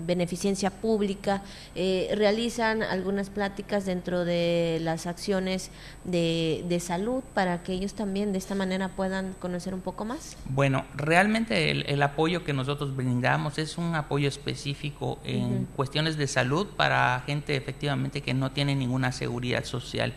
beneficencia 0.07 0.71
pública, 0.71 1.43
eh, 1.75 2.14
realizan 2.17 2.85
algunas 2.85 3.31
pláticas 3.31 3.85
dentro 3.85 4.25
de 4.25 4.79
las 4.81 5.09
acciones 5.09 5.71
de, 6.05 6.64
de, 6.69 6.79
salud 6.79 7.25
para 7.35 7.64
que 7.64 7.73
ellos 7.73 7.95
también 7.95 8.31
de 8.33 8.38
esta 8.38 8.55
manera 8.55 8.90
puedan 8.90 9.33
conocer 9.35 9.75
un 9.75 9.81
poco 9.81 10.05
más. 10.05 10.37
Bueno, 10.47 10.85
realmente 10.95 11.71
el, 11.71 12.03
apoyo 12.05 12.45
que 12.45 12.53
nosotros 12.53 12.95
brindamos 12.95 13.59
es 13.59 13.77
un 13.77 13.95
apoyo 13.97 14.29
específico 14.29 15.19
en 15.25 15.64
cuestiones 15.75 16.17
de 16.17 16.29
salud 16.29 16.67
para 16.77 17.23
gente 17.27 17.57
efectivamente 17.57 18.21
que 18.21 18.35
no 18.35 18.53
tiene 18.53 18.77
ninguna 18.77 19.11
seguridad 19.11 19.64
social. 19.64 20.12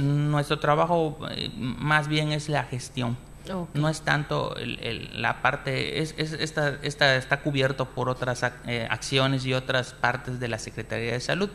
Nuestro 0.00 0.58
trabajo 0.58 1.18
eh, 1.30 1.50
más 1.56 2.08
bien 2.08 2.32
es 2.32 2.48
la 2.48 2.64
gestión. 2.64 3.16
No 3.74 3.88
es 3.88 4.00
tanto 4.00 4.56
la 5.12 5.40
parte, 5.40 6.02
es, 6.02 6.14
esta, 6.18 6.70
está 6.82 7.40
cubierto 7.42 7.84
por 7.84 8.08
otras 8.08 8.44
eh, 8.66 8.88
acciones 8.90 9.46
y 9.46 9.54
otras 9.54 9.92
partes 9.92 10.40
de 10.40 10.48
la 10.48 10.58
Secretaría 10.58 11.12
de 11.12 11.20
Salud, 11.20 11.48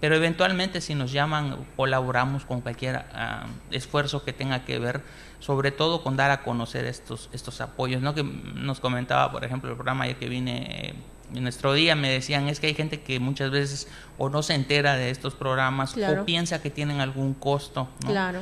pero 0.00 0.16
eventualmente 0.16 0.80
si 0.80 0.94
nos 0.94 1.12
llaman 1.12 1.66
colaboramos 1.76 2.44
con 2.44 2.60
cualquier 2.60 3.04
ah, 3.12 3.46
esfuerzo 3.70 4.24
que 4.24 4.32
tenga 4.32 4.64
que 4.64 4.78
ver 4.78 5.02
sobre 5.38 5.70
todo 5.70 6.02
con 6.02 6.16
dar 6.16 6.30
a 6.30 6.42
conocer 6.42 6.84
estos 6.84 7.30
estos 7.32 7.60
apoyos 7.60 8.02
no 8.02 8.14
que 8.14 8.22
nos 8.22 8.80
comentaba 8.80 9.30
por 9.30 9.44
ejemplo 9.44 9.70
el 9.70 9.76
programa 9.76 10.04
ayer 10.04 10.16
que 10.16 10.28
vine 10.28 10.94
en 11.32 11.42
nuestro 11.42 11.72
día 11.72 11.94
me 11.94 12.10
decían 12.10 12.48
es 12.48 12.60
que 12.60 12.66
hay 12.66 12.74
gente 12.74 13.00
que 13.00 13.20
muchas 13.20 13.50
veces 13.50 13.88
o 14.18 14.28
no 14.28 14.42
se 14.42 14.54
entera 14.54 14.96
de 14.96 15.10
estos 15.10 15.34
programas 15.34 15.96
o 15.96 16.24
piensa 16.24 16.60
que 16.60 16.70
tienen 16.70 17.00
algún 17.00 17.34
costo. 17.34 17.88
Claro. 18.00 18.40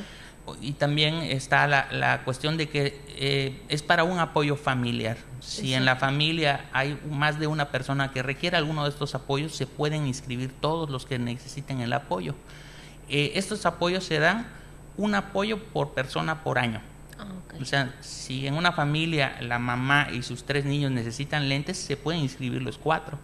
Y 0.59 0.73
también 0.73 1.15
está 1.15 1.67
la, 1.67 1.87
la 1.91 2.23
cuestión 2.25 2.57
de 2.57 2.67
que 2.67 3.01
eh, 3.15 3.61
es 3.69 3.81
para 3.81 4.03
un 4.03 4.19
apoyo 4.19 4.57
familiar. 4.57 5.17
Si 5.39 5.73
en 5.73 5.85
la 5.85 5.95
familia 5.95 6.65
hay 6.73 6.99
más 7.09 7.39
de 7.39 7.47
una 7.47 7.69
persona 7.69 8.11
que 8.11 8.21
requiere 8.21 8.57
alguno 8.57 8.83
de 8.83 8.89
estos 8.89 9.15
apoyos, 9.15 9.55
se 9.55 9.67
pueden 9.67 10.05
inscribir 10.05 10.51
todos 10.59 10.89
los 10.89 11.05
que 11.05 11.17
necesiten 11.17 11.79
el 11.79 11.93
apoyo. 11.93 12.35
Eh, 13.07 13.31
estos 13.35 13.65
apoyos 13.65 14.03
se 14.03 14.19
dan 14.19 14.47
un 14.97 15.15
apoyo 15.15 15.63
por 15.63 15.93
persona 15.93 16.43
por 16.43 16.59
año. 16.59 16.81
Ah, 17.23 17.55
o 17.61 17.65
sea, 17.65 17.95
si 18.01 18.47
en 18.47 18.55
una 18.55 18.71
familia 18.71 19.37
la 19.41 19.59
mamá 19.59 20.07
y 20.11 20.23
sus 20.23 20.43
tres 20.43 20.65
niños 20.65 20.91
necesitan 20.91 21.49
lentes, 21.49 21.77
se 21.77 21.97
pueden 21.97 22.21
inscribir 22.21 22.61
los 22.61 22.77
cuatro. 22.77 23.17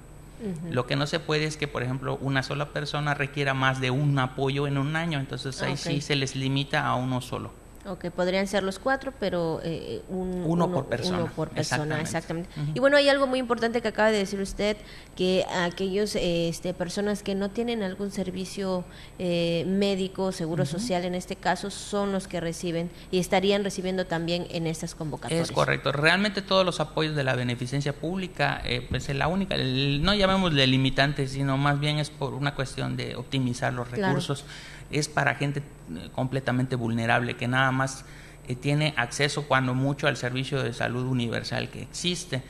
Lo 0.71 0.87
que 0.87 0.95
no 0.95 1.05
se 1.05 1.19
puede 1.19 1.43
es 1.43 1.57
que, 1.57 1.67
por 1.67 1.83
ejemplo, 1.83 2.17
una 2.21 2.43
sola 2.43 2.69
persona 2.69 3.13
requiera 3.13 3.53
más 3.53 3.81
de 3.81 3.91
un 3.91 4.17
apoyo 4.19 4.67
en 4.67 4.77
un 4.77 4.95
año, 4.95 5.19
entonces 5.19 5.61
ahí 5.61 5.75
sí 5.75 5.99
se 5.99 6.15
les 6.15 6.35
limita 6.35 6.87
a 6.87 6.95
uno 6.95 7.19
solo. 7.19 7.51
Ok, 7.89 8.11
podrían 8.11 8.45
ser 8.45 8.61
los 8.61 8.77
cuatro, 8.77 9.11
pero 9.19 9.61
eh, 9.63 10.03
uno, 10.09 10.71
por 10.71 10.85
persona. 10.85 11.23
Uno 11.23 11.31
por 11.35 11.49
persona, 11.49 11.99
exactamente. 11.99 12.49
Y 12.75 12.79
bueno, 12.79 12.97
hay 12.97 13.09
algo 13.09 13.25
muy 13.25 13.39
importante 13.39 13.81
que 13.81 13.87
acaba 13.87 14.11
de 14.11 14.19
decir 14.19 14.39
usted, 14.39 14.77
que 15.15 15.43
aquellos 15.63 16.15
este, 16.15 16.75
personas 16.75 17.23
que 17.23 17.33
no 17.33 17.49
tienen 17.49 17.81
algún 17.81 18.11
servicio 18.11 18.85
eh, 19.17 19.65
médico, 19.67 20.31
seguro 20.31 20.67
social 20.67 21.03
en 21.03 21.15
este 21.15 21.35
caso, 21.35 21.71
son 21.71 22.11
los 22.11 22.27
que 22.27 22.39
reciben 22.39 22.91
y 23.09 23.17
estarían 23.17 23.63
recibiendo 23.63 24.05
también 24.05 24.45
en 24.51 24.67
estas 24.67 24.93
convocatorias. 24.93 25.49
Es 25.49 25.51
correcto. 25.51 25.91
Realmente 25.91 26.43
todos 26.43 26.63
los 26.63 26.79
apoyos 26.79 27.15
de 27.15 27.23
la 27.23 27.35
beneficencia 27.35 27.93
pública, 27.93 28.61
eh, 28.65 28.85
pues 28.87 29.09
es 29.09 29.15
la 29.15 29.27
única, 29.27 29.57
no 29.57 30.13
llamemos 30.13 30.53
de 30.53 30.67
limitante, 30.67 31.27
sino 31.27 31.57
más 31.57 31.79
bien 31.79 31.97
es 31.97 32.11
por 32.11 32.35
una 32.35 32.53
cuestión 32.53 32.95
de 32.95 33.15
optimizar 33.15 33.73
los 33.73 33.89
recursos 33.89 34.45
es 34.91 35.07
para 35.07 35.35
gente 35.35 35.59
eh, 35.59 36.09
completamente 36.13 36.75
vulnerable 36.75 37.35
que 37.35 37.47
nada 37.47 37.71
más 37.71 38.05
eh, 38.47 38.55
tiene 38.55 38.93
acceso 38.97 39.47
cuando 39.47 39.73
mucho 39.73 40.07
al 40.07 40.17
servicio 40.17 40.63
de 40.63 40.73
salud 40.73 41.05
universal 41.05 41.69
que 41.69 41.81
existe. 41.81 42.41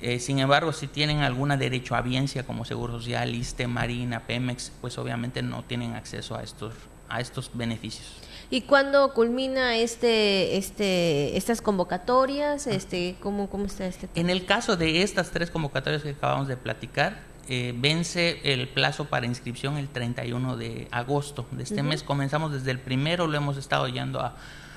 Eh, 0.00 0.18
sin 0.18 0.38
embargo, 0.38 0.72
si 0.72 0.86
tienen 0.86 1.20
alguna 1.20 1.56
derecho 1.56 1.94
a 1.94 2.02
biencia 2.02 2.44
como 2.44 2.64
Seguro 2.64 2.94
Social, 2.94 3.34
ISTE, 3.34 3.66
Marina, 3.66 4.20
Pemex, 4.20 4.72
pues 4.80 4.98
obviamente 4.98 5.42
no 5.42 5.62
tienen 5.62 5.94
acceso 5.94 6.36
a 6.36 6.42
estos, 6.42 6.74
a 7.08 7.20
estos 7.20 7.50
beneficios. 7.54 8.06
¿Y 8.50 8.62
cuándo 8.62 9.14
culmina 9.14 9.76
este, 9.76 10.56
este, 10.56 11.36
estas 11.36 11.62
convocatorias? 11.62 12.66
Este, 12.66 13.16
¿cómo, 13.20 13.48
¿Cómo 13.48 13.66
está 13.66 13.86
este 13.86 14.08
En 14.14 14.28
el 14.28 14.44
caso 14.44 14.76
de 14.76 15.02
estas 15.02 15.30
tres 15.30 15.50
convocatorias 15.50 16.02
que 16.02 16.10
acabamos 16.10 16.48
de 16.48 16.56
platicar, 16.56 17.22
eh, 17.48 17.74
vence 17.76 18.40
el 18.44 18.68
plazo 18.68 19.06
para 19.06 19.26
inscripción 19.26 19.76
el 19.76 19.88
31 19.88 20.56
de 20.56 20.88
agosto 20.90 21.46
de 21.50 21.62
este 21.64 21.82
mes. 21.82 22.02
Comenzamos 22.02 22.52
desde 22.52 22.70
el 22.70 22.78
primero, 22.78 23.26
lo 23.26 23.36
hemos 23.36 23.56
estado 23.56 23.88
yendo 23.88 24.20
a, 24.20 24.36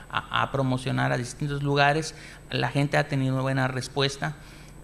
a, 0.09 0.51
promocionar 0.51 1.11
a 1.11 1.17
distintos 1.17 1.63
lugares. 1.63 2.15
La 2.49 2.69
gente 2.69 2.97
ha 2.97 3.07
tenido 3.07 3.41
buena 3.41 3.67
respuesta. 3.67 4.35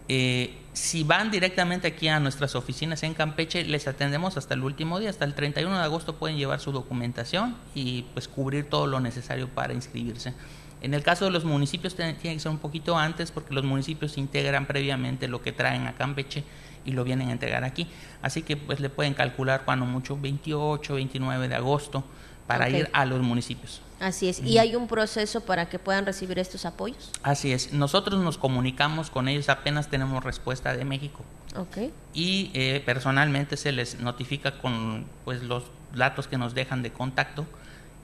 Eh, 0.09 0.57
si 0.73 1.03
van 1.03 1.31
directamente 1.31 1.87
aquí 1.87 2.07
a 2.07 2.19
nuestras 2.19 2.55
oficinas 2.55 3.03
en 3.03 3.13
Campeche, 3.13 3.63
les 3.63 3.87
atendemos 3.87 4.37
hasta 4.37 4.53
el 4.53 4.63
último 4.63 4.99
día, 4.99 5.09
hasta 5.09 5.23
el 5.23 5.33
31 5.33 5.77
de 5.77 5.83
agosto 5.83 6.15
pueden 6.15 6.37
llevar 6.37 6.59
su 6.59 6.71
documentación 6.71 7.55
y 7.75 8.03
pues 8.13 8.27
cubrir 8.27 8.69
todo 8.69 8.87
lo 8.87 8.99
necesario 8.99 9.47
para 9.49 9.73
inscribirse. 9.73 10.33
En 10.81 10.93
el 10.93 11.01
caso 11.03 11.23
de 11.25 11.31
los 11.31 11.45
municipios 11.45 11.95
tiene 11.95 12.17
que 12.17 12.39
ser 12.39 12.51
un 12.51 12.57
poquito 12.57 12.97
antes 12.97 13.31
porque 13.31 13.53
los 13.53 13.63
municipios 13.63 14.17
integran 14.17 14.65
previamente 14.65 15.29
lo 15.29 15.41
que 15.41 15.53
traen 15.53 15.87
a 15.87 15.93
Campeche 15.93 16.43
y 16.85 16.91
lo 16.91 17.03
vienen 17.03 17.29
a 17.29 17.31
entregar 17.31 17.63
aquí. 17.63 17.87
Así 18.21 18.41
que 18.41 18.57
pues 18.57 18.79
le 18.79 18.89
pueden 18.89 19.13
calcular 19.13 19.63
cuando 19.65 19.85
mucho 19.85 20.17
28, 20.19 20.95
29 20.95 21.47
de 21.47 21.55
agosto 21.55 22.03
para 22.47 22.69
ir 22.69 22.89
a 22.93 23.05
los 23.05 23.21
municipios. 23.21 23.81
Así 23.99 24.27
es. 24.27 24.41
¿Y 24.41 24.57
hay 24.57 24.75
un 24.75 24.87
proceso 24.87 25.41
para 25.41 25.69
que 25.69 25.79
puedan 25.79 26.05
recibir 26.05 26.37
estos 26.37 26.65
apoyos? 26.65 27.11
Así 27.23 27.53
es. 27.53 27.71
Nosotros 27.71 28.21
nos 28.21 28.37
comunicamos 28.37 29.09
con 29.09 29.29
ellos 29.29 29.47
apenas 29.47 29.89
tenemos 29.89 30.23
respuesta 30.23 30.75
de 30.75 30.83
México. 30.83 31.23
Ok. 31.55 31.91
Y 32.13 32.51
eh, 32.53 32.81
personalmente 32.85 33.55
se 33.55 33.71
les 33.71 33.99
notifica 33.99 34.59
con 34.59 35.05
pues 35.23 35.41
los 35.43 35.63
datos 35.95 36.27
que 36.27 36.37
nos 36.37 36.53
dejan 36.53 36.83
de 36.83 36.91
contacto 36.91 37.45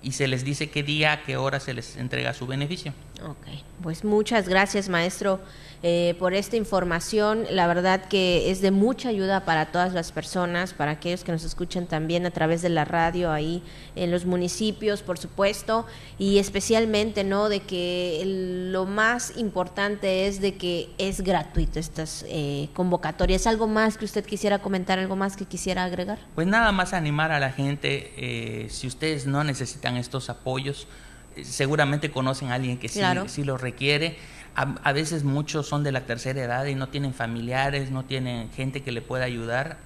y 0.02 0.14
se 0.14 0.28
les 0.28 0.44
dice 0.44 0.70
qué 0.70 0.84
día, 0.84 1.14
a 1.14 1.24
qué 1.24 1.38
hora 1.38 1.60
se 1.60 1.74
les 1.74 1.98
entrega 1.98 2.34
su 2.34 2.48
beneficio. 2.48 2.94
Ok, 3.22 3.48
pues 3.84 4.06
muchas 4.06 4.48
gracias 4.48 4.88
maestro 4.88 5.42
eh, 5.82 6.16
por 6.20 6.34
esta 6.34 6.58
información. 6.58 7.46
La 7.52 7.68
verdad 7.68 8.06
que 8.06 8.52
es 8.52 8.62
de 8.62 8.72
mucha 8.72 9.10
ayuda 9.10 9.46
para 9.46 9.68
todas 9.68 9.94
las 9.94 10.12
personas, 10.12 10.74
para 10.74 10.92
aquellos 10.92 11.24
que 11.24 11.32
nos 11.32 11.44
escuchan 11.44 11.86
también 11.86 12.26
a 12.26 12.32
través 12.32 12.62
de 12.62 12.70
la 12.70 12.84
radio 12.84 13.32
ahí 13.32 13.64
en 13.96 14.12
los 14.12 14.26
municipios, 14.26 15.04
por 15.04 15.18
supuesto, 15.18 15.86
y 16.18 16.38
especialmente, 16.38 17.24
¿no? 17.24 17.50
De 17.50 17.62
que 17.62 18.24
lo 18.72 18.86
más 18.86 19.38
importante 19.38 20.28
es 20.28 20.42
de 20.42 20.56
que 20.56 20.90
es 20.98 21.22
gratuito 21.22 21.80
estas 21.80 22.26
eh, 22.28 22.70
convocatorias. 22.74 23.48
¿Algo 23.48 23.68
más 23.68 23.98
que 23.98 24.06
usted 24.06 24.26
quisiera 24.26 24.60
comentar, 24.60 25.00
algo 25.00 25.16
más 25.16 25.38
que 25.38 25.46
quisiera 25.46 25.86
agregar? 25.86 26.20
Pues 26.36 26.48
nada 26.48 26.74
más 26.74 26.94
animar 26.94 27.32
a 27.32 27.40
la 27.40 27.52
gente, 27.52 28.14
eh, 28.18 28.68
si 28.70 28.88
ustedes 28.88 29.28
no 29.28 29.46
necesitan 29.46 29.89
estos 29.98 30.30
apoyos, 30.30 30.88
seguramente 31.44 32.12
conocen 32.12 32.52
a 32.52 32.56
alguien 32.56 32.78
que 32.78 32.90
sí, 32.90 33.02
sí 33.28 33.44
lo 33.44 33.58
requiere. 33.58 34.18
A, 34.56 34.92
veces 34.92 35.24
muchos 35.24 35.68
son 35.68 35.84
de 35.84 35.94
la 35.94 36.02
tercera 36.02 36.42
edad 36.42 36.66
y 36.66 36.76
no 36.76 36.90
tienen 36.90 37.14
familiares, 37.14 37.92
no 37.92 38.04
tienen 38.04 38.52
gente 38.52 38.82
que 38.84 38.92
le 38.92 39.02
pueda 39.02 39.24
ayudar. 39.24 39.78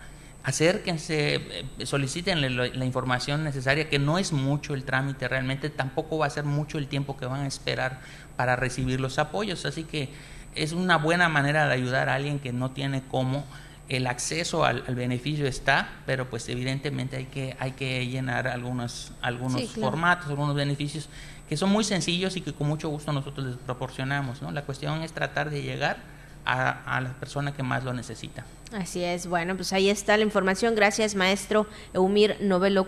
Acérquense, 0.44 1.36
eh, 1.36 1.86
soliciten 1.86 2.58
la, 2.58 2.86
información 2.86 3.44
necesaria, 3.44 3.88
que 3.88 4.00
no 4.00 4.18
es 4.18 4.32
mucho 4.32 4.74
el 4.74 4.84
trámite 4.84 5.28
realmente, 5.28 5.70
tampoco 5.70 6.18
va 6.18 6.26
a 6.26 6.30
ser 6.32 6.44
mucho 6.44 6.80
el 6.80 6.88
tiempo 6.88 7.18
que 7.18 7.26
van 7.28 7.42
a 7.42 7.48
esperar 7.48 8.02
para 8.36 8.56
recibir 8.56 9.00
los 9.00 9.20
apoyos. 9.20 9.66
Así 9.66 9.84
que 9.84 10.10
es 10.56 10.72
una 10.72 10.98
buena 10.98 11.30
manera 11.30 11.68
de 11.68 11.74
ayudar 11.74 12.10
a 12.10 12.16
alguien 12.16 12.40
que 12.40 12.52
no 12.52 12.72
tiene 12.72 13.04
cómo. 13.10 13.46
El 13.90 14.08
acceso 14.08 14.64
al, 14.64 14.82
beneficio 14.96 15.46
está, 15.46 15.90
pero 16.06 16.30
pues 16.30 16.48
evidentemente 16.50 17.18
hay 17.18 17.26
que, 17.26 17.56
hay 17.60 17.72
que 17.72 18.08
llenar 18.08 18.48
algunos, 18.48 19.12
algunos 19.22 19.70
formatos, 19.72 20.30
algunos 20.30 20.56
beneficios 20.56 21.10
que 21.50 21.58
son 21.58 21.70
muy 21.70 21.84
sencillos 21.84 22.38
y 22.38 22.42
que 22.42 22.54
con 22.54 22.68
mucho 22.68 22.90
gusto 22.90 23.12
nosotros 23.12 23.46
les 23.46 23.58
proporcionamos. 23.58 24.42
¿no? 24.42 24.52
La 24.52 24.64
cuestión 24.64 25.04
es 25.04 25.12
tratar 25.12 25.50
de 25.50 25.62
llegar 25.62 25.98
a, 26.46 27.02
la 27.02 27.14
persona 27.20 27.54
que 27.54 27.64
más 27.64 27.84
lo 27.84 27.94
necesita. 27.94 28.46
Así 28.74 29.04
es, 29.04 29.28
bueno, 29.28 29.56
pues 29.56 29.72
ahí 29.72 29.90
está 29.90 30.18
la 30.18 30.24
información. 30.24 30.74
Gracias, 30.74 31.14
maestro 31.14 31.68
Eumir 31.94 32.38
Novelo 32.42 32.88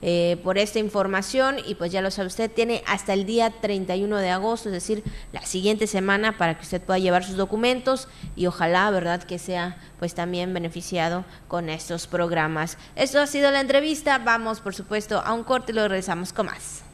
eh, 0.00 0.40
por 0.44 0.56
esta 0.56 0.78
información. 0.78 1.56
Y 1.66 1.74
pues 1.74 1.90
ya 1.90 2.00
lo 2.00 2.12
sabe 2.12 2.28
usted, 2.28 2.50
tiene 2.50 2.84
hasta 2.86 3.12
el 3.12 3.26
día 3.26 3.50
31 3.50 4.18
de 4.18 4.30
agosto, 4.30 4.68
es 4.68 4.72
decir, 4.72 5.02
la 5.32 5.42
siguiente 5.42 5.88
semana, 5.88 6.38
para 6.38 6.56
que 6.56 6.62
usted 6.62 6.80
pueda 6.80 7.00
llevar 7.00 7.24
sus 7.24 7.36
documentos 7.36 8.08
y 8.36 8.46
ojalá, 8.46 8.88
¿verdad?, 8.90 9.22
que 9.24 9.38
sea 9.38 9.78
pues 9.98 10.14
también 10.14 10.54
beneficiado 10.54 11.24
con 11.48 11.70
estos 11.70 12.06
programas. 12.06 12.78
Esto 12.94 13.20
ha 13.20 13.26
sido 13.26 13.50
la 13.50 13.60
entrevista. 13.60 14.18
Vamos, 14.18 14.60
por 14.60 14.74
supuesto, 14.74 15.20
a 15.20 15.32
un 15.32 15.42
corte 15.42 15.72
y 15.72 15.74
lo 15.74 15.82
regresamos 15.88 16.32
con 16.32 16.46
más. 16.46 16.85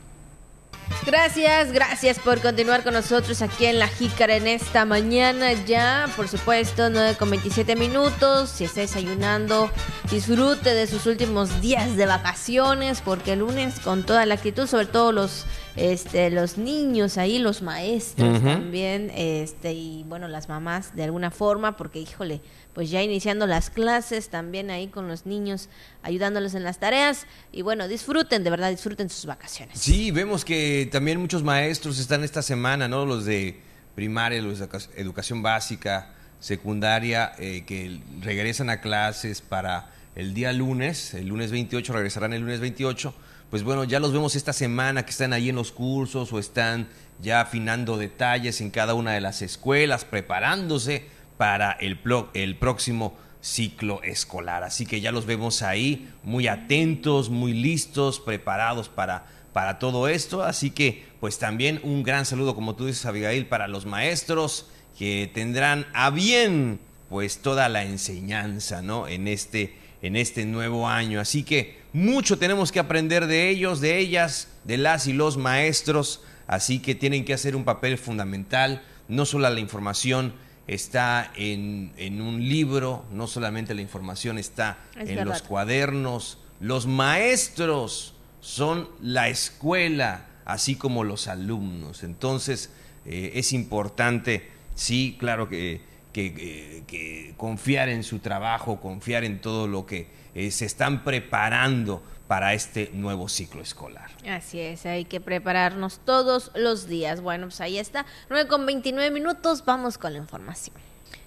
Gracias, 1.05 1.73
gracias 1.73 2.19
por 2.21 2.41
continuar 2.41 2.85
con 2.85 2.95
nosotros 2.95 3.43
aquí 3.43 3.67
en 3.67 3.79
La 3.81 3.89
Jícara 3.89 4.37
en 4.37 4.47
esta 4.47 4.85
mañana 4.85 5.53
ya, 5.53 6.09
por 6.17 6.29
supuesto, 6.29 6.91
9 6.91 7.17
con 7.19 7.31
27 7.31 7.75
minutos. 7.75 8.51
Si 8.51 8.65
está 8.65 8.83
desayunando, 8.83 9.69
disfrute 10.11 10.75
de 10.75 10.87
sus 10.87 11.07
últimos 11.07 11.61
días 11.61 11.97
de 11.97 12.07
vacaciones, 12.07 13.01
porque 13.01 13.33
el 13.33 13.41
lunes 13.41 13.81
con 13.81 14.05
toda 14.05 14.27
la 14.27 14.35
actitud, 14.35 14.67
sobre 14.69 14.87
todo 14.87 15.11
los 15.11 15.45
este, 15.77 16.31
los 16.31 16.59
niños 16.59 17.17
ahí, 17.17 17.39
los 17.39 17.63
maestros 17.63 18.43
también, 18.43 19.11
este, 19.15 19.73
y 19.73 20.05
bueno, 20.07 20.29
las 20.29 20.49
mamás 20.49 20.95
de 20.95 21.05
alguna 21.05 21.31
forma, 21.31 21.77
porque 21.77 21.99
híjole, 21.99 22.43
pues 22.75 22.91
ya 22.91 23.03
iniciando 23.03 23.47
las 23.47 23.71
clases 23.71 24.29
también 24.29 24.71
ahí 24.71 24.89
con 24.89 25.09
los 25.09 25.27
niños, 25.27 25.69
ayudándoles 26.03 26.55
en 26.55 26.65
las 26.65 26.79
tareas, 26.79 27.27
y 27.53 27.63
bueno, 27.63 27.89
disfruten, 27.89 28.45
de 28.45 28.51
verdad, 28.51 28.71
disfruten 28.71 29.11
sus 29.11 29.27
vacaciones. 29.27 29.79
Sí, 29.79 30.11
vemos 30.11 30.45
que 30.45 30.89
también 30.91 31.21
muchos 31.21 31.43
maestros 31.43 31.99
están 31.99 32.25
esta 32.25 32.43
semana, 32.43 32.89
¿no? 32.89 33.05
Los 33.05 33.25
de 33.25 33.61
primaria, 33.95 34.41
los 34.41 34.59
de 34.59 34.69
educación 34.97 35.43
básica, 35.43 36.15
secundaria, 36.41 37.33
eh, 37.39 37.65
que 37.67 38.01
regresan 38.21 38.71
a 38.71 38.81
clases 38.81 39.43
para 39.43 39.91
el 40.15 40.35
día 40.35 40.53
lunes, 40.53 41.15
el 41.15 41.29
lunes 41.29 41.51
28, 41.51 41.93
regresarán 41.93 42.33
el 42.33 42.43
lunes 42.43 42.61
28 42.61 43.15
pues 43.53 43.65
bueno, 43.65 43.85
ya 43.85 44.01
los 44.01 44.15
vemos 44.15 44.35
esta 44.35 44.55
semana 44.55 45.05
que 45.05 45.11
están 45.11 45.35
ahí 45.35 45.51
en 45.51 45.57
los 45.57 45.73
cursos 45.73 46.33
o 46.33 46.39
están 46.39 46.89
ya 47.21 47.43
afinando 47.43 47.99
detalles 47.99 48.63
en 48.63 48.71
cada 48.71 48.95
una 48.95 49.13
de 49.13 49.21
las 49.21 49.43
escuelas, 49.43 50.07
preparándose 50.07 51.07
para 51.43 51.73
el, 51.73 51.99
el 52.35 52.55
próximo 52.55 53.17
ciclo 53.41 54.01
escolar. 54.05 54.63
Así 54.63 54.87
que 54.87 55.01
ya 55.01 55.11
los 55.11 55.27
vemos 55.27 55.63
ahí 55.63 56.09
muy 56.23 56.47
atentos, 56.47 57.31
muy 57.31 57.53
listos, 57.53 58.21
preparados 58.21 58.89
para, 58.89 59.27
para 59.53 59.81
todo 59.81 60.07
esto. 60.07 60.45
Así 60.45 60.71
que 60.71 61.05
pues 61.19 61.41
también 61.41 61.81
un 61.83 62.05
gran 62.05 62.27
saludo, 62.27 62.55
como 62.55 62.77
tú 62.77 62.87
dices, 62.87 63.07
Abigail, 63.07 63.47
para 63.47 63.67
los 63.67 63.87
maestros 63.87 64.71
que 64.97 65.29
tendrán 65.35 65.89
a 65.95 66.11
bien 66.11 66.79
pues 67.09 67.39
toda 67.43 67.69
la 67.69 67.83
enseñanza, 67.83 68.81
¿no? 68.81 69.09
En 69.09 69.27
este, 69.27 69.75
en 70.01 70.15
este 70.15 70.45
nuevo 70.45 70.87
año. 70.87 71.19
Así 71.19 71.43
que 71.43 71.81
mucho 71.93 72.39
tenemos 72.39 72.71
que 72.71 72.79
aprender 72.79 73.27
de 73.27 73.49
ellos, 73.49 73.81
de 73.81 73.99
ellas, 73.99 74.47
de 74.63 74.79
las 74.79 75.09
y 75.09 75.13
los 75.13 75.39
maestros, 75.39 76.21
así 76.47 76.79
que 76.79 76.95
tienen 76.95 77.25
que 77.25 77.35
hacer 77.35 77.57
un 77.57 77.65
papel 77.65 77.99
fundamental. 77.99 78.85
No 79.09 79.27
solo 79.27 79.51
la 79.51 79.59
información 79.59 80.35
está 80.75 81.33
en, 81.37 81.93
un 82.21 82.49
libro, 82.49 83.05
no 83.13 83.27
solamente 83.27 83.75
la 83.75 83.83
información 83.83 84.39
está 84.39 84.79
en 84.97 85.25
los 85.25 85.43
cuadernos. 85.43 86.39
Los 86.61 86.87
maestros 86.87 88.15
son 88.41 88.89
la 89.01 89.29
escuela, 89.29 90.27
así 90.45 90.77
como 90.77 91.05
los 91.05 91.29
alumnos. 91.29 92.03
Entonces, 92.03 92.71
eh, 93.05 93.33
es 93.35 93.53
importante, 93.53 94.49
sí, 94.75 95.17
claro 95.19 95.49
que, 95.49 95.81
que, 96.13 97.35
confiar 97.37 97.89
en 97.89 98.03
su 98.03 98.19
trabajo, 98.19 98.81
confiar 98.81 99.25
en 99.25 99.41
todo 99.41 99.67
lo 99.67 99.87
que 99.87 100.07
eh, 100.35 100.51
se 100.51 100.67
están 100.67 101.05
preparando 101.05 102.03
para 102.27 102.55
este 102.55 102.91
nuevo 102.93 103.29
ciclo 103.29 103.63
escolar. 103.63 104.11
Así 104.29 104.61
es, 104.61 104.87
hay 104.87 105.05
que 105.05 105.21
prepararnos 105.21 106.01
todos 106.05 106.51
los 106.55 106.87
días. 106.87 107.21
Bueno, 107.21 107.47
pues 107.47 107.61
ahí 107.61 107.79
está, 107.79 108.07
9 108.31 108.49
con 108.49 108.67
29 108.67 109.11
minutos, 109.11 109.65
vamos 109.65 109.99
con 109.99 110.13
la 110.13 110.19
información. 110.19 110.77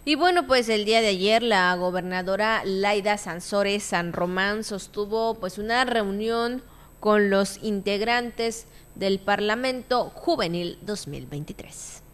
Y 0.08 0.16
bueno, 0.16 0.46
pues 0.46 0.70
el 0.70 0.86
día 0.86 1.02
de 1.02 1.08
ayer 1.08 1.42
la 1.42 1.76
gobernadora 1.76 2.62
Laida 2.64 3.18
Sansores 3.18 3.84
San 3.84 4.14
Román 4.14 4.64
sostuvo 4.64 5.36
pues 5.36 5.58
una 5.58 5.84
reunión 5.84 6.62
con 7.00 7.30
los 7.30 7.58
integrantes 7.64 8.68
del 8.94 9.20
Parlamento 9.20 10.12
Juvenil 10.12 10.78
2023. 10.84 12.05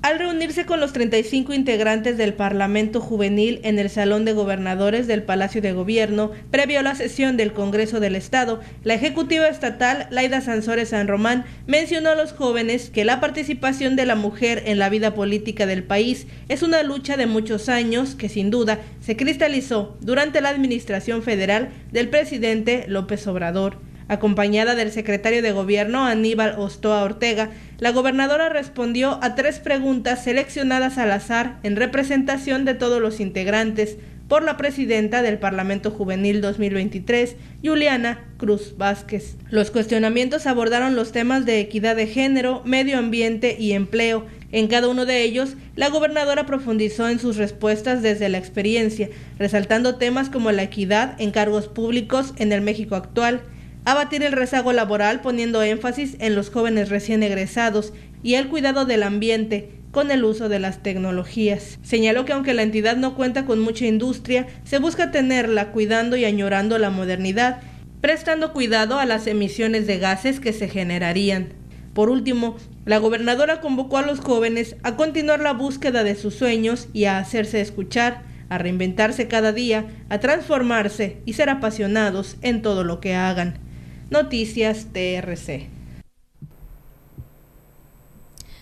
Al 0.00 0.20
reunirse 0.20 0.64
con 0.64 0.78
los 0.78 0.92
35 0.92 1.52
integrantes 1.52 2.16
del 2.16 2.32
Parlamento 2.32 3.00
Juvenil 3.00 3.58
en 3.64 3.80
el 3.80 3.90
Salón 3.90 4.24
de 4.24 4.32
Gobernadores 4.32 5.08
del 5.08 5.24
Palacio 5.24 5.60
de 5.60 5.72
Gobierno, 5.72 6.30
previo 6.52 6.78
a 6.78 6.84
la 6.84 6.94
sesión 6.94 7.36
del 7.36 7.52
Congreso 7.52 7.98
del 7.98 8.14
Estado, 8.14 8.60
la 8.84 8.94
Ejecutiva 8.94 9.48
Estatal, 9.48 10.06
Laida 10.10 10.40
Sansores 10.40 10.90
San 10.90 11.08
Román, 11.08 11.46
mencionó 11.66 12.10
a 12.10 12.14
los 12.14 12.32
jóvenes 12.32 12.90
que 12.90 13.04
la 13.04 13.18
participación 13.18 13.96
de 13.96 14.06
la 14.06 14.14
mujer 14.14 14.62
en 14.66 14.78
la 14.78 14.88
vida 14.88 15.14
política 15.14 15.66
del 15.66 15.82
país 15.82 16.28
es 16.48 16.62
una 16.62 16.84
lucha 16.84 17.16
de 17.16 17.26
muchos 17.26 17.68
años 17.68 18.14
que 18.14 18.28
sin 18.28 18.50
duda 18.50 18.78
se 19.00 19.16
cristalizó 19.16 19.96
durante 20.00 20.40
la 20.40 20.50
administración 20.50 21.24
federal 21.24 21.70
del 21.90 22.08
presidente 22.08 22.84
López 22.86 23.26
Obrador. 23.26 23.87
Acompañada 24.08 24.74
del 24.74 24.90
secretario 24.90 25.42
de 25.42 25.52
Gobierno 25.52 26.06
Aníbal 26.06 26.54
Ostoa 26.58 27.02
Ortega, 27.02 27.50
la 27.78 27.92
gobernadora 27.92 28.48
respondió 28.48 29.18
a 29.22 29.34
tres 29.34 29.58
preguntas 29.58 30.24
seleccionadas 30.24 30.96
al 30.96 31.12
azar 31.12 31.60
en 31.62 31.76
representación 31.76 32.64
de 32.64 32.72
todos 32.72 33.02
los 33.02 33.20
integrantes 33.20 33.98
por 34.26 34.42
la 34.42 34.56
presidenta 34.56 35.20
del 35.20 35.38
Parlamento 35.38 35.90
Juvenil 35.90 36.40
2023, 36.40 37.36
Juliana 37.62 38.24
Cruz 38.36 38.76
Vázquez. 38.78 39.36
Los 39.50 39.70
cuestionamientos 39.70 40.46
abordaron 40.46 40.96
los 40.96 41.12
temas 41.12 41.46
de 41.46 41.60
equidad 41.60 41.96
de 41.96 42.06
género, 42.06 42.62
medio 42.64 42.98
ambiente 42.98 43.56
y 43.58 43.72
empleo. 43.72 44.26
En 44.52 44.68
cada 44.68 44.88
uno 44.88 45.04
de 45.06 45.22
ellos, 45.22 45.56
la 45.76 45.88
gobernadora 45.88 46.46
profundizó 46.46 47.08
en 47.08 47.18
sus 47.18 47.36
respuestas 47.36 48.02
desde 48.02 48.30
la 48.30 48.38
experiencia, 48.38 49.08
resaltando 49.38 49.96
temas 49.96 50.30
como 50.30 50.50
la 50.50 50.62
equidad 50.62 51.18
en 51.20 51.30
cargos 51.30 51.68
públicos 51.68 52.34
en 52.36 52.52
el 52.52 52.60
México 52.60 52.96
actual, 52.96 53.42
abatir 53.90 54.22
el 54.22 54.32
rezago 54.32 54.74
laboral 54.74 55.22
poniendo 55.22 55.62
énfasis 55.62 56.16
en 56.20 56.34
los 56.34 56.50
jóvenes 56.50 56.90
recién 56.90 57.22
egresados 57.22 57.94
y 58.22 58.34
el 58.34 58.48
cuidado 58.48 58.84
del 58.84 59.02
ambiente, 59.02 59.70
con 59.92 60.10
el 60.10 60.24
uso 60.24 60.50
de 60.50 60.58
las 60.58 60.82
tecnologías. 60.82 61.78
Señaló 61.82 62.26
que 62.26 62.34
aunque 62.34 62.52
la 62.52 62.62
entidad 62.62 62.98
no 62.98 63.14
cuenta 63.14 63.46
con 63.46 63.60
mucha 63.60 63.86
industria, 63.86 64.46
se 64.64 64.78
busca 64.78 65.10
tenerla 65.10 65.72
cuidando 65.72 66.18
y 66.18 66.26
añorando 66.26 66.76
la 66.76 66.90
modernidad, 66.90 67.62
prestando 68.02 68.52
cuidado 68.52 68.98
a 68.98 69.06
las 69.06 69.26
emisiones 69.26 69.86
de 69.86 69.98
gases 69.98 70.38
que 70.38 70.52
se 70.52 70.68
generarían. 70.68 71.54
Por 71.94 72.10
último, 72.10 72.56
la 72.84 72.98
gobernadora 72.98 73.62
convocó 73.62 73.96
a 73.96 74.02
los 74.02 74.20
jóvenes 74.20 74.76
a 74.82 74.96
continuar 74.96 75.40
la 75.40 75.54
búsqueda 75.54 76.04
de 76.04 76.14
sus 76.14 76.34
sueños 76.34 76.88
y 76.92 77.04
a 77.06 77.18
hacerse 77.18 77.62
escuchar, 77.62 78.22
a 78.50 78.58
reinventarse 78.58 79.28
cada 79.28 79.52
día, 79.52 79.86
a 80.10 80.18
transformarse 80.20 81.16
y 81.24 81.32
ser 81.32 81.48
apasionados 81.48 82.36
en 82.42 82.60
todo 82.60 82.84
lo 82.84 83.00
que 83.00 83.14
hagan. 83.14 83.67
Noticias 84.10 84.86
TRC. 84.92 85.68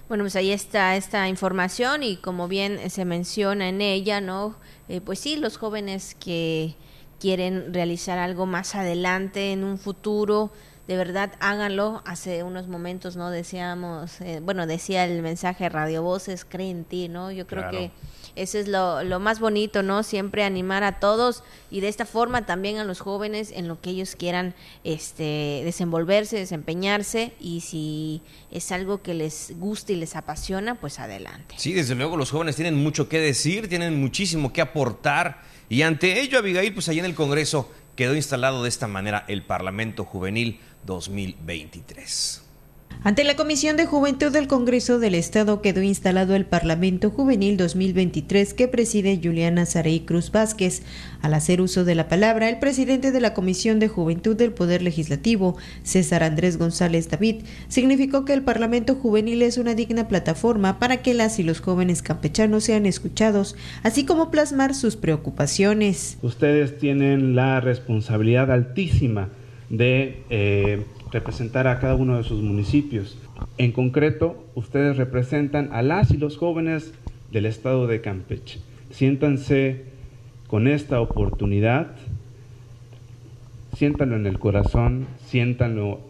Bueno, 0.08 0.24
pues 0.24 0.34
ahí 0.34 0.50
está 0.50 0.96
esta 0.96 1.28
información 1.28 2.02
y 2.02 2.16
como 2.16 2.48
bien 2.48 2.90
se 2.90 3.04
menciona 3.04 3.68
en 3.68 3.80
ella, 3.80 4.20
¿no? 4.20 4.56
Eh, 4.88 5.00
pues 5.00 5.20
sí, 5.20 5.36
los 5.36 5.56
jóvenes 5.56 6.16
que 6.16 6.74
quieren 7.20 7.72
realizar 7.72 8.18
algo 8.18 8.46
más 8.46 8.74
adelante 8.74 9.52
en 9.52 9.62
un 9.62 9.78
futuro, 9.78 10.50
de 10.88 10.96
verdad 10.96 11.32
háganlo. 11.40 12.02
Hace 12.04 12.42
unos 12.42 12.68
momentos, 12.68 13.16
¿no? 13.16 13.30
Decíamos, 13.30 14.20
eh, 14.20 14.40
bueno, 14.42 14.66
decía 14.66 15.04
el 15.04 15.22
mensaje 15.22 15.68
Radio 15.68 16.02
Voces, 16.02 16.44
cree 16.44 16.70
en 16.70 16.84
ti, 16.84 17.08
¿no? 17.08 17.32
Yo 17.32 17.46
creo 17.46 17.70
que 17.70 17.90
eso 18.36 18.58
es 18.58 18.68
lo, 18.68 19.02
lo, 19.02 19.18
más 19.18 19.40
bonito, 19.40 19.82
¿no? 19.82 20.02
Siempre 20.02 20.44
animar 20.44 20.84
a 20.84 21.00
todos 21.00 21.42
y 21.70 21.80
de 21.80 21.88
esta 21.88 22.04
forma 22.04 22.44
también 22.44 22.76
a 22.76 22.84
los 22.84 23.00
jóvenes 23.00 23.50
en 23.50 23.66
lo 23.66 23.80
que 23.80 23.90
ellos 23.90 24.14
quieran 24.14 24.54
este, 24.84 25.62
desenvolverse, 25.64 26.36
desempeñarse 26.36 27.32
y 27.40 27.62
si 27.62 28.22
es 28.50 28.70
algo 28.72 29.00
que 29.02 29.14
les 29.14 29.54
gusta 29.58 29.92
y 29.92 29.96
les 29.96 30.16
apasiona, 30.16 30.74
pues 30.74 30.98
adelante. 30.98 31.54
Sí, 31.58 31.72
desde 31.72 31.94
luego 31.94 32.16
los 32.16 32.30
jóvenes 32.30 32.56
tienen 32.56 32.74
mucho 32.74 33.08
que 33.08 33.18
decir, 33.20 33.68
tienen 33.68 33.98
muchísimo 33.98 34.52
que 34.52 34.60
aportar 34.60 35.40
y 35.68 35.82
ante 35.82 36.20
ello, 36.20 36.38
Abigail, 36.38 36.72
pues 36.74 36.88
allá 36.88 37.00
en 37.00 37.06
el 37.06 37.14
Congreso 37.14 37.70
quedó 37.96 38.14
instalado 38.14 38.62
de 38.62 38.68
esta 38.68 38.86
manera 38.86 39.24
el 39.26 39.42
Parlamento 39.42 40.04
Juvenil 40.04 40.60
2023. 40.86 42.46
Ante 43.02 43.22
la 43.22 43.36
Comisión 43.36 43.76
de 43.76 43.86
Juventud 43.86 44.32
del 44.32 44.48
Congreso 44.48 44.98
del 44.98 45.14
Estado 45.14 45.62
quedó 45.62 45.80
instalado 45.80 46.34
el 46.34 46.44
Parlamento 46.44 47.10
Juvenil 47.10 47.56
2023 47.56 48.52
que 48.52 48.66
preside 48.66 49.20
Juliana 49.22 49.64
Sarey 49.64 50.00
Cruz 50.00 50.32
Vázquez. 50.32 50.82
Al 51.22 51.34
hacer 51.34 51.60
uso 51.60 51.84
de 51.84 51.94
la 51.94 52.08
palabra, 52.08 52.48
el 52.48 52.58
presidente 52.58 53.12
de 53.12 53.20
la 53.20 53.32
Comisión 53.32 53.78
de 53.78 53.86
Juventud 53.86 54.34
del 54.34 54.52
Poder 54.52 54.82
Legislativo, 54.82 55.56
César 55.84 56.24
Andrés 56.24 56.56
González 56.56 57.08
David, 57.08 57.44
significó 57.68 58.24
que 58.24 58.32
el 58.32 58.42
Parlamento 58.42 58.96
Juvenil 58.96 59.42
es 59.42 59.56
una 59.56 59.74
digna 59.74 60.08
plataforma 60.08 60.80
para 60.80 60.96
que 60.96 61.14
las 61.14 61.38
y 61.38 61.44
los 61.44 61.60
jóvenes 61.60 62.02
campechanos 62.02 62.64
sean 62.64 62.86
escuchados, 62.86 63.54
así 63.84 64.04
como 64.04 64.32
plasmar 64.32 64.74
sus 64.74 64.96
preocupaciones. 64.96 66.18
Ustedes 66.22 66.78
tienen 66.78 67.36
la 67.36 67.60
responsabilidad 67.60 68.50
altísima 68.50 69.28
de... 69.70 70.22
Eh, 70.30 70.84
representar 71.10 71.66
a 71.66 71.78
cada 71.78 71.94
uno 71.94 72.16
de 72.16 72.24
sus 72.24 72.42
municipios. 72.42 73.18
En 73.58 73.72
concreto, 73.72 74.44
ustedes 74.54 74.96
representan 74.96 75.70
a 75.72 75.82
las 75.82 76.10
y 76.10 76.16
los 76.16 76.36
jóvenes 76.36 76.92
del 77.30 77.46
estado 77.46 77.86
de 77.86 78.00
Campeche. 78.00 78.60
Siéntanse 78.90 79.84
con 80.46 80.68
esta 80.68 81.00
oportunidad, 81.00 81.88
siéntanlo 83.74 84.16
en 84.16 84.26
el 84.26 84.38
corazón, 84.38 85.06
siéntanlo 85.26 86.00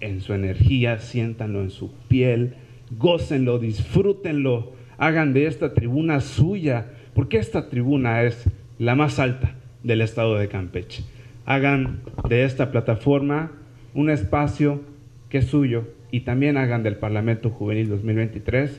en 0.00 0.20
su 0.20 0.34
energía, 0.34 0.98
siéntanlo 0.98 1.62
en 1.62 1.70
su 1.70 1.90
piel, 2.08 2.54
gócenlo, 2.98 3.58
disfrútenlo, 3.58 4.72
hagan 4.98 5.32
de 5.32 5.46
esta 5.46 5.74
tribuna 5.74 6.20
suya, 6.20 6.92
porque 7.14 7.38
esta 7.38 7.68
tribuna 7.68 8.22
es 8.22 8.44
la 8.78 8.94
más 8.94 9.18
alta 9.18 9.54
del 9.82 10.00
estado 10.00 10.36
de 10.36 10.48
Campeche. 10.48 11.04
Hagan 11.48 12.02
de 12.28 12.44
esta 12.44 12.70
plataforma 12.70 13.52
un 13.94 14.10
espacio 14.10 14.82
que 15.30 15.38
es 15.38 15.46
suyo 15.46 15.88
y 16.10 16.20
también 16.20 16.58
hagan 16.58 16.82
del 16.82 16.96
Parlamento 16.96 17.48
Juvenil 17.48 17.88
2023 17.88 18.70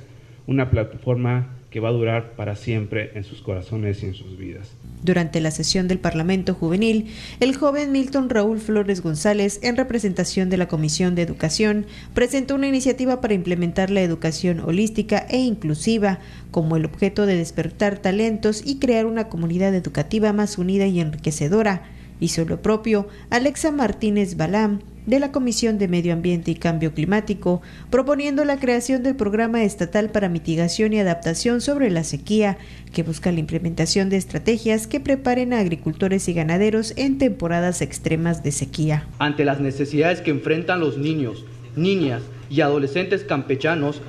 una 0.46 0.70
plataforma 0.70 1.48
que 1.72 1.80
va 1.80 1.90
a 1.90 1.94
durar 1.94 2.34
para 2.34 2.56
siempre 2.56 3.10
en 3.16 3.24
sus 3.24 3.42
corazones 3.42 4.04
y 4.04 4.06
en 4.06 4.14
sus 4.14 4.38
vidas. 4.38 4.70
Durante 5.02 5.42
la 5.42 5.50
sesión 5.50 5.88
del 5.88 5.98
Parlamento 5.98 6.54
Juvenil, 6.54 7.08
el 7.40 7.56
joven 7.56 7.92
Milton 7.92 8.30
Raúl 8.30 8.60
Flores 8.60 9.02
González, 9.02 9.60
en 9.64 9.76
representación 9.76 10.52
de 10.52 10.58
la 10.58 10.68
Comisión 10.68 11.16
de 11.16 11.24
Educación, 11.24 11.88
presentó 12.14 12.54
una 12.54 12.68
iniciativa 12.68 13.20
para 13.20 13.34
implementar 13.34 13.90
la 13.90 14.02
educación 14.02 14.60
holística 14.60 15.26
e 15.28 15.40
inclusiva 15.40 16.20
como 16.52 16.76
el 16.76 16.86
objeto 16.86 17.26
de 17.26 17.36
despertar 17.36 17.98
talentos 17.98 18.62
y 18.64 18.78
crear 18.78 19.08
una 19.08 19.28
comunidad 19.28 19.74
educativa 19.74 20.34
más 20.34 20.60
unida 20.60 20.86
y 20.86 21.00
enriquecedora. 21.00 21.98
Hizo 22.20 22.46
lo 22.46 22.62
propio 22.62 23.08
Alexa 23.30 23.72
Martínez 23.72 24.36
Balam, 24.36 24.80
de 25.06 25.20
la 25.20 25.32
Comisión 25.32 25.80
de 25.80 25.88
Medio 25.88 26.14
Ambiente 26.14 26.52
y 26.52 26.56
Cambio 26.56 26.94
Climático, 26.94 27.64
proponiendo 27.90 28.46
la 28.46 28.60
creación 28.60 29.02
del 29.02 29.16
Programa 29.16 29.64
Estatal 29.64 30.10
para 30.12 30.30
Mitigación 30.30 30.94
y 30.94 31.00
Adaptación 31.00 31.62
sobre 31.62 31.90
la 31.90 32.04
Sequía, 32.04 32.58
que 32.94 33.02
busca 33.02 33.32
la 33.32 33.40
implementación 33.40 34.10
de 34.10 34.18
estrategias 34.18 34.86
que 34.86 35.00
preparen 35.00 35.54
a 35.54 35.60
agricultores 35.60 36.28
y 36.30 36.34
ganaderos 36.34 36.94
en 36.96 37.18
temporadas 37.18 37.82
extremas 37.82 38.44
de 38.44 38.52
sequía. 38.52 39.08
Ante 39.18 39.46
las 39.46 39.60
necesidades 39.60 40.22
que 40.22 40.30
enfrentan 40.30 40.80
los 40.80 40.98
niños, 41.00 41.44
niñas 41.76 42.22
y 42.50 42.62
adolescentes 42.62 43.24
campechanos 43.24 44.02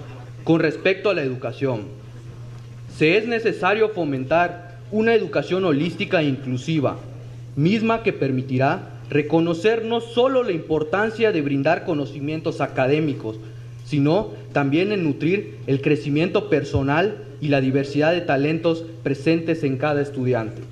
con 0.45 0.61
respecto 0.61 1.09
a 1.09 1.15
la 1.15 1.23
educación, 1.23 1.85
se 2.99 3.17
es 3.17 3.27
necesario 3.27 3.89
fomentar 3.91 4.81
una 4.91 5.15
educación 5.15 5.65
holística 5.65 6.21
e 6.21 6.25
inclusiva, 6.25 6.99
misma 7.57 8.03
que 8.03 8.13
permitirá 8.13 9.01
reconocer 9.11 9.85
no 9.85 10.01
solo 10.01 10.43
la 10.43 10.53
importancia 10.53 11.33
de 11.33 11.43
brindar 11.43 11.85
conocimientos 11.85 12.61
académicos, 12.61 13.37
sino 13.85 14.31
también 14.53 14.93
en 14.93 15.05
nutrir 15.05 15.59
el 15.67 15.81
crecimiento 15.81 16.49
personal 16.49 17.25
y 17.41 17.49
la 17.49 17.61
diversidad 17.61 18.13
de 18.13 18.21
talentos 18.21 18.85
presentes 19.03 19.65
en 19.65 19.79
cada 19.79 20.01
estudiante. 20.01 20.63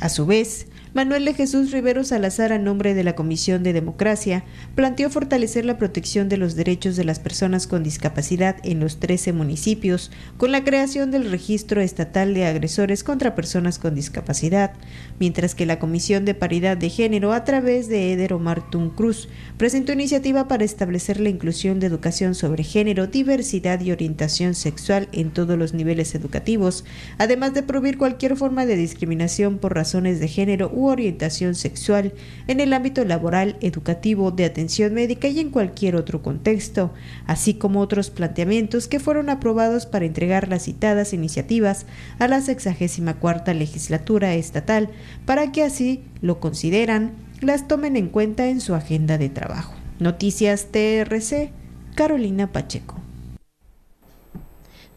A 0.00 0.08
su 0.08 0.26
vez, 0.26 0.67
Manuel 0.94 1.26
de 1.26 1.34
Jesús 1.34 1.70
Rivero 1.70 2.02
Salazar, 2.02 2.50
a 2.50 2.58
nombre 2.58 2.94
de 2.94 3.04
la 3.04 3.14
Comisión 3.14 3.62
de 3.62 3.74
Democracia, 3.74 4.44
planteó 4.74 5.10
fortalecer 5.10 5.66
la 5.66 5.76
protección 5.76 6.30
de 6.30 6.38
los 6.38 6.54
derechos 6.56 6.96
de 6.96 7.04
las 7.04 7.18
personas 7.18 7.66
con 7.66 7.82
discapacidad 7.82 8.56
en 8.62 8.80
los 8.80 8.98
13 8.98 9.34
municipios, 9.34 10.10
con 10.38 10.50
la 10.50 10.64
creación 10.64 11.10
del 11.10 11.30
Registro 11.30 11.82
Estatal 11.82 12.32
de 12.32 12.46
Agresores 12.46 13.04
contra 13.04 13.34
Personas 13.34 13.78
con 13.78 13.94
Discapacidad, 13.94 14.72
mientras 15.20 15.54
que 15.54 15.66
la 15.66 15.78
Comisión 15.78 16.24
de 16.24 16.34
Paridad 16.34 16.78
de 16.78 16.88
Género, 16.88 17.32
a 17.34 17.44
través 17.44 17.88
de 17.88 18.12
Eder 18.12 18.32
Omar 18.32 18.64
Cruz, 18.96 19.28
presentó 19.58 19.92
iniciativa 19.92 20.48
para 20.48 20.64
establecer 20.64 21.20
la 21.20 21.28
inclusión 21.28 21.80
de 21.80 21.86
educación 21.86 22.34
sobre 22.34 22.64
género, 22.64 23.06
diversidad 23.06 23.80
y 23.80 23.92
orientación 23.92 24.54
sexual 24.54 25.08
en 25.12 25.30
todos 25.32 25.58
los 25.58 25.74
niveles 25.74 26.14
educativos, 26.14 26.84
además 27.18 27.52
de 27.52 27.62
prohibir 27.62 27.98
cualquier 27.98 28.36
forma 28.36 28.64
de 28.64 28.76
discriminación 28.76 29.58
por 29.58 29.74
razones 29.74 30.18
de 30.20 30.28
género 30.28 30.70
orientación 30.86 31.54
sexual 31.54 32.12
en 32.46 32.60
el 32.60 32.72
ámbito 32.72 33.04
laboral, 33.04 33.56
educativo, 33.60 34.30
de 34.30 34.44
atención 34.44 34.94
médica 34.94 35.28
y 35.28 35.40
en 35.40 35.50
cualquier 35.50 35.96
otro 35.96 36.22
contexto, 36.22 36.92
así 37.26 37.54
como 37.54 37.80
otros 37.80 38.10
planteamientos 38.10 38.88
que 38.88 39.00
fueron 39.00 39.30
aprobados 39.30 39.86
para 39.86 40.04
entregar 40.04 40.48
las 40.48 40.64
citadas 40.64 41.12
iniciativas 41.12 41.86
a 42.18 42.28
la 42.28 42.40
64 42.40 43.54
legislatura 43.54 44.34
estatal 44.34 44.90
para 45.26 45.52
que 45.52 45.62
así 45.62 46.02
lo 46.20 46.40
consideran, 46.40 47.12
las 47.40 47.68
tomen 47.68 47.96
en 47.96 48.08
cuenta 48.08 48.48
en 48.48 48.60
su 48.60 48.74
agenda 48.74 49.18
de 49.18 49.28
trabajo. 49.28 49.74
Noticias 49.98 50.68
TRC, 50.70 51.50
Carolina 51.94 52.52
Pacheco. 52.52 53.07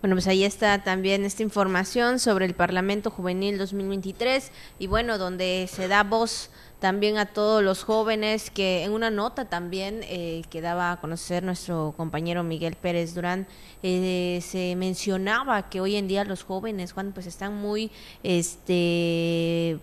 Bueno, 0.02 0.16
pues 0.16 0.26
ahí 0.26 0.44
está 0.44 0.84
también 0.84 1.26
esta 1.26 1.44
información 1.44 2.18
sobre 2.18 2.46
el 2.48 2.56
Parlamento 2.56 3.12
Juvenil 3.12 3.60
2023 3.60 4.52
y 4.80 4.88
bueno, 4.88 5.20
donde 5.20 5.70
se 5.72 5.88
da 5.88 6.04
voz 6.04 6.50
también 6.80 7.20
a 7.20 7.28
todos 7.28 7.62
los 7.64 7.84
jóvenes 7.84 8.50
que 8.50 8.84
en 8.84 8.94
una 8.94 9.12
nota 9.12 9.46
también 9.46 10.00
eh, 10.06 10.42
que 10.50 10.60
daba 10.62 10.94
a 10.94 11.00
conocer 11.00 11.44
nuestro 11.44 11.94
compañero 11.96 12.42
Miguel 12.42 12.76
Pérez 12.76 13.14
Durán 13.14 13.46
eh, 13.84 14.40
se 14.42 14.76
mencionaba 14.76 15.70
que 15.70 15.80
hoy 15.80 15.96
en 15.96 16.08
día 16.08 16.24
los 16.24 16.42
jóvenes 16.42 16.94
Juan 16.94 17.12
pues 17.12 17.28
están 17.28 17.54
muy 17.54 17.92
este 18.24 19.78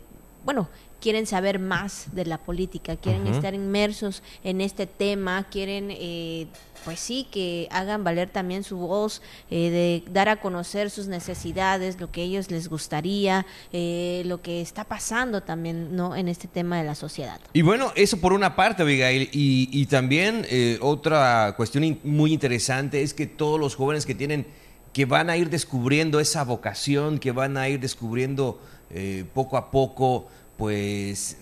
bueno 0.45 0.69
quieren 1.01 1.27
saber 1.27 1.59
más 1.59 2.07
de 2.13 2.25
la 2.25 2.39
política, 2.39 2.97
quieren 2.97 3.27
estar 3.27 3.55
inmersos 3.55 4.23
en 4.43 4.61
este 4.61 4.87
tema, 4.87 5.47
quieren, 5.51 5.89
eh, 5.91 6.47
pues 6.85 6.99
sí, 7.01 7.27
que 7.31 7.69
hagan 7.71 8.05
valer 8.05 8.29
también 8.31 8.65
su 8.65 8.79
voz, 8.79 9.23
eh, 9.51 9.71
de 9.71 10.13
dar 10.13 10.29
a 10.29 10.37
conocer 10.37 10.91
sus 10.91 11.07
necesidades, 11.07 12.01
lo 12.01 12.11
que 12.11 12.23
ellos 12.23 12.51
les 12.51 12.69
gustaría, 12.69 13.47
eh, 13.73 14.23
lo 14.27 14.43
que 14.43 14.61
está 14.61 14.85
pasando 14.85 15.43
también, 15.43 15.95
¿no? 15.95 16.17
En 16.17 16.29
este 16.29 16.49
tema 16.49 16.79
de 16.79 16.85
la 16.85 16.95
sociedad. 16.95 17.41
Y 17.53 17.63
bueno, 17.63 17.93
eso 17.95 18.21
por 18.21 18.33
una 18.33 18.57
parte, 18.57 18.83
Abigail, 18.83 19.29
y, 19.33 19.69
y 19.73 19.87
también 19.87 20.47
otra 20.81 21.55
cuestión 21.57 21.99
muy 22.05 22.33
interesante 22.33 23.03
es 23.03 23.15
que 23.15 23.27
todos 23.27 23.61
los 23.61 23.77
jóvenes 23.77 24.07
que 24.07 24.15
tienen 24.15 24.47
que 24.93 25.05
van 25.05 25.31
a 25.31 25.37
ir 25.37 25.51
descubriendo 25.51 26.19
esa 26.19 26.45
vocación, 26.45 27.19
que 27.19 27.31
van 27.31 27.57
a 27.57 27.69
ir 27.69 27.79
descubriendo 27.79 28.59
eh, 28.91 29.25
poco 29.35 29.57
a 29.57 29.71
poco, 29.71 30.27
pues 30.59 31.39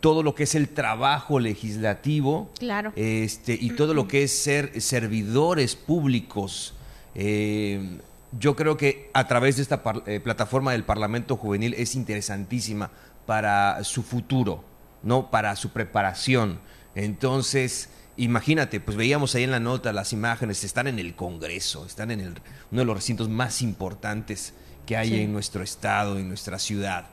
todo 0.00 0.22
lo 0.22 0.34
que 0.34 0.44
es 0.44 0.54
el 0.54 0.68
trabajo 0.68 1.40
legislativo 1.40 2.50
claro. 2.58 2.92
este, 2.94 3.58
y 3.60 3.70
todo 3.70 3.94
lo 3.94 4.06
que 4.06 4.22
es 4.22 4.32
ser 4.32 4.80
servidores 4.80 5.74
públicos. 5.74 6.74
Eh, 7.14 7.98
yo 8.38 8.54
creo 8.54 8.76
que 8.76 9.10
a 9.14 9.26
través 9.26 9.56
de 9.56 9.62
esta 9.62 9.82
eh, 10.06 10.20
plataforma 10.20 10.72
del 10.72 10.84
Parlamento 10.84 11.36
Juvenil 11.36 11.74
es 11.74 11.94
interesantísima 11.94 12.90
para 13.26 13.82
su 13.84 14.02
futuro, 14.02 14.64
¿no? 15.02 15.30
Para 15.30 15.56
su 15.56 15.70
preparación. 15.70 16.60
Entonces, 16.94 17.88
imagínate, 18.16 18.80
pues 18.80 18.96
veíamos 18.96 19.34
ahí 19.34 19.44
en 19.44 19.50
la 19.50 19.60
nota 19.60 19.92
las 19.92 20.12
imágenes, 20.12 20.64
están 20.64 20.86
en 20.86 20.98
el 20.98 21.14
Congreso, 21.14 21.86
están 21.86 22.10
en 22.10 22.20
el, 22.20 22.34
uno 22.70 22.80
de 22.80 22.84
los 22.84 22.96
recintos 22.96 23.28
más 23.28 23.62
importantes 23.62 24.54
que 24.86 24.96
hay 24.96 25.20
en 25.20 25.32
nuestro 25.32 25.62
estado, 25.62 26.18
en 26.18 26.28
nuestra 26.28 26.58
ciudad. 26.58 27.06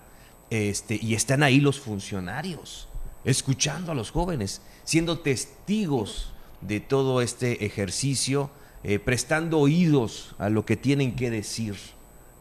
Este, 0.49 0.99
y 1.01 1.13
están 1.13 1.43
ahí 1.43 1.59
los 1.59 1.79
funcionarios, 1.79 2.87
escuchando 3.23 3.91
a 3.91 3.95
los 3.95 4.11
jóvenes, 4.11 4.61
siendo 4.83 5.19
testigos 5.19 6.31
de 6.61 6.79
todo 6.79 7.21
este 7.21 7.65
ejercicio 7.65 8.49
eh, 8.83 8.97
prestando 8.97 9.59
oídos 9.59 10.35
a 10.39 10.49
lo 10.49 10.65
que 10.65 10.77
tienen 10.77 11.15
que 11.15 11.29
decir 11.29 11.75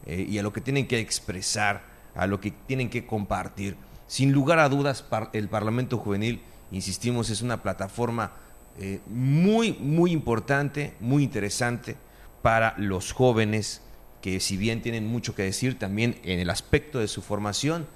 eh, 0.05 0.25
y 0.27 0.37
a 0.37 0.43
lo 0.43 0.53
que 0.53 0.61
tienen 0.61 0.87
que 0.87 0.99
expresar, 0.99 1.83
a 2.15 2.27
lo 2.27 2.39
que 2.39 2.51
tienen 2.51 2.89
que 2.89 3.05
compartir. 3.05 3.75
Sin 4.07 4.31
lugar 4.31 4.59
a 4.59 4.69
dudas, 4.69 5.05
el 5.33 5.49
Parlamento 5.49 5.97
Juvenil, 5.97 6.41
insistimos, 6.71 7.29
es 7.29 7.41
una 7.41 7.61
plataforma 7.61 8.31
eh, 8.77 9.01
muy, 9.07 9.73
muy 9.73 10.11
importante, 10.11 10.93
muy 11.01 11.23
interesante 11.23 11.97
para 12.41 12.73
los 12.77 13.11
jóvenes 13.11 13.81
que 14.21 14.39
si 14.39 14.55
bien 14.55 14.81
tienen 14.81 15.07
mucho 15.07 15.35
que 15.35 15.43
decir 15.43 15.77
también 15.77 16.19
en 16.23 16.39
el 16.39 16.49
aspecto 16.49 16.99
de 16.99 17.09
su 17.09 17.21
formación, 17.21 17.87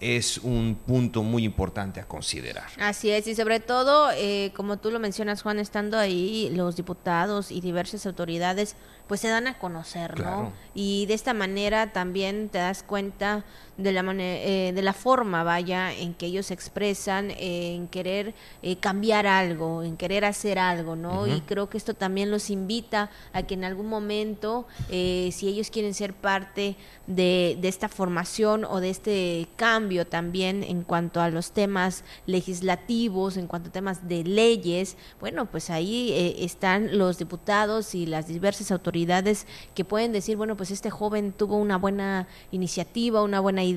es 0.00 0.38
un 0.38 0.78
punto 0.86 1.22
muy 1.22 1.44
importante 1.44 2.00
a 2.00 2.08
considerar. 2.08 2.68
Así 2.78 3.10
es, 3.10 3.26
y 3.26 3.34
sobre 3.34 3.60
todo, 3.60 4.10
eh, 4.12 4.52
como 4.56 4.78
tú 4.78 4.90
lo 4.90 4.98
mencionas, 4.98 5.42
Juan, 5.42 5.58
estando 5.58 5.98
ahí 5.98 6.50
los 6.54 6.76
diputados 6.76 7.50
y 7.50 7.60
diversas 7.60 8.06
autoridades 8.06 8.76
pues 9.10 9.22
se 9.22 9.28
dan 9.28 9.48
a 9.48 9.58
conocer, 9.58 10.20
¿no? 10.20 10.52
Y 10.72 11.04
de 11.06 11.14
esta 11.14 11.34
manera 11.34 11.92
también 11.92 12.48
te 12.48 12.58
das 12.58 12.84
cuenta 12.84 13.44
de 13.80 13.92
la 13.92 14.04
eh, 14.18 14.72
de 14.74 14.82
la 14.82 14.92
forma, 14.92 15.42
vaya, 15.44 15.92
en 15.92 16.14
que 16.14 16.26
ellos 16.26 16.46
se 16.46 16.54
expresan, 16.54 17.30
en 17.36 17.88
querer 17.88 18.34
eh, 18.62 18.76
cambiar 18.76 19.26
algo, 19.26 19.82
en 19.82 19.96
querer 19.96 20.24
hacer 20.24 20.58
algo, 20.58 20.96
¿no? 20.96 21.26
Y 21.26 21.40
creo 21.42 21.68
que 21.68 21.78
esto 21.78 21.94
también 21.94 22.30
los 22.30 22.50
invita 22.50 23.10
a 23.32 23.42
que 23.42 23.54
en 23.54 23.64
algún 23.64 23.86
momento, 23.88 24.66
eh, 24.90 25.30
si 25.32 25.48
ellos 25.48 25.70
quieren 25.70 25.94
ser 25.94 26.14
parte 26.14 26.76
de, 27.06 27.58
de 27.60 27.68
esta 27.68 27.88
formación 27.88 28.64
o 28.64 28.80
de 28.80 28.90
este 28.90 29.48
cambio 29.56 30.06
también 30.06 30.62
en 30.62 30.82
cuanto 30.82 31.20
a 31.20 31.30
los 31.30 31.52
temas 31.52 32.04
legislativos, 32.26 33.36
en 33.36 33.46
cuanto 33.46 33.68
a 33.70 33.72
temas 33.72 34.08
de 34.08 34.24
leyes, 34.24 34.96
bueno, 35.20 35.46
pues 35.46 35.70
ahí 35.70 36.34
están 36.38 36.98
los 36.98 37.18
diputados 37.18 37.94
y 37.94 38.06
las 38.06 38.28
diversas 38.28 38.70
autoridades 38.70 39.46
que 39.74 39.84
pueden 39.84 40.12
decir, 40.12 40.36
bueno, 40.36 40.56
pues 40.56 40.70
este 40.70 40.90
joven 40.90 41.32
tuvo 41.32 41.56
una 41.56 41.78
buena 41.78 42.28
iniciativa, 42.50 43.22
una 43.22 43.40
buena 43.40 43.64
idea, 43.64 43.69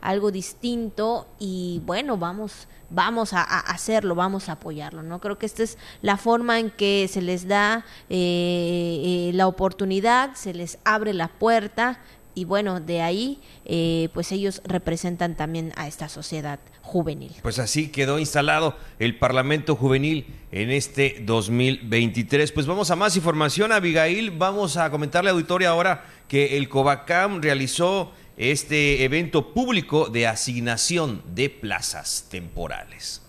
algo 0.00 0.30
distinto 0.30 1.28
y 1.38 1.80
bueno, 1.84 2.16
vamos 2.16 2.68
vamos 2.94 3.32
a, 3.32 3.42
hacerlo, 3.42 4.14
vamos 4.14 4.48
a 4.48 4.52
apoyarlo, 4.52 5.02
¿no? 5.02 5.20
Creo 5.20 5.38
que 5.38 5.46
esta 5.46 5.62
es 5.62 5.78
la 6.02 6.16
forma 6.16 6.58
en 6.58 6.70
que 6.70 7.08
se 7.08 7.22
les 7.22 7.48
da 7.48 7.84
eh, 8.10 9.28
eh, 9.28 9.30
la 9.34 9.46
oportunidad, 9.46 10.34
se 10.34 10.54
les 10.54 10.78
abre 10.84 11.14
la 11.14 11.28
puerta 11.28 12.00
y 12.34 12.44
bueno, 12.44 12.80
de 12.80 13.02
ahí 13.02 13.40
eh, 13.64 14.08
pues 14.14 14.32
ellos 14.32 14.62
representan 14.64 15.36
también 15.36 15.72
a 15.76 15.86
esta 15.86 16.08
sociedad 16.08 16.60
juvenil. 16.80 17.32
Pues 17.42 17.58
así 17.58 17.88
quedó 17.88 18.18
instalado 18.18 18.76
el 18.98 19.18
Parlamento 19.18 19.76
Juvenil 19.76 20.26
en 20.50 20.70
este 20.70 21.22
2023. 21.24 22.52
Pues 22.52 22.66
vamos 22.66 22.90
a 22.90 22.96
más 22.96 23.16
información, 23.16 23.70
Abigail. 23.70 24.30
Vamos 24.30 24.78
a 24.78 24.90
comentarle 24.90 25.28
a 25.28 25.34
auditoria 25.34 25.70
ahora 25.70 26.06
que 26.26 26.56
el 26.56 26.70
Covacam 26.70 27.42
realizó 27.42 28.12
este 28.36 29.04
evento 29.04 29.52
público 29.52 30.08
de 30.08 30.26
asignación 30.26 31.22
de 31.34 31.50
plazas 31.50 32.26
temporales. 32.30 33.22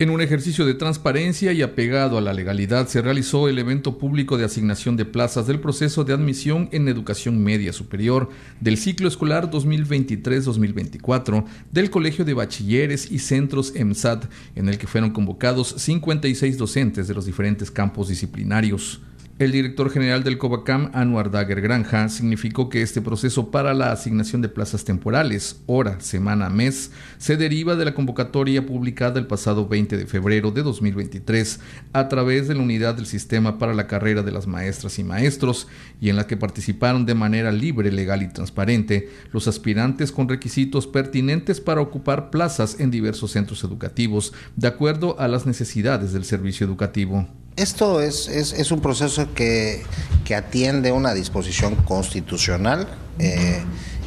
En 0.00 0.08
un 0.08 0.22
ejercicio 0.22 0.64
de 0.64 0.72
transparencia 0.72 1.52
y 1.52 1.60
apegado 1.60 2.16
a 2.16 2.22
la 2.22 2.32
legalidad 2.32 2.88
se 2.88 3.02
realizó 3.02 3.48
el 3.48 3.58
evento 3.58 3.98
público 3.98 4.38
de 4.38 4.46
asignación 4.46 4.96
de 4.96 5.04
plazas 5.04 5.46
del 5.46 5.60
proceso 5.60 6.04
de 6.04 6.14
admisión 6.14 6.70
en 6.72 6.88
educación 6.88 7.44
media 7.44 7.74
superior 7.74 8.30
del 8.60 8.78
ciclo 8.78 9.08
escolar 9.08 9.50
2023-2024 9.50 11.44
del 11.70 11.90
Colegio 11.90 12.24
de 12.24 12.32
Bachilleres 12.32 13.12
y 13.12 13.18
Centros 13.18 13.76
EMSAT, 13.76 14.24
en 14.56 14.70
el 14.70 14.78
que 14.78 14.86
fueron 14.86 15.10
convocados 15.10 15.74
56 15.76 16.56
docentes 16.56 17.06
de 17.06 17.12
los 17.12 17.26
diferentes 17.26 17.70
campos 17.70 18.08
disciplinarios. 18.08 19.02
El 19.40 19.52
director 19.52 19.88
general 19.90 20.22
del 20.22 20.36
COVACAM, 20.36 20.90
Anuar 20.92 21.30
Dager 21.30 21.62
Granja, 21.62 22.10
significó 22.10 22.68
que 22.68 22.82
este 22.82 23.00
proceso 23.00 23.50
para 23.50 23.72
la 23.72 23.90
asignación 23.90 24.42
de 24.42 24.50
plazas 24.50 24.84
temporales, 24.84 25.62
hora, 25.64 25.98
semana, 26.00 26.50
mes, 26.50 26.90
se 27.16 27.38
deriva 27.38 27.74
de 27.74 27.86
la 27.86 27.94
convocatoria 27.94 28.66
publicada 28.66 29.18
el 29.18 29.26
pasado 29.26 29.66
20 29.66 29.96
de 29.96 30.06
febrero 30.06 30.50
de 30.50 30.62
2023 30.62 31.58
a 31.94 32.08
través 32.08 32.48
de 32.48 32.54
la 32.54 32.60
unidad 32.60 32.96
del 32.96 33.06
sistema 33.06 33.56
para 33.56 33.72
la 33.72 33.86
carrera 33.86 34.22
de 34.22 34.30
las 34.30 34.46
maestras 34.46 34.98
y 34.98 35.04
maestros 35.04 35.68
y 36.02 36.10
en 36.10 36.16
la 36.16 36.26
que 36.26 36.36
participaron 36.36 37.06
de 37.06 37.14
manera 37.14 37.50
libre, 37.50 37.90
legal 37.90 38.22
y 38.22 38.28
transparente 38.28 39.08
los 39.32 39.48
aspirantes 39.48 40.12
con 40.12 40.28
requisitos 40.28 40.86
pertinentes 40.86 41.62
para 41.62 41.80
ocupar 41.80 42.28
plazas 42.28 42.78
en 42.78 42.90
diversos 42.90 43.30
centros 43.30 43.64
educativos 43.64 44.34
de 44.56 44.68
acuerdo 44.68 45.18
a 45.18 45.28
las 45.28 45.46
necesidades 45.46 46.12
del 46.12 46.26
servicio 46.26 46.66
educativo. 46.66 47.26
Esto 47.56 48.00
es, 48.00 48.28
es, 48.28 48.70
un 48.70 48.80
proceso 48.80 49.34
que, 49.34 49.82
que, 50.24 50.34
atiende 50.34 50.92
una 50.92 51.12
disposición 51.12 51.74
constitucional 51.74 52.88
eh, 53.18 53.62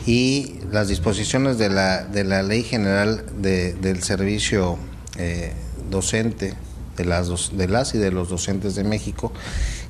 y 0.08 0.56
las 0.71 0.88
disposiciones 0.88 1.58
de 1.58 1.69
la, 1.69 2.03
de 2.03 2.23
la 2.23 2.41
Ley 2.41 2.63
General 2.63 3.23
del 3.41 4.01
Servicio 4.01 4.77
eh, 5.17 5.53
Docente 5.89 6.56
de 6.97 7.06
las, 7.06 7.56
de 7.56 7.67
las 7.67 7.93
y 7.95 7.97
de 7.97 8.12
los 8.12 8.29
docentes 8.29 8.75
de 8.75 8.84
México, 8.84 9.32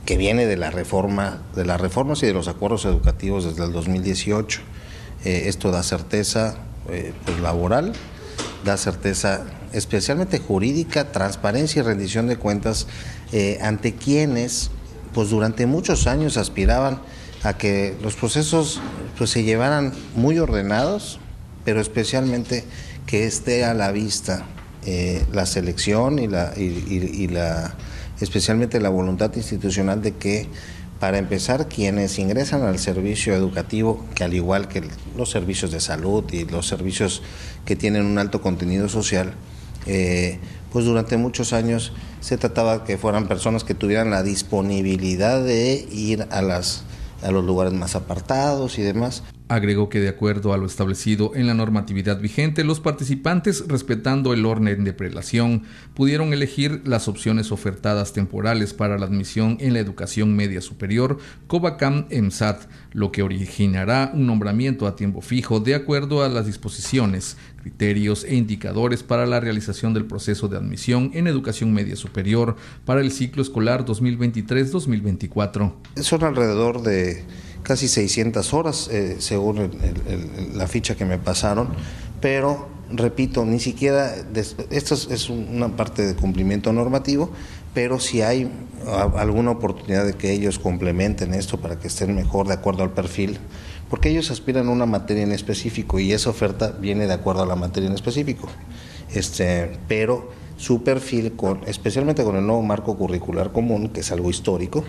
que 0.05 0.17
viene 0.17 0.45
de 0.45 0.57
la 0.57 0.71
reforma, 0.71 1.41
de 1.55 1.65
las 1.65 1.79
reformas 1.79 2.23
y 2.23 2.25
de 2.25 2.33
los 2.33 2.47
acuerdos 2.47 2.85
educativos 2.85 3.45
desde 3.45 3.63
el 3.63 3.71
2018. 3.71 4.61
Eh, 5.23 5.43
esto 5.47 5.71
da 5.71 5.83
certeza 5.83 6.57
pues, 6.85 7.39
laboral, 7.39 7.93
da 8.65 8.77
certeza 8.77 9.45
especialmente 9.73 10.39
jurídica, 10.39 11.11
transparencia 11.11 11.81
y 11.81 11.83
rendición 11.83 12.27
de 12.27 12.37
cuentas 12.37 12.87
eh, 13.33 13.57
ante 13.61 13.93
quienes 13.93 14.71
pues 15.13 15.29
durante 15.29 15.65
muchos 15.65 16.07
años 16.07 16.37
aspiraban 16.37 17.01
a 17.43 17.57
que 17.57 17.95
los 18.01 18.15
procesos 18.15 18.79
pues 19.17 19.29
se 19.29 19.43
llevaran 19.43 19.93
muy 20.15 20.39
ordenados, 20.39 21.19
pero 21.65 21.81
especialmente 21.81 22.63
que 23.05 23.25
esté 23.25 23.65
a 23.65 23.73
la 23.73 23.91
vista 23.91 24.45
eh, 24.85 25.25
la 25.31 25.45
selección 25.45 26.19
y 26.19 26.27
la, 26.27 26.53
y, 26.57 27.29
especialmente 28.19 28.79
la 28.79 28.89
voluntad 28.89 29.31
institucional 29.35 30.01
de 30.01 30.13
que 30.13 30.47
para 30.99 31.17
empezar 31.17 31.67
quienes 31.67 32.19
ingresan 32.19 32.61
al 32.61 32.79
servicio 32.79 33.33
educativo, 33.33 34.05
que 34.15 34.23
al 34.23 34.33
igual 34.33 34.67
que 34.67 34.83
los 35.17 35.29
servicios 35.29 35.71
de 35.71 35.81
salud 35.81 36.23
y 36.31 36.45
los 36.45 36.67
servicios 36.67 37.21
que 37.65 37.75
tienen 37.75 38.05
un 38.05 38.17
alto 38.19 38.41
contenido 38.41 38.87
social, 38.87 39.33
eh, 39.85 40.39
pues 40.73 40.85
durante 40.85 41.17
muchos 41.17 41.53
años 41.53 41.93
se 42.19 42.37
trataba 42.37 42.83
que 42.83 42.97
fueran 42.97 43.27
personas 43.27 43.63
que 43.63 43.75
tuvieran 43.75 44.09
la 44.09 44.23
disponibilidad 44.23 45.41
de 45.41 45.87
ir 45.91 46.27
a 46.31 46.41
las 46.41 46.83
a 47.23 47.31
los 47.31 47.45
lugares 47.45 47.73
más 47.73 47.95
apartados 47.95 48.77
y 48.77 48.81
demás. 48.81 49.23
Agregó 49.53 49.87
que 49.87 49.99
de 49.99 50.09
acuerdo 50.09 50.51
a 50.51 50.57
lo 50.57 50.65
establecido 50.65 51.33
en 51.35 51.45
la 51.45 51.53
normatividad 51.53 52.19
vigente, 52.19 52.63
los 52.63 52.79
participantes, 52.79 53.65
respetando 53.67 54.33
el 54.33 54.47
orden 54.47 54.83
de 54.83 54.93
prelación, 54.93 55.61
pudieron 55.93 56.33
elegir 56.33 56.81
las 56.85 57.07
opciones 57.07 57.51
ofertadas 57.51 58.13
temporales 58.13 58.73
para 58.73 58.97
la 58.97 59.05
admisión 59.05 59.57
en 59.59 59.73
la 59.73 59.79
educación 59.79 60.35
media 60.35 60.59
superior, 60.59 61.19
Covacam 61.45 62.07
EMSAT, 62.09 62.63
lo 62.93 63.11
que 63.11 63.21
originará 63.21 64.09
un 64.15 64.25
nombramiento 64.25 64.87
a 64.87 64.95
tiempo 64.95 65.21
fijo 65.21 65.59
de 65.59 65.75
acuerdo 65.75 66.23
a 66.23 66.29
las 66.29 66.47
disposiciones, 66.47 67.37
criterios 67.61 68.23
e 68.23 68.33
indicadores 68.33 69.03
para 69.03 69.27
la 69.27 69.39
realización 69.39 69.93
del 69.93 70.05
proceso 70.05 70.47
de 70.47 70.57
admisión 70.57 71.11
en 71.13 71.27
educación 71.27 71.71
media 71.75 71.95
superior 71.95 72.55
para 72.85 73.01
el 73.01 73.11
ciclo 73.11 73.43
escolar 73.43 73.85
2023-2024. 73.85 75.73
Son 75.97 76.23
alrededor 76.23 76.81
de 76.81 77.23
casi 77.63 77.87
600 77.87 78.53
horas, 78.53 78.89
eh, 78.91 79.15
según 79.19 79.71
la 80.53 80.67
ficha 80.67 80.95
que 80.95 81.05
me 81.05 81.17
pasaron, 81.17 81.69
pero 82.21 82.67
repito, 82.89 83.45
ni 83.45 83.59
siquiera, 83.59 84.13
esto 84.69 84.95
es, 84.95 85.29
una 85.29 85.75
parte 85.75 86.05
de 86.05 86.15
cumplimiento 86.15 86.71
normativo, 86.71 87.29
pero 87.73 87.99
si 87.99 88.21
hay 88.21 88.49
alguna 89.17 89.51
oportunidad 89.51 90.05
de 90.05 90.13
que 90.13 90.31
ellos 90.31 90.59
complementen 90.59 91.33
esto 91.33 91.59
para 91.59 91.79
que 91.79 91.87
estén 91.87 92.15
mejor 92.15 92.47
de 92.47 92.53
acuerdo 92.53 92.83
al 92.83 92.91
perfil, 92.91 93.39
porque 93.89 94.09
ellos 94.09 94.31
aspiran 94.31 94.67
a 94.67 94.71
una 94.71 94.85
materia 94.85 95.23
en 95.23 95.31
específico 95.31 95.99
y 95.99 96.13
esa 96.13 96.29
oferta 96.29 96.71
viene 96.71 97.07
de 97.07 97.13
acuerdo 97.13 97.43
a 97.43 97.45
la 97.45 97.55
materia 97.55 97.87
en 97.87 97.95
específico. 97.95 98.47
Este, 99.13 99.77
pero 99.87 100.31
su 100.57 100.83
perfil, 100.83 101.33
con, 101.33 101.61
especialmente 101.67 102.23
con 102.23 102.35
el 102.35 102.45
nuevo 102.45 102.61
marco 102.61 102.95
curricular 102.97 103.51
común, 103.51 103.89
que 103.89 104.01
es 104.01 104.11
algo 104.11 104.29
histórico, 104.29 104.83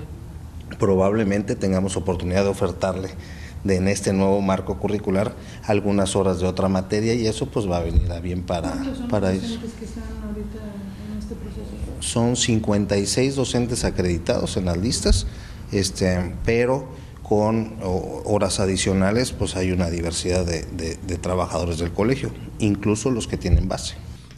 probablemente 0.79 1.57
tengamos 1.57 1.97
oportunidad 1.97 2.45
de 2.45 2.51
ofertarle 2.51 3.11
de 3.64 3.77
en 3.77 3.89
este 3.89 4.12
nuevo 4.12 4.41
marco 4.43 4.79
curricular 4.79 5.35
algunas 5.64 6.14
horas 6.16 6.39
de 6.39 6.47
otra 6.47 6.68
materia 6.68 7.14
y 7.14 7.27
eso 7.27 7.47
pues 7.47 7.68
va 7.68 7.79
a 7.79 7.83
venir 7.83 8.11
a 8.12 8.20
bien 8.20 8.43
para, 8.43 8.75
para 9.11 9.33
ellos. 9.33 9.59
Que 9.79 9.87
están 9.87 10.05
ahorita 10.22 10.59
en 11.11 11.18
este 11.18 11.35
proceso? 11.35 11.64
Son 12.01 12.37
56 12.37 13.35
docentes 13.35 13.85
acreditados 13.85 14.57
en 14.59 14.66
las 14.66 14.77
listas, 14.77 15.27
este, 15.72 16.35
pero 16.45 16.87
con 17.22 17.79
horas 18.27 18.61
adicionales 18.61 19.33
pues 19.33 19.57
hay 19.57 19.72
una 19.72 19.89
diversidad 19.89 20.45
de, 20.45 20.64
de 20.64 21.16
trabajadores 21.16 21.79
del 21.79 21.91
colegio, 21.91 22.31
incluso 22.59 23.11
los 23.11 23.27
que 23.27 23.39
tienen 23.39 23.66
base. 23.66 23.95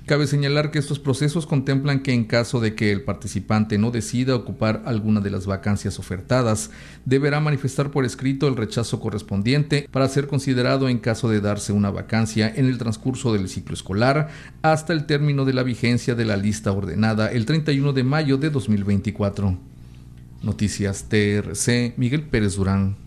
Cabe 0.06 0.28
señalar 0.28 0.70
que 0.70 0.78
estos 0.78 1.00
procesos 1.00 1.48
contemplan 1.48 1.98
que 1.98 2.12
en 2.12 2.26
caso 2.26 2.60
de 2.60 2.76
que 2.76 2.92
el 2.92 3.02
participante 3.02 3.76
no 3.76 3.90
decida 3.90 4.36
ocupar 4.36 4.84
alguna 4.86 5.20
de 5.20 5.30
las 5.30 5.46
vacancias 5.46 5.98
ofertadas, 5.98 6.70
deberá 7.04 7.40
manifestar 7.40 7.90
por 7.90 8.04
escrito 8.04 8.46
el 8.46 8.54
rechazo 8.54 9.00
correspondiente 9.00 9.88
para 9.90 10.08
ser 10.08 10.28
considerado 10.28 10.88
en 10.88 10.98
caso 10.98 11.28
de 11.28 11.40
darse 11.40 11.72
una 11.72 11.90
vacancia 11.90 12.52
en 12.54 12.66
el 12.66 12.78
transcurso 12.78 13.32
del 13.32 13.48
ciclo 13.48 13.74
escolar 13.74 14.28
hasta 14.62 14.92
el 14.92 15.06
término 15.06 15.44
de 15.44 15.54
la 15.54 15.64
vigencia 15.64 16.14
de 16.14 16.24
la 16.24 16.36
lista 16.36 16.70
ordenada 16.70 17.32
el 17.32 17.44
31 17.44 17.92
de 17.92 18.04
mayo 18.04 18.36
de 18.36 18.50
2024. 18.50 19.58
Noticias 20.40 21.06
TRC, 21.08 21.94
Miguel 21.96 22.22
Pérez 22.22 22.54
Durán. 22.54 23.05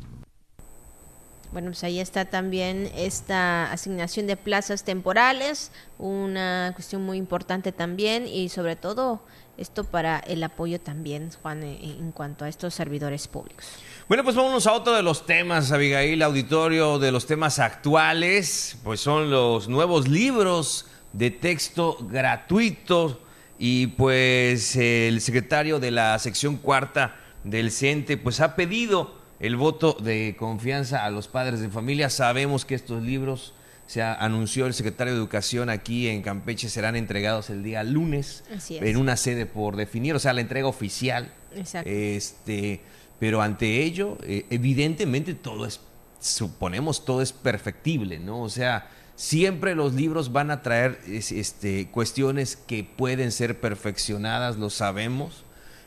Bueno, 1.51 1.69
pues 1.69 1.83
ahí 1.83 1.99
está 1.99 2.25
también 2.25 2.91
esta 2.95 3.71
asignación 3.71 4.27
de 4.27 4.37
plazas 4.37 4.83
temporales, 4.83 5.71
una 5.97 6.71
cuestión 6.75 7.01
muy 7.01 7.17
importante 7.17 7.71
también 7.71 8.27
y 8.27 8.49
sobre 8.49 8.75
todo 8.75 9.21
esto 9.57 9.83
para 9.83 10.19
el 10.19 10.43
apoyo 10.43 10.79
también, 10.79 11.31
Juan, 11.41 11.63
en 11.63 12.11
cuanto 12.11 12.45
a 12.45 12.49
estos 12.49 12.75
servidores 12.75 13.27
públicos. 13.27 13.65
Bueno, 14.07 14.23
pues 14.23 14.35
vámonos 14.35 14.67
a 14.67 14.73
otro 14.73 14.93
de 14.93 15.01
los 15.01 15.25
temas, 15.25 15.71
Abigail, 15.71 16.21
auditorio 16.21 16.99
de 16.99 17.11
los 17.11 17.25
temas 17.25 17.59
actuales, 17.59 18.77
pues 18.83 19.01
son 19.01 19.31
los 19.31 19.67
nuevos 19.67 20.07
libros 20.07 20.85
de 21.13 21.31
texto 21.31 21.97
gratuito 22.01 23.21
y 23.57 23.87
pues 23.87 24.75
el 24.75 25.19
secretario 25.19 25.79
de 25.79 25.91
la 25.91 26.17
sección 26.19 26.57
cuarta 26.57 27.15
del 27.43 27.71
CENTE 27.71 28.17
pues 28.17 28.39
ha 28.39 28.55
pedido 28.55 29.18
el 29.39 29.55
voto 29.55 29.93
de 29.93 30.35
confianza 30.37 31.05
a 31.05 31.09
los 31.09 31.27
padres 31.27 31.61
de 31.61 31.69
familia. 31.69 32.09
Sabemos 32.09 32.65
que 32.65 32.75
estos 32.75 33.01
libros, 33.03 33.53
se 33.87 34.03
anunció 34.03 34.67
el 34.67 34.73
secretario 34.75 35.13
de 35.13 35.19
Educación 35.19 35.69
aquí 35.69 36.07
en 36.09 36.21
Campeche, 36.21 36.69
serán 36.69 36.95
entregados 36.95 37.49
el 37.49 37.63
día 37.63 37.83
lunes 37.83 38.43
en 38.69 38.97
una 38.97 39.17
sede 39.17 39.47
por 39.47 39.75
definir, 39.75 40.13
o 40.15 40.19
sea, 40.19 40.33
la 40.33 40.41
entrega 40.41 40.67
oficial. 40.67 41.33
Exacto. 41.55 41.89
Este, 41.89 42.81
pero 43.19 43.41
ante 43.41 43.81
ello, 43.81 44.17
eh, 44.23 44.45
evidentemente 44.51 45.33
todo 45.33 45.65
es, 45.65 45.79
suponemos, 46.19 47.03
todo 47.03 47.21
es 47.23 47.33
perfectible, 47.33 48.19
¿no? 48.19 48.41
O 48.41 48.49
sea, 48.49 48.89
siempre 49.15 49.73
los 49.73 49.93
libros 49.93 50.31
van 50.31 50.51
a 50.51 50.61
traer 50.61 50.99
este, 51.07 51.87
cuestiones 51.89 52.57
que 52.57 52.83
pueden 52.83 53.31
ser 53.31 53.59
perfeccionadas, 53.59 54.57
lo 54.57 54.69
sabemos, 54.69 55.45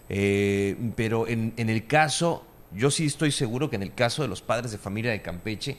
eh, 0.08 0.76
pero 0.96 1.28
en, 1.28 1.54
en 1.56 1.70
el 1.70 1.86
caso 1.86 2.44
yo 2.74 2.90
sí 2.90 3.06
estoy 3.06 3.32
seguro 3.32 3.70
que 3.70 3.76
en 3.76 3.82
el 3.82 3.94
caso 3.94 4.22
de 4.22 4.28
los 4.28 4.42
padres 4.42 4.72
de 4.72 4.78
familia 4.78 5.10
de 5.10 5.22
Campeche, 5.22 5.76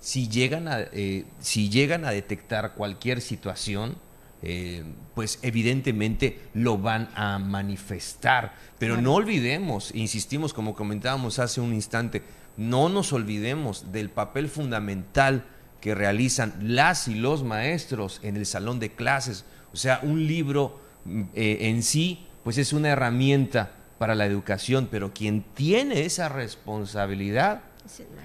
si 0.00 0.28
llegan 0.28 0.68
a, 0.68 0.80
eh, 0.80 1.24
si 1.40 1.68
llegan 1.68 2.04
a 2.04 2.10
detectar 2.10 2.74
cualquier 2.74 3.20
situación, 3.20 3.96
eh, 4.42 4.84
pues 5.14 5.38
evidentemente 5.42 6.40
lo 6.54 6.78
van 6.78 7.08
a 7.14 7.38
manifestar. 7.38 8.54
Pero 8.78 9.00
no 9.00 9.14
olvidemos, 9.14 9.94
insistimos 9.94 10.52
como 10.52 10.74
comentábamos 10.74 11.38
hace 11.38 11.60
un 11.60 11.72
instante, 11.74 12.22
no 12.56 12.88
nos 12.88 13.12
olvidemos 13.12 13.92
del 13.92 14.10
papel 14.10 14.48
fundamental 14.48 15.44
que 15.80 15.94
realizan 15.94 16.54
las 16.60 17.08
y 17.08 17.14
los 17.14 17.44
maestros 17.44 18.20
en 18.22 18.36
el 18.36 18.46
salón 18.46 18.78
de 18.78 18.92
clases. 18.92 19.44
O 19.72 19.76
sea, 19.76 20.00
un 20.02 20.26
libro 20.26 20.80
mm, 21.04 21.22
eh, 21.34 21.58
en 21.62 21.82
sí, 21.82 22.26
pues 22.44 22.58
es 22.58 22.72
una 22.72 22.90
herramienta 22.90 23.72
para 23.98 24.14
la 24.14 24.26
educación, 24.26 24.88
pero 24.90 25.12
quien 25.12 25.42
tiene 25.54 26.04
esa 26.04 26.28
responsabilidad 26.28 27.62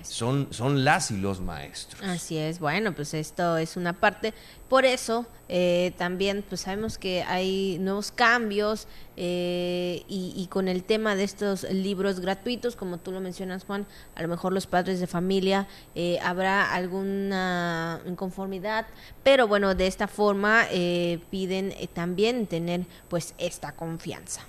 son, 0.03 0.47
son 0.51 0.84
las 0.84 1.11
y 1.11 1.17
los 1.17 1.39
maestros. 1.39 2.01
Así 2.03 2.38
es, 2.38 2.59
bueno, 2.59 2.93
pues 2.93 3.13
esto 3.13 3.57
es 3.57 3.78
una 3.78 3.93
parte. 3.93 4.34
Por 4.67 4.86
eso 4.86 5.28
eh, 5.49 5.93
también 5.97 6.43
pues 6.47 6.61
sabemos 6.61 6.97
que 6.97 7.24
hay 7.24 7.78
nuevos 7.80 8.11
cambios 8.11 8.88
eh, 9.17 10.03
y, 10.07 10.47
con 10.49 10.67
el 10.67 10.84
tema 10.84 11.15
de 11.15 11.24
estos 11.24 11.63
libros 11.63 12.19
gratuitos, 12.19 12.76
como 12.76 12.97
tú 12.97 13.11
lo 13.11 13.19
mencionas 13.19 13.65
Juan, 13.65 13.86
a 14.15 14.22
lo 14.22 14.28
mejor 14.28 14.53
los 14.53 14.65
padres 14.65 14.99
de 14.99 15.07
familia 15.07 15.67
eh, 15.93 16.19
habrá 16.24 16.74
alguna 16.74 18.01
inconformidad, 18.07 18.88
pero 19.24 19.47
bueno, 19.47 19.76
de 19.76 19.88
esta 19.88 20.07
forma 20.07 20.65
piden 21.30 21.74
también 21.93 22.47
tener 22.47 22.86
pues 23.09 23.36
esta 23.38 23.74
confianza. 23.74 24.41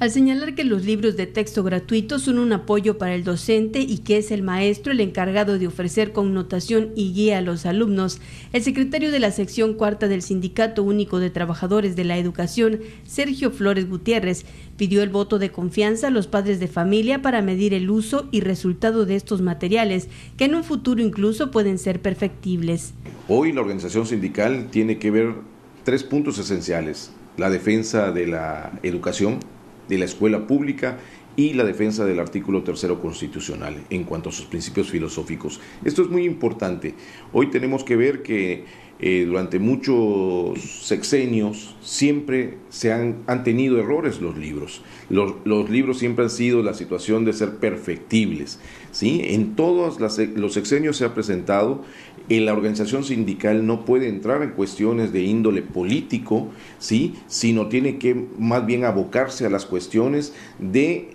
Al 0.00 0.12
señalar 0.12 0.54
que 0.54 0.62
los 0.62 0.84
libros 0.84 1.16
de 1.16 1.26
texto 1.26 1.64
gratuitos 1.64 2.22
son 2.22 2.38
un 2.38 2.52
apoyo 2.52 2.98
para 2.98 3.16
el 3.16 3.24
docente 3.24 3.80
y 3.80 3.98
que 3.98 4.18
es 4.18 4.30
el 4.30 4.44
maestro 4.44 4.92
el 4.92 5.00
encargado 5.00 5.58
de 5.58 5.66
ofrecer 5.66 6.12
connotación 6.12 6.92
y 6.94 7.12
guía 7.12 7.38
a 7.38 7.40
los 7.40 7.66
alumnos, 7.66 8.20
el 8.52 8.62
secretario 8.62 9.10
de 9.10 9.18
la 9.18 9.32
sección 9.32 9.74
cuarta 9.74 10.06
del 10.06 10.22
Sindicato 10.22 10.84
Único 10.84 11.18
de 11.18 11.30
Trabajadores 11.30 11.96
de 11.96 12.04
la 12.04 12.16
Educación, 12.16 12.78
Sergio 13.02 13.50
Flores 13.50 13.90
Gutiérrez, 13.90 14.46
pidió 14.76 15.02
el 15.02 15.08
voto 15.08 15.40
de 15.40 15.50
confianza 15.50 16.06
a 16.06 16.10
los 16.10 16.28
padres 16.28 16.60
de 16.60 16.68
familia 16.68 17.20
para 17.20 17.42
medir 17.42 17.74
el 17.74 17.90
uso 17.90 18.28
y 18.30 18.40
resultado 18.40 19.04
de 19.04 19.16
estos 19.16 19.42
materiales, 19.42 20.08
que 20.36 20.44
en 20.44 20.54
un 20.54 20.62
futuro 20.62 21.02
incluso 21.02 21.50
pueden 21.50 21.76
ser 21.76 22.00
perfectibles. 22.00 22.94
Hoy 23.26 23.50
la 23.50 23.62
organización 23.62 24.06
sindical 24.06 24.68
tiene 24.70 24.98
que 24.98 25.10
ver 25.10 25.34
tres 25.82 26.04
puntos 26.04 26.38
esenciales 26.38 27.10
la 27.38 27.48
defensa 27.48 28.12
de 28.12 28.26
la 28.26 28.78
educación, 28.82 29.38
de 29.88 29.96
la 29.96 30.04
escuela 30.04 30.46
pública 30.46 30.98
y 31.36 31.54
la 31.54 31.64
defensa 31.64 32.04
del 32.04 32.18
artículo 32.18 32.64
tercero 32.64 33.00
constitucional 33.00 33.76
en 33.90 34.02
cuanto 34.04 34.28
a 34.28 34.32
sus 34.32 34.46
principios 34.46 34.90
filosóficos. 34.90 35.60
Esto 35.84 36.02
es 36.02 36.08
muy 36.08 36.24
importante. 36.24 36.94
Hoy 37.32 37.48
tenemos 37.48 37.84
que 37.84 37.94
ver 37.94 38.22
que 38.24 38.64
eh, 39.00 39.24
durante 39.24 39.60
muchos 39.60 40.60
sexenios 40.82 41.76
siempre 41.80 42.58
se 42.70 42.92
han, 42.92 43.18
han 43.28 43.44
tenido 43.44 43.78
errores 43.78 44.20
los 44.20 44.36
libros. 44.36 44.82
Los, 45.08 45.34
los, 45.44 45.70
libros 45.70 46.00
siempre 46.00 46.24
han 46.24 46.30
sido 46.30 46.64
la 46.64 46.74
situación 46.74 47.24
de 47.24 47.32
ser 47.32 47.58
perfectibles. 47.58 48.58
¿sí? 48.90 49.20
En 49.22 49.54
todos 49.54 50.00
los 50.00 50.52
sexenios 50.52 50.96
se 50.96 51.04
ha 51.04 51.14
presentado 51.14 51.84
la 52.28 52.52
organización 52.52 53.04
sindical 53.04 53.66
no 53.66 53.84
puede 53.84 54.08
entrar 54.08 54.42
en 54.42 54.50
cuestiones 54.50 55.12
de 55.12 55.22
índole 55.22 55.62
político, 55.62 56.48
¿sí? 56.78 57.14
sino 57.26 57.68
tiene 57.68 57.98
que 57.98 58.14
más 58.38 58.66
bien 58.66 58.84
abocarse 58.84 59.46
a 59.46 59.50
las 59.50 59.64
cuestiones 59.64 60.34
de 60.58 61.10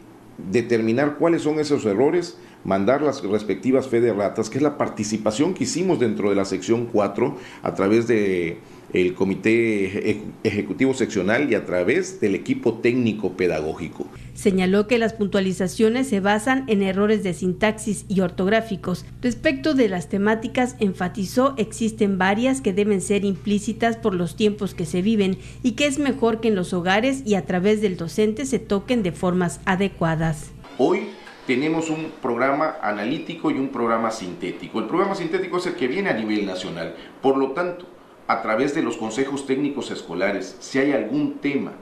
determinar 0.51 1.17
cuáles 1.17 1.43
son 1.43 1.59
esos 1.59 1.85
errores, 1.85 2.37
mandar 2.63 3.01
las 3.01 3.23
respectivas 3.23 3.87
fe 3.87 4.01
de 4.01 4.13
ratas, 4.13 4.49
que 4.49 4.57
es 4.57 4.63
la 4.63 4.77
participación 4.77 5.53
que 5.53 5.65
hicimos 5.65 5.99
dentro 5.99 6.29
de 6.29 6.35
la 6.35 6.45
sección 6.45 6.87
4 6.91 7.37
a 7.61 7.73
través 7.75 8.07
de 8.07 8.57
el 8.93 9.15
comité 9.15 10.21
ejecutivo 10.43 10.93
seccional 10.93 11.51
y 11.51 11.55
a 11.55 11.65
través 11.65 12.19
del 12.21 12.35
equipo 12.35 12.75
técnico 12.75 13.33
pedagógico. 13.33 14.07
Señaló 14.33 14.87
que 14.87 14.97
las 14.97 15.13
puntualizaciones 15.13 16.09
se 16.09 16.19
basan 16.19 16.63
en 16.67 16.81
errores 16.81 17.23
de 17.23 17.33
sintaxis 17.33 18.05
y 18.07 18.21
ortográficos. 18.21 19.05
Respecto 19.21 19.73
de 19.75 19.89
las 19.89 20.09
temáticas, 20.09 20.75
enfatizó 20.79 21.53
existen 21.57 22.17
varias 22.17 22.59
que 22.59 22.73
deben 22.73 23.01
ser 23.01 23.25
implícitas 23.25 23.95
por 23.95 24.15
los 24.15 24.35
tiempos 24.35 24.73
que 24.73 24.85
se 24.85 25.01
viven 25.01 25.37
y 25.61 25.73
que 25.73 25.85
es 25.85 25.99
mejor 25.99 26.39
que 26.39 26.47
en 26.47 26.55
los 26.55 26.73
hogares 26.73 27.23
y 27.25 27.35
a 27.35 27.45
través 27.45 27.81
del 27.81 27.95
docente 27.95 28.45
se 28.45 28.59
toquen 28.59 29.03
de 29.03 29.11
formas 29.11 29.59
adecuadas. 29.65 30.51
Hoy 30.77 31.09
tenemos 31.45 31.89
un 31.89 32.11
programa 32.21 32.77
analítico 32.81 33.51
y 33.51 33.55
un 33.55 33.69
programa 33.69 34.11
sintético. 34.11 34.79
El 34.79 34.87
programa 34.87 35.13
sintético 35.13 35.57
es 35.57 35.67
el 35.67 35.75
que 35.75 35.87
viene 35.87 36.09
a 36.09 36.13
nivel 36.13 36.45
nacional. 36.45 36.95
Por 37.21 37.37
lo 37.37 37.51
tanto, 37.51 37.85
a 38.27 38.41
través 38.41 38.73
de 38.73 38.81
los 38.81 38.97
consejos 38.97 39.45
técnicos 39.45 39.91
escolares, 39.91 40.55
si 40.59 40.79
hay 40.79 40.91
algún 40.93 41.39
tema 41.39 41.73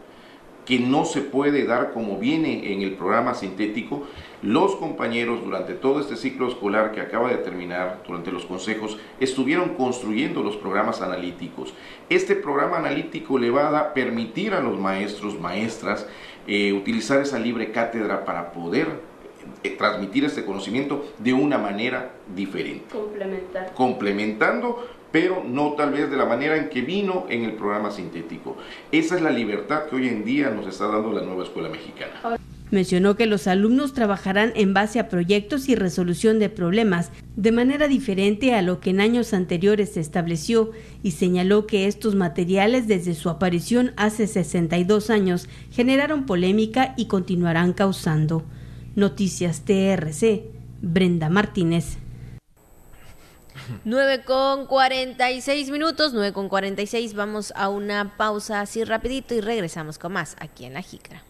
que 0.72 0.80
no 0.80 1.04
se 1.04 1.20
puede 1.20 1.66
dar 1.66 1.92
como 1.92 2.18
viene 2.18 2.72
en 2.72 2.82
el 2.82 2.94
programa 2.94 3.34
sintético, 3.34 4.08
los 4.42 4.78
compañeros 4.78 5.44
durante 5.44 5.74
todo 5.74 6.00
este 6.00 6.16
ciclo 6.16 6.48
escolar 6.48 6.94
que 6.94 7.02
acaba 7.02 7.30
de 7.30 7.40
terminar, 7.40 8.02
durante 8.08 8.32
los 8.32 8.46
consejos, 8.46 8.98
estuvieron 9.20 9.76
construyendo 9.76 10.42
los 10.42 10.56
programas 10.56 11.02
analíticos. 11.02 11.74
Este 12.10 12.38
programa 12.38 12.78
analítico 12.78 13.38
le 13.38 13.50
va 13.50 13.78
a 13.78 13.94
permitir 13.94 14.54
a 14.54 14.62
los 14.62 14.80
maestros, 14.80 15.38
maestras, 15.38 16.08
eh, 16.48 16.72
utilizar 16.72 17.20
esa 17.20 17.38
libre 17.38 17.74
cátedra 17.74 18.24
para 18.24 18.54
poder 18.54 18.88
eh, 19.64 19.72
transmitir 19.72 20.24
este 20.24 20.46
conocimiento 20.46 21.06
de 21.18 21.34
una 21.34 21.58
manera 21.58 22.14
diferente. 22.34 22.96
Complementar. 22.96 23.74
Complementando, 23.74 24.88
pero 25.12 25.44
no 25.46 25.74
tal 25.74 25.92
vez 25.92 26.10
de 26.10 26.18
la 26.18 26.26
manera 26.26 26.58
en 26.58 26.70
que 26.70 26.82
vino 26.82 27.26
en 27.30 27.44
el 27.44 27.54
programa 27.54 27.92
sintético. 27.92 28.58
Esa 28.92 29.16
es 29.16 29.22
la 29.22 29.32
libertad 29.32 29.86
que 29.90 29.96
hoy 29.96 30.08
en 30.08 30.24
día 30.24 30.50
nos 30.50 30.68
está 30.68 30.88
dando 30.88 31.12
la 31.12 31.22
nueva 31.22 31.44
escuela 31.44 31.70
mexicana. 31.70 32.40
Mencionó 32.72 33.18
que 33.18 33.26
los 33.26 33.48
alumnos 33.48 33.94
trabajarán 33.94 34.54
en 34.56 34.74
base 34.74 35.00
a 35.00 35.10
proyectos 35.10 35.68
y 35.68 35.76
resolución 35.76 36.40
de 36.40 36.48
problemas 36.48 37.12
de 37.36 37.52
manera 37.52 37.90
diferente 37.90 38.56
a 38.56 38.62
lo 38.62 38.80
que 38.80 38.92
en 38.92 39.02
años 39.02 39.34
anteriores 39.34 39.92
se 39.92 40.00
estableció 40.00 40.72
y 41.04 41.12
señaló 41.12 41.68
que 41.68 41.88
estos 41.88 42.16
materiales 42.16 42.88
desde 42.88 43.14
su 43.14 43.30
aparición 43.30 43.92
hace 43.98 44.26
62 44.26 45.10
años 45.10 45.50
generaron 45.70 46.26
polémica 46.26 46.94
y 46.96 47.08
continuarán 47.08 47.74
causando. 47.74 48.46
Noticias 48.96 49.64
TRC, 49.66 50.44
Brenda 50.82 51.30
Martínez. 51.30 51.98
9 53.84 54.24
con 54.24 54.66
46 54.66 55.70
minutos, 55.70 56.14
9 56.14 56.34
con 56.34 56.50
46, 56.50 57.14
vamos 57.14 57.54
a 57.56 57.70
una 57.70 58.18
pausa 58.18 58.62
así 58.62 58.84
rapidito 58.84 59.34
y 59.34 59.42
regresamos 59.42 59.98
con 59.98 60.14
más 60.14 60.36
aquí 60.40 60.66
en 60.66 60.74
La 60.74 60.82
Jícara. 60.82 61.24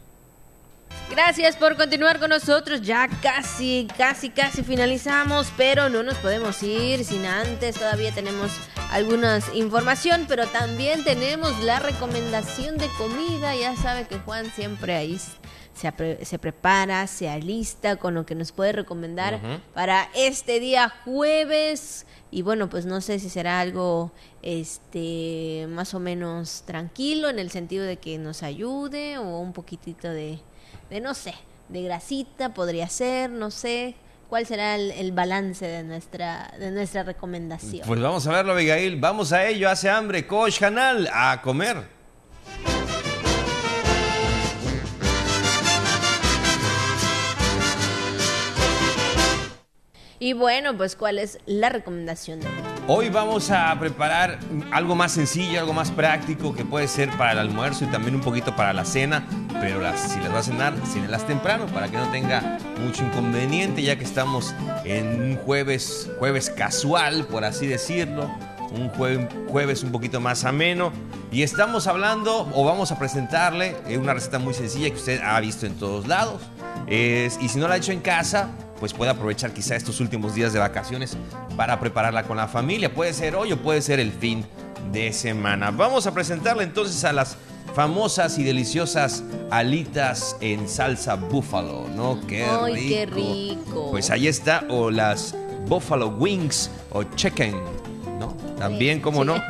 Gracias 1.09 1.57
por 1.57 1.75
continuar 1.75 2.19
con 2.19 2.29
nosotros. 2.29 2.81
Ya 2.81 3.09
casi, 3.21 3.87
casi, 3.97 4.29
casi 4.29 4.63
finalizamos, 4.63 5.51
pero 5.57 5.89
no 5.89 6.03
nos 6.03 6.15
podemos 6.19 6.63
ir 6.63 7.03
sin 7.03 7.25
antes. 7.25 7.75
Todavía 7.75 8.13
tenemos 8.13 8.51
algunas 8.91 9.53
información, 9.53 10.25
pero 10.29 10.47
también 10.47 11.03
tenemos 11.03 11.61
la 11.63 11.79
recomendación 11.79 12.77
de 12.77 12.87
comida. 12.97 13.53
Ya 13.55 13.75
sabe 13.75 14.07
que 14.07 14.19
Juan 14.19 14.45
siempre 14.55 14.95
ahí 14.95 15.19
se, 15.73 16.25
se 16.25 16.39
prepara, 16.39 17.05
se 17.07 17.27
alista 17.27 17.97
con 17.97 18.13
lo 18.13 18.25
que 18.25 18.35
nos 18.35 18.53
puede 18.53 18.71
recomendar 18.71 19.41
para 19.73 20.09
este 20.15 20.61
día 20.61 20.93
jueves. 21.03 22.05
Y 22.31 22.43
bueno, 22.43 22.69
pues 22.69 22.85
no 22.85 23.01
sé 23.01 23.19
si 23.19 23.29
será 23.29 23.59
algo 23.59 24.11
este 24.41 25.67
más 25.69 25.93
o 25.93 25.99
menos 25.99 26.63
tranquilo 26.65 27.29
en 27.29 27.39
el 27.39 27.51
sentido 27.51 27.83
de 27.83 27.97
que 27.97 28.17
nos 28.17 28.41
ayude 28.41 29.17
o 29.17 29.39
un 29.39 29.51
poquitito 29.51 30.09
de 30.09 30.39
de 30.91 30.99
no 30.99 31.13
sé, 31.13 31.33
de 31.69 31.81
grasita 31.81 32.53
podría 32.53 32.87
ser, 32.87 33.29
no 33.29 33.49
sé. 33.49 33.95
¿Cuál 34.29 34.45
será 34.45 34.75
el, 34.75 35.11
balance 35.11 35.67
de 35.67 35.83
nuestra, 35.83 36.53
de 36.57 36.71
nuestra 36.71 37.03
recomendación? 37.03 37.85
Pues 37.85 37.99
vamos 37.99 38.25
a 38.27 38.31
verlo, 38.31 38.53
Abigail. 38.53 38.97
Vamos 38.97 39.33
a 39.33 39.45
ello. 39.45 39.69
Hace 39.69 39.89
hambre. 39.89 40.25
Coach 40.25 40.57
Canal, 40.57 41.09
a 41.11 41.41
comer. 41.41 41.85
Y 50.21 50.33
bueno, 50.33 50.77
pues 50.77 50.95
¿cuál 50.95 51.17
es 51.17 51.39
la 51.47 51.69
recomendación 51.69 52.41
hoy? 52.87 53.09
Vamos 53.09 53.49
a 53.49 53.75
preparar 53.79 54.37
algo 54.71 54.93
más 54.93 55.13
sencillo, 55.13 55.59
algo 55.59 55.73
más 55.73 55.89
práctico 55.89 56.53
que 56.53 56.63
puede 56.63 56.87
ser 56.87 57.09
para 57.17 57.31
el 57.31 57.39
almuerzo 57.39 57.85
y 57.85 57.87
también 57.87 58.13
un 58.13 58.21
poquito 58.21 58.55
para 58.55 58.71
la 58.71 58.85
cena, 58.85 59.25
pero 59.59 59.81
las, 59.81 59.99
si 60.11 60.19
las 60.19 60.31
va 60.31 60.37
a 60.37 60.43
cenar, 60.43 60.75
cenelas 60.85 61.25
temprano 61.25 61.65
para 61.73 61.89
que 61.89 61.97
no 61.97 62.07
tenga 62.11 62.59
mucho 62.85 63.03
inconveniente 63.03 63.81
ya 63.81 63.95
que 63.95 64.03
estamos 64.03 64.53
en 64.85 65.23
un 65.23 65.37
jueves, 65.37 66.11
jueves 66.19 66.51
casual, 66.51 67.25
por 67.25 67.43
así 67.43 67.65
decirlo, 67.65 68.29
un 68.75 68.89
jueves 69.47 69.81
un 69.81 69.91
poquito 69.91 70.21
más 70.21 70.45
ameno 70.45 70.93
y 71.31 71.41
estamos 71.41 71.87
hablando 71.87 72.47
o 72.53 72.63
vamos 72.63 72.91
a 72.91 72.99
presentarle 72.99 73.75
eh, 73.87 73.97
una 73.97 74.13
receta 74.13 74.37
muy 74.37 74.53
sencilla 74.53 74.87
que 74.91 74.97
usted 74.97 75.19
ha 75.19 75.39
visto 75.39 75.65
en 75.65 75.79
todos 75.79 76.07
lados 76.07 76.43
y 76.87 77.49
si 77.49 77.57
no 77.57 77.67
la 77.67 77.73
ha 77.73 77.77
hecho 77.77 77.91
en 77.91 78.01
casa 78.01 78.51
pues 78.81 78.93
puede 78.93 79.11
aprovechar 79.11 79.53
quizá 79.53 79.75
estos 79.75 79.99
últimos 79.99 80.33
días 80.33 80.53
de 80.53 80.59
vacaciones 80.59 81.15
para 81.55 81.79
prepararla 81.79 82.23
con 82.23 82.35
la 82.35 82.47
familia. 82.47 82.91
Puede 82.91 83.13
ser 83.13 83.35
hoy 83.35 83.51
o 83.51 83.57
puede 83.61 83.79
ser 83.79 83.99
el 83.99 84.11
fin 84.11 84.43
de 84.91 85.13
semana. 85.13 85.69
Vamos 85.69 86.07
a 86.07 86.13
presentarle 86.15 86.63
entonces 86.63 87.05
a 87.05 87.13
las 87.13 87.37
famosas 87.75 88.39
y 88.39 88.43
deliciosas 88.43 89.23
alitas 89.51 90.35
en 90.41 90.67
salsa 90.67 91.13
búfalo, 91.13 91.87
¿no? 91.95 92.19
Qué 92.25 92.43
Ay, 92.43 92.89
qué 92.89 93.05
rico. 93.05 93.91
Pues 93.91 94.09
ahí 94.09 94.27
está, 94.27 94.65
o 94.67 94.89
las 94.89 95.35
buffalo 95.67 96.07
wings 96.07 96.71
o 96.89 97.03
chicken 97.03 97.80
también, 98.61 99.01
como 99.01 99.25
no. 99.25 99.35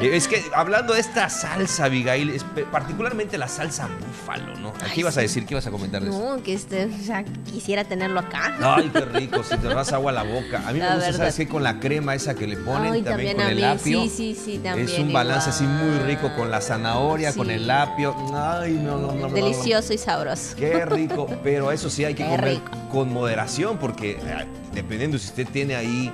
Eh, 0.00 0.16
es 0.16 0.28
que 0.28 0.44
hablando 0.54 0.94
de 0.94 1.00
esta 1.00 1.28
salsa, 1.28 1.86
Abigail, 1.86 2.40
particularmente 2.70 3.36
la 3.36 3.48
salsa 3.48 3.88
búfalo, 3.88 4.54
¿no? 4.56 4.72
¿Qué 4.94 5.00
ibas 5.00 5.16
a 5.16 5.22
decir? 5.22 5.44
¿Qué 5.44 5.54
ibas 5.54 5.66
a 5.66 5.72
comentar 5.72 6.02
de 6.02 6.10
No, 6.10 6.40
que 6.40 6.52
este, 6.52 6.84
o 6.84 7.04
sea, 7.04 7.24
quisiera 7.24 7.82
tenerlo 7.82 8.20
acá. 8.20 8.56
Ay, 8.60 8.90
qué 8.92 9.00
rico, 9.18 9.42
si 9.42 9.56
te 9.56 9.66
vas 9.66 9.92
agua 9.92 10.12
a 10.12 10.14
la 10.14 10.22
boca. 10.22 10.62
A 10.68 10.72
mí 10.72 10.78
me 10.78 10.88
gusta, 10.94 11.12
¿sabes 11.14 11.34
qué? 11.34 11.48
Con 11.48 11.64
la 11.64 11.80
crema 11.80 12.14
esa 12.14 12.34
que 12.34 12.46
le 12.46 12.56
ponen, 12.56 13.02
también, 13.02 13.36
con 13.36 13.46
el 13.46 13.64
apio. 13.64 14.02
Sí, 14.02 14.08
sí, 14.08 14.36
sí, 14.36 14.58
también. 14.58 14.88
Es 14.88 14.98
un 15.00 15.12
balance 15.12 15.50
así 15.50 15.64
muy 15.64 15.98
rico 16.00 16.30
con 16.36 16.48
la 16.48 16.60
zanahoria, 16.60 17.32
con 17.32 17.50
el 17.50 17.68
apio. 17.68 18.14
Ay, 18.32 18.74
no, 18.74 18.98
no, 18.98 19.12
no. 19.12 19.28
Delicioso 19.30 19.92
y 19.92 19.98
sabroso. 19.98 20.54
Qué 20.56 20.84
rico, 20.84 21.26
pero 21.42 21.72
eso 21.72 21.90
sí 21.90 22.04
hay 22.04 22.14
que 22.14 22.24
comer 22.24 22.60
con 22.92 23.12
moderación 23.12 23.78
porque 23.78 24.12
eh, 24.12 24.46
dependiendo 24.72 25.18
si 25.18 25.26
usted 25.26 25.46
tiene 25.48 25.74
ahí 25.74 26.12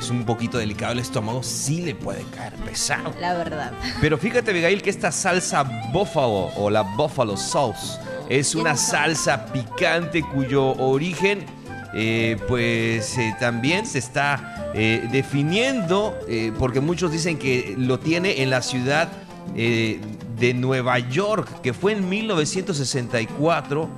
pues 0.00 0.10
un 0.10 0.24
poquito 0.24 0.56
delicado 0.56 0.94
el 0.94 0.98
estómago, 0.98 1.42
sí 1.42 1.82
le 1.82 1.94
puede 1.94 2.22
caer 2.34 2.54
pesado. 2.54 3.12
La 3.20 3.34
verdad. 3.34 3.70
Pero 4.00 4.16
fíjate, 4.16 4.50
Abigail, 4.50 4.80
que 4.80 4.88
esta 4.88 5.12
salsa 5.12 5.62
buffalo 5.92 6.48
o 6.56 6.70
la 6.70 6.80
buffalo 6.80 7.36
sauce 7.36 7.98
es 8.30 8.54
una 8.54 8.76
salsa 8.76 9.44
picante 9.52 10.22
cuyo 10.22 10.72
origen 10.76 11.44
eh, 11.92 12.38
pues 12.48 13.18
eh, 13.18 13.36
también 13.38 13.84
se 13.84 13.98
está 13.98 14.70
eh, 14.74 15.06
definiendo, 15.12 16.18
porque 16.58 16.80
muchos 16.80 17.12
dicen 17.12 17.38
que 17.38 17.74
lo 17.76 17.98
tiene 17.98 18.40
en 18.42 18.48
la 18.48 18.62
ciudad 18.62 19.10
de 19.54 20.54
Nueva 20.54 20.98
York, 20.98 21.60
que 21.60 21.74
fue 21.74 21.92
en 21.92 22.08
1964 22.08 23.90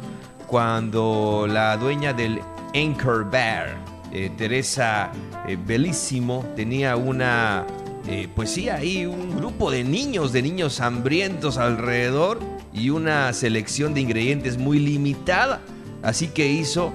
cuando 0.48 1.46
la 1.48 1.76
dueña 1.76 2.12
del 2.12 2.40
Anchor 2.74 3.30
Bear, 3.30 3.91
Teresa 4.36 5.10
eh, 5.48 5.56
Belísimo 5.64 6.44
tenía 6.54 6.96
una, 6.96 7.66
eh, 8.06 8.28
pues 8.34 8.50
sí, 8.50 8.68
ahí 8.68 9.06
un 9.06 9.36
grupo 9.36 9.70
de 9.70 9.84
niños, 9.84 10.32
de 10.32 10.42
niños 10.42 10.80
hambrientos 10.80 11.56
alrededor 11.56 12.38
y 12.72 12.90
una 12.90 13.32
selección 13.32 13.94
de 13.94 14.00
ingredientes 14.02 14.58
muy 14.58 14.78
limitada. 14.78 15.60
Así 16.02 16.28
que 16.28 16.46
hizo 16.46 16.92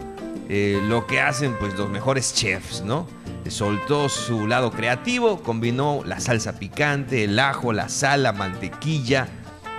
eh, 0.49 0.79
lo 0.87 1.07
que 1.07 1.19
hacen 1.19 1.55
pues 1.59 1.73
los 1.75 1.89
mejores 1.89 2.33
chefs, 2.33 2.83
¿no? 2.83 3.07
Soltó 3.49 4.09
su 4.09 4.45
lado 4.45 4.71
creativo, 4.71 5.41
combinó 5.41 6.01
la 6.05 6.19
salsa 6.19 6.59
picante, 6.59 7.23
el 7.23 7.39
ajo, 7.39 7.71
la 7.71 7.87
sal, 7.87 8.23
la 8.23 8.33
mantequilla, 8.33 9.27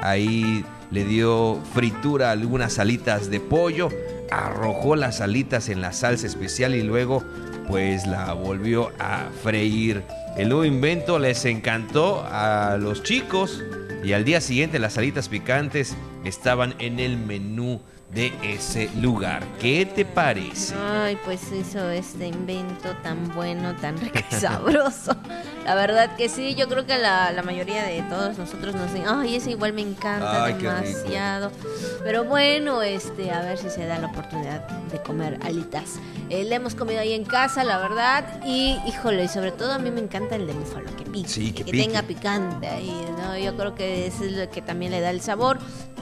ahí 0.01 0.64
le 0.91 1.05
dio 1.05 1.61
fritura 1.74 2.28
a 2.28 2.32
algunas 2.32 2.78
alitas 2.78 3.30
de 3.30 3.41
pollo, 3.41 3.91
arrojó 4.31 4.97
las 4.97 5.20
alitas 5.20 5.68
en 5.68 5.81
la 5.81 5.93
salsa 5.93 6.26
especial 6.26 6.74
y 6.74 6.83
luego 6.83 7.22
pues 7.66 8.07
la 8.07 8.33
volvió 8.33 8.91
a 8.99 9.29
freír. 9.43 10.03
El 10.37 10.49
nuevo 10.49 10.64
invento 10.64 11.18
les 11.18 11.45
encantó 11.45 12.24
a 12.31 12.76
los 12.81 13.03
chicos 13.03 13.62
y 14.05 14.12
al 14.12 14.24
día 14.24 14.41
siguiente 14.41 14.79
las 14.79 14.95
salitas 14.95 15.29
picantes 15.29 15.97
estaban 16.24 16.74
en 16.79 17.01
el 17.01 17.16
menú 17.16 17.81
de 18.11 18.33
ese 18.43 18.91
lugar. 18.97 19.47
¿Qué 19.61 19.85
te 19.85 20.05
parece? 20.05 20.75
Ay, 20.75 21.19
pues 21.25 21.53
hizo 21.53 21.91
este 21.91 22.27
invento 22.27 22.95
tan 23.03 23.29
bueno, 23.35 23.77
tan 23.77 23.99
rico 23.99 24.19
y 24.31 24.35
sabroso. 24.35 25.15
La 25.65 25.75
verdad 25.75 26.17
que 26.17 26.31
sí, 26.31 26.55
yo 26.55 26.67
creo 26.69 26.87
que 26.87 26.97
la, 26.97 27.31
la 27.33 27.43
mayoría 27.43 27.85
de 27.85 28.01
todos 28.03 28.39
nosotros 28.39 28.75
nos 28.75 28.91
dicen, 28.91 29.07
ay, 29.07 29.37
ese 29.37 29.51
igual 29.51 29.75
me 29.75 29.83
encanta 29.83 30.47
demasiado. 30.47 31.53
Pero 32.03 32.25
bueno, 32.25 32.81
este, 32.81 33.31
a 33.31 33.43
ver 33.43 33.59
si 33.59 33.69
se 33.69 33.85
da 33.85 33.99
la 33.99 34.07
oportunidad 34.07 34.67
de 34.67 35.03
comer 35.03 35.39
alitas. 35.43 35.97
Eh, 36.31 36.45
le 36.45 36.55
hemos 36.55 36.75
comido 36.75 37.01
ahí 37.01 37.13
en 37.13 37.27
casa, 37.27 37.65
la 37.65 37.77
verdad, 37.77 38.41
y 38.47 38.79
híjole, 38.87 39.25
y 39.25 39.29
sobre 39.29 39.53
todo 39.53 39.73
a 39.73 39.79
mí 39.79 39.91
me 39.91 40.01
encanta 40.01 40.37
el 40.37 40.47
de 40.47 40.55
búfalo, 40.55 40.87
que 40.97 41.05
pique, 41.05 41.53
que, 41.53 41.71
tenga 41.71 42.03
picante 42.03 42.67
ahí, 42.67 43.05
¿no? 43.19 43.37
Yo 43.37 43.55
creo 43.55 43.75
que 43.75 44.07
eso 44.07 44.25
es 44.25 44.33
lo 44.33 44.51
que 44.51 44.63
también 44.63 44.93
le 44.93 45.03
da 45.03 45.11
el 45.11 45.21
sabor 45.21 45.59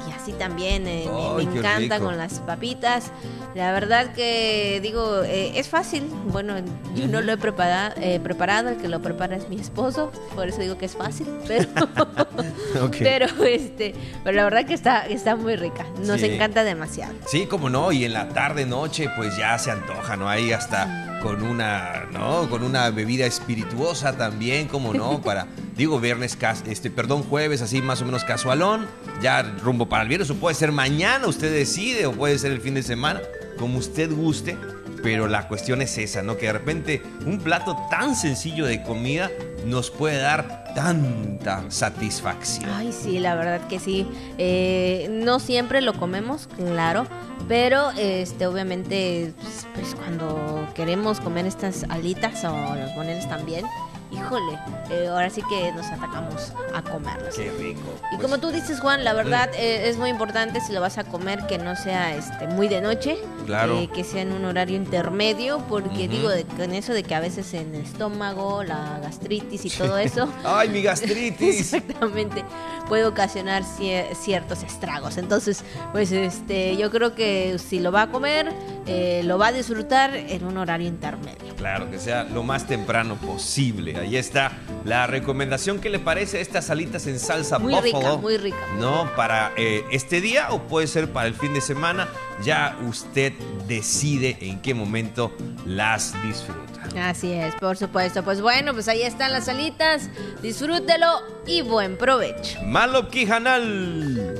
y 0.06 0.12
así 0.12 0.32
también 0.32 0.86
eh, 0.86 1.08
me, 1.36 1.42
encanta 1.42 2.00
con 2.00 2.16
las 2.16 2.40
papitas. 2.40 3.10
La 3.54 3.72
verdad 3.72 4.12
que 4.12 4.80
digo, 4.82 5.22
eh, 5.22 5.58
es 5.58 5.68
fácil. 5.68 6.04
Bueno, 6.26 6.54
yo 6.94 7.08
no 7.08 7.20
lo 7.20 7.32
he 7.32 7.36
preparado, 7.36 7.94
eh, 8.00 8.20
preparado, 8.20 8.70
el 8.70 8.76
que 8.76 8.88
lo 8.88 9.00
prepara 9.00 9.36
es 9.36 9.48
mi 9.48 9.56
esposo, 9.56 10.10
por 10.34 10.48
eso 10.48 10.60
digo 10.60 10.78
que 10.78 10.86
es 10.86 10.96
fácil, 10.96 11.26
pero, 11.46 11.68
Pero 12.98 13.26
este, 13.44 13.94
pero 14.22 14.36
la 14.36 14.44
verdad 14.44 14.66
que 14.66 14.74
está, 14.74 15.06
está 15.06 15.36
muy 15.36 15.56
rica. 15.56 15.86
Nos 16.04 16.22
encanta 16.22 16.64
demasiado. 16.64 17.14
Sí, 17.26 17.46
como 17.46 17.70
no, 17.70 17.92
y 17.92 18.04
en 18.04 18.12
la 18.12 18.28
tarde, 18.28 18.66
noche, 18.66 19.08
pues 19.16 19.36
ya 19.36 19.58
se 19.58 19.70
antoja, 19.70 20.16
¿no? 20.16 20.28
Ahí 20.28 20.52
hasta 20.52 21.15
con 21.26 21.42
una, 21.42 22.06
¿no? 22.12 22.48
Con 22.48 22.62
una 22.62 22.88
bebida 22.90 23.26
espirituosa 23.26 24.16
también, 24.16 24.68
como 24.68 24.94
no, 24.94 25.20
para, 25.24 25.48
digo, 25.76 25.98
viernes, 25.98 26.38
este, 26.68 26.88
perdón, 26.88 27.24
jueves, 27.24 27.62
así 27.62 27.82
más 27.82 28.00
o 28.00 28.04
menos 28.04 28.22
casualón, 28.22 28.86
ya 29.20 29.42
rumbo 29.42 29.88
para 29.88 30.04
el 30.04 30.08
viernes, 30.08 30.30
o 30.30 30.36
puede 30.36 30.54
ser 30.54 30.70
mañana, 30.70 31.26
usted 31.26 31.52
decide, 31.52 32.06
o 32.06 32.12
puede 32.12 32.38
ser 32.38 32.52
el 32.52 32.60
fin 32.60 32.74
de 32.74 32.84
semana, 32.84 33.22
como 33.58 33.78
usted 33.78 34.12
guste 34.12 34.56
pero 35.02 35.28
la 35.28 35.46
cuestión 35.46 35.82
es 35.82 35.98
esa, 35.98 36.22
¿no? 36.22 36.36
Que 36.36 36.46
de 36.46 36.52
repente 36.54 37.02
un 37.26 37.38
plato 37.38 37.76
tan 37.90 38.16
sencillo 38.16 38.66
de 38.66 38.82
comida 38.82 39.30
nos 39.64 39.90
puede 39.90 40.16
dar 40.16 40.65
tanta 40.76 41.64
satisfacción. 41.70 42.70
Ay, 42.70 42.92
sí, 42.92 43.18
la 43.18 43.34
verdad 43.34 43.66
que 43.66 43.78
sí. 43.80 44.06
Eh, 44.36 45.08
no 45.10 45.38
siempre 45.38 45.80
lo 45.80 45.94
comemos, 45.94 46.48
claro, 46.54 47.06
pero 47.48 47.92
este, 47.92 48.46
obviamente, 48.46 49.32
pues, 49.40 49.66
pues, 49.74 49.94
cuando 49.94 50.68
queremos 50.74 51.18
comer 51.20 51.46
estas 51.46 51.84
alitas 51.88 52.44
o 52.44 52.74
los 52.74 52.94
boneles 52.94 53.26
también, 53.26 53.64
híjole, 54.10 54.58
eh, 54.90 55.08
ahora 55.08 55.30
sí 55.30 55.42
que 55.48 55.72
nos 55.72 55.86
atacamos 55.86 56.52
a 56.74 56.82
comerlos. 56.82 57.34
Qué 57.34 57.50
rico. 57.50 57.80
Y 58.12 58.18
como 58.18 58.38
tú 58.38 58.50
dices, 58.50 58.80
Juan, 58.80 59.04
la 59.04 59.12
verdad 59.12 59.50
mm. 59.50 59.56
eh, 59.56 59.88
es 59.88 59.96
muy 59.96 60.10
importante 60.10 60.60
si 60.60 60.72
lo 60.72 60.80
vas 60.80 60.98
a 60.98 61.04
comer 61.04 61.46
que 61.46 61.58
no 61.58 61.76
sea 61.76 62.14
este 62.14 62.46
muy 62.46 62.68
de 62.68 62.80
noche, 62.80 63.18
claro. 63.44 63.78
Eh, 63.78 63.88
que 63.92 64.04
sea 64.04 64.22
en 64.22 64.32
un 64.32 64.44
horario 64.44 64.76
intermedio, 64.76 65.58
porque 65.68 66.08
digo, 66.08 66.30
con 66.56 66.72
eso 66.72 66.92
de 66.92 67.02
que 67.02 67.14
a 67.14 67.20
veces 67.20 67.52
en 67.54 67.74
el 67.74 67.82
estómago, 67.82 68.62
la 68.62 68.98
gastritis 69.02 69.64
y 69.64 69.70
todo 69.70 69.98
eso. 69.98 70.28
¡Ay, 70.44 70.68
mi 70.68 70.82
gastritis! 70.82 71.60
exactamente, 71.74 72.44
puede 72.88 73.04
ocasionar 73.04 73.64
ciertos 73.64 74.62
estragos. 74.62 75.16
Entonces, 75.16 75.64
pues 75.92 76.12
este, 76.12 76.76
yo 76.76 76.90
creo 76.90 77.14
que 77.14 77.58
si 77.58 77.80
lo 77.80 77.92
va 77.92 78.02
a 78.02 78.10
comer, 78.10 78.52
lo 79.24 79.38
va 79.38 79.48
a 79.48 79.52
disfrutar 79.52 80.14
en 80.14 80.44
un 80.44 80.56
horario 80.58 80.86
intermedio. 80.86 81.54
Claro, 81.56 81.90
que 81.90 81.98
sea 81.98 82.24
lo 82.24 82.42
más 82.42 82.66
temprano 82.66 83.16
posible. 83.16 83.95
Ahí 84.00 84.16
está 84.16 84.52
la 84.84 85.06
recomendación. 85.06 85.80
¿Qué 85.80 85.90
le 85.90 85.98
parece 85.98 86.40
estas 86.40 86.70
alitas 86.70 87.06
en 87.06 87.18
salsa 87.18 87.58
muy 87.58 87.74
Rica, 87.80 88.16
muy 88.16 88.36
rica. 88.36 88.56
¿No? 88.78 89.10
Para 89.16 89.52
eh, 89.56 89.84
este 89.90 90.20
día 90.20 90.48
o 90.50 90.62
puede 90.62 90.86
ser 90.86 91.12
para 91.12 91.28
el 91.28 91.34
fin 91.34 91.54
de 91.54 91.60
semana. 91.60 92.08
Ya 92.42 92.78
usted 92.86 93.32
decide 93.66 94.36
en 94.40 94.60
qué 94.60 94.74
momento 94.74 95.32
las 95.64 96.14
disfruta. 96.22 96.66
Así 97.08 97.32
es, 97.32 97.54
por 97.56 97.76
supuesto. 97.76 98.22
Pues 98.22 98.40
bueno, 98.40 98.72
pues 98.72 98.88
ahí 98.88 99.02
están 99.02 99.32
las 99.32 99.48
alitas. 99.48 100.08
Disfrútelo 100.42 101.22
y 101.46 101.62
buen 101.62 101.96
provecho. 101.96 102.62
Malo 102.62 103.08
Quijanal. 103.08 104.35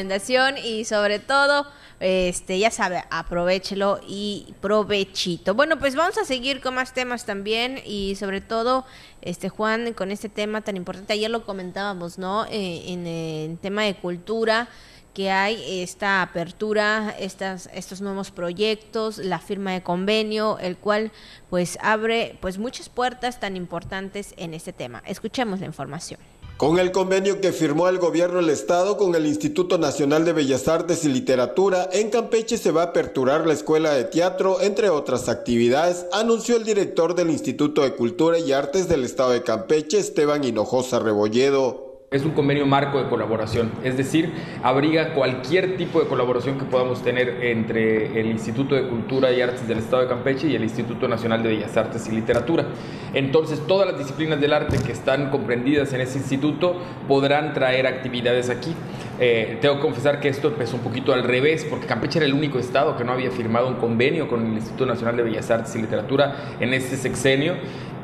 Recomendación 0.00 0.56
y 0.56 0.84
sobre 0.84 1.18
todo, 1.18 1.66
este, 2.00 2.58
ya 2.58 2.70
sabe, 2.70 3.04
aprovechelo 3.10 4.00
y 4.06 4.54
provechito. 4.60 5.54
Bueno, 5.54 5.78
pues 5.78 5.94
vamos 5.94 6.16
a 6.16 6.24
seguir 6.24 6.60
con 6.60 6.74
más 6.74 6.94
temas 6.94 7.26
también 7.26 7.80
y 7.84 8.14
sobre 8.16 8.40
todo, 8.40 8.86
este 9.20 9.50
Juan, 9.50 9.92
con 9.92 10.10
este 10.10 10.28
tema 10.28 10.62
tan 10.62 10.76
importante, 10.76 11.12
ayer 11.12 11.30
lo 11.30 11.44
comentábamos, 11.44 12.18
¿no? 12.18 12.46
Eh, 12.46 12.84
en 12.86 13.06
el 13.06 13.58
tema 13.58 13.82
de 13.82 13.94
cultura 13.94 14.68
que 15.12 15.30
hay 15.30 15.82
esta 15.82 16.22
apertura, 16.22 17.14
estas, 17.18 17.68
estos 17.74 18.00
nuevos 18.00 18.30
proyectos, 18.30 19.18
la 19.18 19.40
firma 19.40 19.72
de 19.72 19.82
convenio, 19.82 20.58
el 20.60 20.76
cual 20.76 21.10
pues 21.50 21.78
abre 21.82 22.38
pues 22.40 22.58
muchas 22.58 22.88
puertas 22.88 23.40
tan 23.40 23.56
importantes 23.56 24.34
en 24.36 24.54
este 24.54 24.72
tema. 24.72 25.02
Escuchemos 25.04 25.60
la 25.60 25.66
información. 25.66 26.20
Con 26.60 26.78
el 26.78 26.92
convenio 26.92 27.40
que 27.40 27.52
firmó 27.52 27.88
el 27.88 27.96
gobierno 27.96 28.36
del 28.36 28.50
estado 28.50 28.98
con 28.98 29.14
el 29.14 29.24
Instituto 29.24 29.78
Nacional 29.78 30.26
de 30.26 30.34
Bellas 30.34 30.68
Artes 30.68 31.06
y 31.06 31.08
Literatura, 31.08 31.88
en 31.90 32.10
Campeche 32.10 32.58
se 32.58 32.70
va 32.70 32.82
a 32.82 32.84
aperturar 32.88 33.46
la 33.46 33.54
escuela 33.54 33.92
de 33.94 34.04
teatro, 34.04 34.60
entre 34.60 34.90
otras 34.90 35.30
actividades, 35.30 36.04
anunció 36.12 36.56
el 36.56 36.64
director 36.64 37.14
del 37.14 37.30
Instituto 37.30 37.80
de 37.80 37.94
Cultura 37.94 38.38
y 38.38 38.52
Artes 38.52 38.90
del 38.90 39.04
estado 39.04 39.30
de 39.30 39.42
Campeche, 39.42 40.00
Esteban 40.00 40.44
Hinojosa 40.44 40.98
Rebolledo. 40.98 41.89
Es 42.12 42.24
un 42.24 42.32
convenio 42.32 42.66
marco 42.66 43.00
de 43.00 43.08
colaboración, 43.08 43.70
es 43.84 43.96
decir, 43.96 44.32
abriga 44.64 45.14
cualquier 45.14 45.76
tipo 45.76 46.00
de 46.00 46.08
colaboración 46.08 46.58
que 46.58 46.64
podamos 46.64 47.04
tener 47.04 47.44
entre 47.44 48.18
el 48.18 48.26
Instituto 48.26 48.74
de 48.74 48.88
Cultura 48.88 49.30
y 49.30 49.40
Artes 49.40 49.68
del 49.68 49.78
Estado 49.78 50.02
de 50.02 50.08
Campeche 50.08 50.48
y 50.48 50.56
el 50.56 50.64
Instituto 50.64 51.06
Nacional 51.06 51.40
de 51.44 51.50
Bellas 51.50 51.76
Artes 51.76 52.08
y 52.08 52.10
Literatura. 52.10 52.66
Entonces, 53.14 53.64
todas 53.64 53.86
las 53.86 53.96
disciplinas 53.96 54.40
del 54.40 54.52
arte 54.52 54.76
que 54.84 54.90
están 54.90 55.30
comprendidas 55.30 55.92
en 55.92 56.00
ese 56.00 56.18
instituto 56.18 56.80
podrán 57.06 57.54
traer 57.54 57.86
actividades 57.86 58.50
aquí. 58.50 58.74
Eh, 59.20 59.58
tengo 59.60 59.76
que 59.76 59.82
confesar 59.82 60.18
que 60.18 60.30
esto 60.30 60.48
empezó 60.48 60.78
un 60.78 60.82
poquito 60.82 61.12
al 61.12 61.22
revés, 61.22 61.64
porque 61.64 61.86
Campeche 61.86 62.18
era 62.18 62.26
el 62.26 62.34
único 62.34 62.58
estado 62.58 62.96
que 62.96 63.04
no 63.04 63.12
había 63.12 63.30
firmado 63.30 63.68
un 63.68 63.74
convenio 63.74 64.26
con 64.26 64.44
el 64.44 64.54
Instituto 64.54 64.84
Nacional 64.84 65.16
de 65.16 65.22
Bellas 65.22 65.48
Artes 65.48 65.76
y 65.76 65.82
Literatura 65.82 66.56
en 66.58 66.74
este 66.74 66.96
sexenio. 66.96 67.54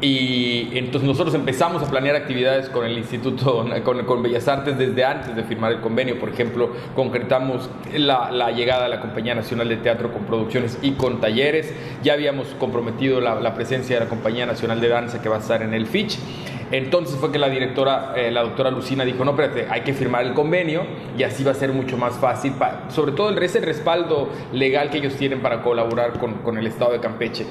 Y 0.00 0.76
entonces 0.76 1.08
nosotros 1.08 1.34
empezamos 1.34 1.82
a 1.82 1.90
planear 1.90 2.16
actividades 2.16 2.68
con 2.68 2.84
el 2.84 2.98
Instituto, 2.98 3.66
con, 3.84 4.22
Bellas 4.22 4.46
Artes 4.46 4.76
desde 4.76 5.04
antes 5.04 5.34
de 5.34 5.42
firmar 5.44 5.72
el 5.72 5.80
convenio. 5.80 6.18
Por 6.18 6.28
ejemplo, 6.28 6.70
concretamos 6.94 7.70
la, 7.94 8.50
llegada 8.50 8.84
de 8.84 8.88
la 8.90 9.00
Compañía 9.00 9.34
Nacional 9.34 9.68
de 9.68 9.76
Teatro 9.76 10.12
con 10.12 10.24
producciones 10.24 10.78
y 10.82 10.92
con 10.92 11.20
talleres. 11.20 11.72
Ya 12.02 12.12
habíamos 12.12 12.48
comprometido 12.58 13.20
la, 13.20 13.54
presencia 13.54 13.96
de 13.98 14.04
la 14.04 14.10
Compañía 14.10 14.44
Nacional 14.44 14.80
de 14.80 14.88
Danza 14.88 15.22
que 15.22 15.30
va 15.30 15.36
a 15.36 15.40
estar 15.40 15.62
en 15.62 15.72
el 15.72 15.86
FICH. 15.86 16.18
Entonces 16.72 17.16
fue 17.18 17.30
que 17.30 17.38
la 17.38 17.48
directora, 17.48 18.12
eh, 18.16 18.30
la 18.32 18.42
doctora 18.42 18.72
Lucina 18.72 19.04
dijo, 19.04 19.24
no, 19.24 19.30
espérate, 19.30 19.68
hay 19.70 19.82
que 19.82 19.94
firmar 19.94 20.26
el 20.26 20.34
convenio 20.34 20.82
y 21.16 21.22
así 21.22 21.44
va 21.44 21.52
a 21.52 21.54
ser 21.54 21.72
mucho 21.72 21.96
más 21.96 22.14
fácil, 22.14 22.54
sobre 22.88 23.12
todo 23.12 23.30
ese 23.40 23.60
respaldo 23.60 24.28
legal 24.52 24.90
que 24.90 24.98
ellos 24.98 25.14
tienen 25.14 25.40
para 25.40 25.62
colaborar 25.62 26.18
con, 26.18 26.34
con 26.38 26.58
el 26.58 26.66
Estado 26.66 26.90
de 26.90 26.98
Campeche 26.98 27.46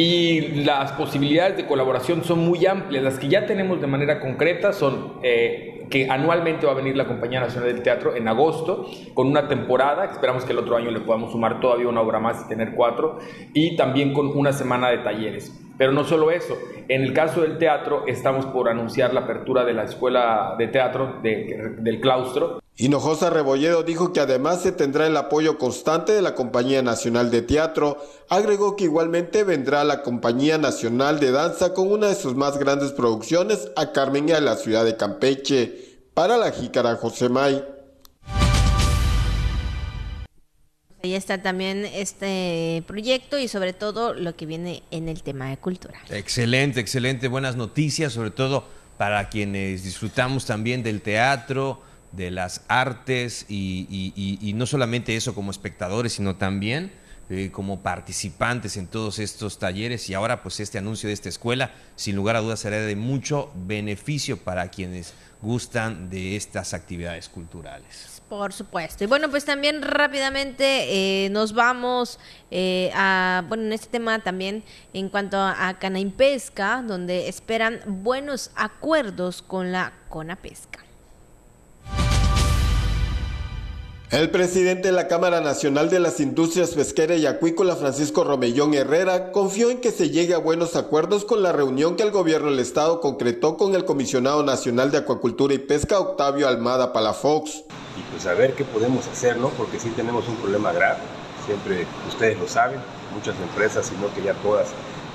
y 0.00 0.64
las 0.64 0.92
posibilidades 0.92 1.58
de 1.58 1.66
colaboración 1.66 2.24
son 2.24 2.38
muy 2.38 2.64
amplias. 2.64 3.04
Las 3.04 3.18
que 3.18 3.28
ya 3.28 3.44
tenemos 3.44 3.82
de 3.82 3.86
manera 3.86 4.18
concreta 4.18 4.72
son 4.72 5.18
eh, 5.22 5.86
que 5.90 6.08
anualmente 6.08 6.64
va 6.64 6.72
a 6.72 6.74
venir 6.74 6.96
la 6.96 7.06
Compañía 7.06 7.40
Nacional 7.40 7.70
del 7.70 7.82
Teatro 7.82 8.16
en 8.16 8.26
agosto 8.26 8.86
con 9.12 9.26
una 9.26 9.46
temporada, 9.46 10.06
esperamos 10.06 10.46
que 10.46 10.52
el 10.52 10.58
otro 10.58 10.74
año 10.76 10.90
le 10.90 11.00
podamos 11.00 11.32
sumar 11.32 11.60
todavía 11.60 11.86
una 11.86 12.00
obra 12.00 12.18
más 12.18 12.46
y 12.46 12.48
tener 12.48 12.72
cuatro, 12.74 13.18
y 13.52 13.76
también 13.76 14.14
con 14.14 14.28
una 14.28 14.54
semana 14.54 14.88
de 14.88 14.98
talleres. 14.98 15.54
Pero 15.76 15.92
no 15.92 16.04
solo 16.04 16.30
eso, 16.30 16.56
en 16.88 17.02
el 17.02 17.12
caso 17.12 17.42
del 17.42 17.58
teatro 17.58 18.04
estamos 18.06 18.46
por 18.46 18.70
anunciar 18.70 19.12
la 19.12 19.20
apertura 19.20 19.66
de 19.66 19.74
la 19.74 19.84
Escuela 19.84 20.54
de 20.56 20.68
Teatro 20.68 21.20
del 21.22 22.00
Claustro, 22.00 22.59
Hinojosa 22.80 23.28
Rebolledo 23.28 23.82
dijo 23.82 24.14
que 24.14 24.20
además 24.20 24.62
se 24.62 24.72
tendrá 24.72 25.06
el 25.06 25.14
apoyo 25.14 25.58
constante 25.58 26.12
de 26.12 26.22
la 26.22 26.34
Compañía 26.34 26.80
Nacional 26.80 27.30
de 27.30 27.42
Teatro. 27.42 28.02
Agregó 28.30 28.74
que 28.74 28.84
igualmente 28.84 29.44
vendrá 29.44 29.84
la 29.84 30.00
Compañía 30.00 30.56
Nacional 30.56 31.20
de 31.20 31.30
Danza 31.30 31.74
con 31.74 31.92
una 31.92 32.06
de 32.06 32.14
sus 32.14 32.34
más 32.34 32.56
grandes 32.56 32.92
producciones 32.92 33.70
a 33.76 33.92
Carmen 33.92 34.30
y 34.30 34.32
a 34.32 34.40
la 34.40 34.56
ciudad 34.56 34.86
de 34.86 34.96
Campeche. 34.96 36.00
Para 36.14 36.38
la 36.38 36.52
Jícara 36.52 36.96
José 36.96 37.28
May. 37.28 37.62
Ahí 41.04 41.14
está 41.14 41.42
también 41.42 41.84
este 41.84 42.82
proyecto 42.86 43.38
y 43.38 43.48
sobre 43.48 43.74
todo 43.74 44.14
lo 44.14 44.36
que 44.36 44.46
viene 44.46 44.84
en 44.90 45.10
el 45.10 45.22
tema 45.22 45.50
de 45.50 45.58
cultura. 45.58 46.00
Excelente, 46.08 46.80
excelente, 46.80 47.28
buenas 47.28 47.56
noticias, 47.56 48.14
sobre 48.14 48.30
todo 48.30 48.64
para 48.96 49.28
quienes 49.28 49.84
disfrutamos 49.84 50.46
también 50.46 50.82
del 50.82 51.02
teatro 51.02 51.89
de 52.12 52.30
las 52.30 52.62
artes 52.68 53.46
y, 53.48 54.52
no 54.54 54.66
solamente 54.66 55.16
eso 55.16 55.34
como 55.34 55.50
espectadores, 55.50 56.14
sino 56.14 56.36
también 56.36 56.92
eh, 57.28 57.50
como 57.52 57.80
participantes 57.80 58.76
en 58.76 58.88
todos 58.88 59.20
estos 59.20 59.58
talleres 59.58 60.10
y 60.10 60.14
ahora 60.14 60.42
pues 60.42 60.58
este 60.58 60.78
anuncio 60.78 61.06
de 61.06 61.12
esta 61.12 61.28
escuela 61.28 61.70
sin 61.94 62.16
lugar 62.16 62.34
a 62.34 62.40
dudas 62.40 62.58
será 62.58 62.78
de 62.78 62.96
mucho 62.96 63.52
beneficio 63.54 64.36
para 64.36 64.68
quienes 64.68 65.14
gustan 65.40 66.10
de 66.10 66.34
estas 66.34 66.74
actividades 66.74 67.28
culturales. 67.28 68.20
Por 68.28 68.52
supuesto. 68.52 69.04
Y 69.04 69.06
bueno, 69.06 69.30
pues 69.30 69.44
también 69.44 69.82
rápidamente 69.82 71.24
eh, 71.24 71.30
nos 71.30 71.52
vamos 71.52 72.18
eh, 72.50 72.90
a, 72.94 73.44
bueno, 73.48 73.64
en 73.64 73.72
este 73.72 73.88
tema 73.88 74.22
también 74.22 74.64
en 74.92 75.08
cuanto 75.08 75.36
a 75.38 75.76
Pesca 76.16 76.84
donde 76.86 77.28
esperan 77.28 77.80
buenos 77.86 78.50
acuerdos 78.54 79.42
con 79.42 79.72
la 79.72 79.92
Pesca 80.42 80.89
El 84.10 84.28
presidente 84.30 84.88
de 84.88 84.92
la 84.92 85.06
Cámara 85.06 85.40
Nacional 85.40 85.88
de 85.88 86.00
las 86.00 86.18
Industrias 86.18 86.70
Pesquera 86.70 87.14
y 87.14 87.26
Acuícola, 87.26 87.76
Francisco 87.76 88.24
Romellón 88.24 88.74
Herrera, 88.74 89.30
confió 89.30 89.70
en 89.70 89.80
que 89.80 89.92
se 89.92 90.10
llegue 90.10 90.34
a 90.34 90.38
buenos 90.38 90.74
acuerdos 90.74 91.24
con 91.24 91.44
la 91.44 91.52
reunión 91.52 91.94
que 91.94 92.02
el 92.02 92.10
gobierno 92.10 92.50
del 92.50 92.58
estado 92.58 93.00
concretó 93.00 93.56
con 93.56 93.76
el 93.76 93.84
comisionado 93.84 94.42
nacional 94.42 94.90
de 94.90 94.98
Acuacultura 94.98 95.54
y 95.54 95.58
Pesca, 95.58 96.00
Octavio 96.00 96.48
Almada 96.48 96.92
Palafox. 96.92 97.58
Y 97.96 98.02
pues 98.10 98.26
a 98.26 98.34
ver 98.34 98.54
qué 98.54 98.64
podemos 98.64 99.06
hacer, 99.06 99.36
¿no? 99.36 99.50
Porque 99.50 99.78
sí 99.78 99.90
tenemos 99.90 100.26
un 100.26 100.34
problema 100.38 100.72
grave, 100.72 100.98
siempre 101.46 101.86
ustedes 102.08 102.36
lo 102.36 102.48
saben, 102.48 102.80
muchas 103.14 103.36
empresas, 103.40 103.86
sino 103.86 104.12
que 104.12 104.24
ya 104.24 104.34
todas 104.42 104.70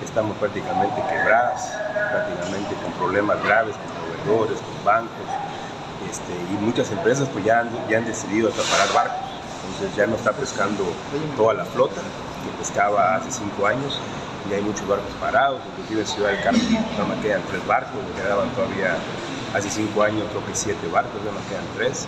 estamos 0.05 0.37
prácticamente 0.37 0.95
quebradas, 1.09 1.69
prácticamente 1.91 2.73
con 2.81 2.93
problemas 2.93 3.43
graves 3.43 3.75
con 3.75 4.23
proveedores, 4.23 4.57
con 4.61 4.85
bancos, 4.85 5.27
este, 6.09 6.33
y 6.51 6.63
muchas 6.63 6.91
empresas 6.91 7.27
pues 7.31 7.45
ya 7.45 7.59
han, 7.59 7.69
ya 7.89 7.97
han 7.97 8.05
decidido 8.05 8.49
acaparar 8.49 8.93
barcos, 8.93 9.29
entonces 9.65 9.95
ya 9.97 10.07
no 10.07 10.15
está 10.15 10.31
pescando 10.31 10.83
toda 11.35 11.53
la 11.53 11.65
flota 11.65 12.01
que 12.43 12.57
pescaba 12.59 13.15
hace 13.15 13.31
cinco 13.31 13.67
años, 13.67 13.99
y 14.49 14.53
hay 14.53 14.61
muchos 14.61 14.87
barcos 14.87 15.11
parados, 15.19 15.61
inclusive 15.71 16.01
en 16.01 16.07
Ciudad 16.07 16.29
del 16.29 16.43
Carmen 16.43 16.85
no 16.97 17.07
me 17.07 17.21
quedan 17.21 17.41
tres 17.49 17.65
barcos, 17.65 17.95
me 18.07 18.21
quedaban 18.21 18.49
todavía 18.51 18.95
hace 19.53 19.69
cinco 19.69 20.03
años 20.03 20.23
creo 20.29 20.45
que 20.45 20.53
siete 20.53 20.87
barcos, 20.91 21.19
ya 21.23 21.31
me 21.31 21.45
quedan 21.49 21.65
tres, 21.75 22.05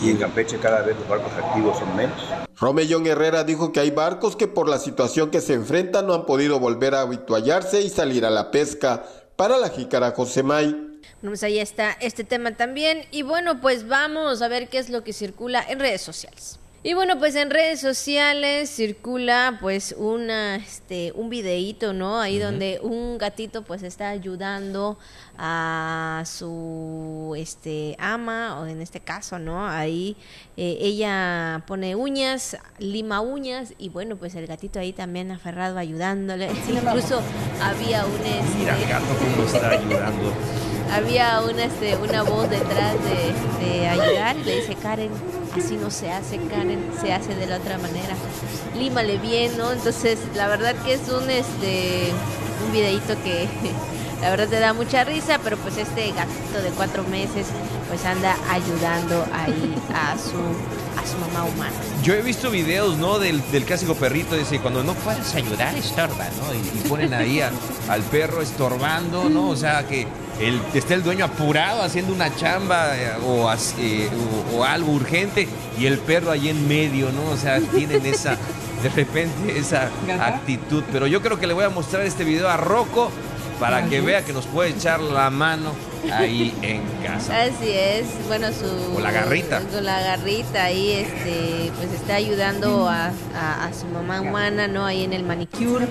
y 0.00 0.10
en 0.10 0.16
Campeche 0.16 0.58
cada 0.58 0.82
vez 0.82 0.96
los 0.98 1.08
barcos 1.08 1.32
activos 1.32 1.78
son 1.78 1.94
menos. 1.96 2.16
Romellón 2.58 3.06
Herrera 3.06 3.44
dijo 3.44 3.70
que 3.70 3.80
hay 3.80 3.90
barcos 3.90 4.34
que 4.34 4.48
por 4.48 4.68
la 4.68 4.78
situación 4.78 5.30
que 5.30 5.40
se 5.40 5.54
enfrentan 5.54 6.06
no 6.06 6.14
han 6.14 6.26
podido 6.26 6.58
volver 6.58 6.94
a 6.94 7.02
habituallarse 7.02 7.82
y 7.82 7.90
salir 7.90 8.24
a 8.24 8.30
la 8.30 8.50
pesca. 8.50 9.04
Para 9.36 9.58
la 9.58 9.68
jícara 9.68 10.12
Josemay. 10.16 10.85
Pues 11.30 11.42
ahí 11.42 11.58
está 11.58 11.92
este 12.00 12.24
tema 12.24 12.56
también. 12.56 13.04
Y 13.10 13.22
bueno, 13.22 13.60
pues 13.60 13.86
vamos 13.88 14.42
a 14.42 14.48
ver 14.48 14.68
qué 14.68 14.78
es 14.78 14.88
lo 14.90 15.04
que 15.04 15.12
circula 15.12 15.64
en 15.68 15.80
redes 15.80 16.02
sociales. 16.02 16.58
Y 16.86 16.94
bueno, 16.94 17.18
pues 17.18 17.34
en 17.34 17.50
redes 17.50 17.80
sociales 17.80 18.70
circula 18.70 19.58
pues 19.60 19.92
una 19.98 20.54
este 20.54 21.10
un 21.16 21.28
videíto, 21.28 21.92
¿no? 21.92 22.20
Ahí 22.20 22.38
donde 22.38 22.78
un 22.80 23.18
gatito 23.18 23.62
pues 23.62 23.82
está 23.82 24.10
ayudando 24.10 24.96
a 25.38 26.22
su 26.26 27.34
este 27.36 27.96
ama 27.98 28.60
o 28.60 28.66
en 28.66 28.80
este 28.80 29.00
caso, 29.00 29.38
¿no? 29.38 29.66
Ahí 29.68 30.16
eh, 30.56 30.78
ella 30.80 31.62
pone 31.66 31.94
uñas, 31.94 32.56
lima 32.78 33.20
uñas 33.20 33.74
y 33.78 33.88
bueno, 33.88 34.16
pues 34.16 34.34
el 34.34 34.46
gatito 34.46 34.78
ahí 34.78 34.92
también 34.92 35.30
aferrado 35.30 35.78
ayudándole. 35.78 36.50
Incluso 36.68 37.20
había 37.62 38.04
un 38.06 38.14
este, 38.24 38.58
Mira 38.58 38.76
el 38.76 38.88
gato 38.88 39.06
cómo 39.18 39.46
está 39.46 39.70
ayudando. 39.70 40.32
había 40.92 41.40
una, 41.42 41.64
este, 41.64 41.96
una 41.96 42.22
voz 42.22 42.48
detrás 42.48 42.94
de, 43.04 43.66
de 43.66 43.88
ayudar 43.88 44.36
y 44.36 44.44
le 44.44 44.56
dice, 44.56 44.74
Karen, 44.76 45.10
así 45.56 45.76
no 45.76 45.90
se 45.90 46.10
hace, 46.10 46.38
Karen, 46.38 46.90
se 47.00 47.12
hace 47.12 47.34
de 47.34 47.46
la 47.46 47.56
otra 47.56 47.78
manera. 47.78 48.14
Límale 48.76 49.18
bien, 49.18 49.56
¿no? 49.56 49.72
Entonces, 49.72 50.18
la 50.34 50.48
verdad 50.48 50.74
que 50.84 50.94
es 50.94 51.08
un, 51.08 51.28
este, 51.30 52.12
un 52.66 52.72
videíto 52.72 53.14
que 53.24 53.48
la 54.20 54.30
verdad 54.30 54.48
te 54.48 54.58
da 54.60 54.72
mucha 54.72 55.04
risa, 55.04 55.38
pero 55.44 55.56
pues 55.58 55.76
este 55.76 56.10
gatito 56.12 56.62
de 56.62 56.70
cuatro 56.70 57.02
meses 57.04 57.46
pues 57.88 58.04
anda 58.04 58.34
ayudando 58.50 59.24
ahí 59.32 59.74
a 59.94 60.16
su, 60.18 60.36
a 61.00 61.06
su 61.06 61.18
mamá 61.18 61.44
humana. 61.48 61.72
Yo 62.02 62.14
he 62.14 62.22
visto 62.22 62.50
videos, 62.50 62.96
¿no? 62.96 63.18
Del, 63.18 63.42
del 63.52 63.64
clásico 63.64 63.94
perrito, 63.94 64.34
dice, 64.36 64.58
cuando 64.58 64.82
no 64.82 64.94
puedes 64.94 65.34
ayudar, 65.34 65.74
estorba, 65.76 66.24
¿no? 66.40 66.54
Y, 66.54 66.78
y 66.78 66.88
ponen 66.88 67.12
ahí 67.14 67.40
a- 67.40 67.50
al 67.88 68.02
perro 68.02 68.40
estorbando, 68.42 69.28
¿no? 69.28 69.48
O 69.50 69.56
sea, 69.56 69.86
que 69.86 70.06
el, 70.40 70.60
está 70.74 70.94
el 70.94 71.02
dueño 71.02 71.24
apurado 71.26 71.82
haciendo 71.82 72.12
una 72.12 72.34
chamba 72.34 72.96
eh, 72.96 73.12
o, 73.24 73.50
eh, 73.78 74.10
o, 74.52 74.56
o 74.58 74.64
algo 74.64 74.92
urgente 74.92 75.46
y 75.78 75.86
el 75.86 75.98
perro 75.98 76.30
ahí 76.30 76.48
en 76.48 76.66
medio, 76.66 77.10
¿no? 77.12 77.30
O 77.30 77.36
sea, 77.36 77.60
tienen 77.60 78.04
esa, 78.06 78.36
de 78.82 78.88
repente, 78.94 79.58
esa 79.58 79.90
actitud. 80.20 80.82
Pero 80.92 81.06
yo 81.06 81.22
creo 81.22 81.38
que 81.38 81.46
le 81.46 81.54
voy 81.54 81.64
a 81.64 81.70
mostrar 81.70 82.02
este 82.06 82.24
video 82.24 82.48
a 82.48 82.56
Rocco 82.56 83.10
para 83.60 83.84
que 83.86 84.00
vea 84.00 84.22
que 84.24 84.32
nos 84.32 84.46
puede 84.46 84.70
echar 84.70 85.00
la 85.00 85.30
mano 85.30 85.72
ahí 86.12 86.54
en 86.62 86.82
casa. 87.04 87.42
Así 87.42 87.70
es, 87.70 88.06
bueno, 88.28 88.48
su... 88.52 88.92
Con 88.94 89.02
la 89.02 89.10
garrita. 89.10 89.60
Con 89.60 89.84
la 89.84 90.00
garrita 90.00 90.64
ahí, 90.64 90.92
este, 90.92 91.72
pues 91.76 91.92
está 91.92 92.14
ayudando 92.16 92.88
a, 92.88 93.06
a- 93.34 93.64
a 93.66 93.72
su 93.72 93.86
mamá 93.86 94.20
humana, 94.20 94.68
¿no? 94.68 94.84
Ahí 94.84 95.04
en 95.04 95.12
el 95.12 95.24
manicure, 95.24 95.86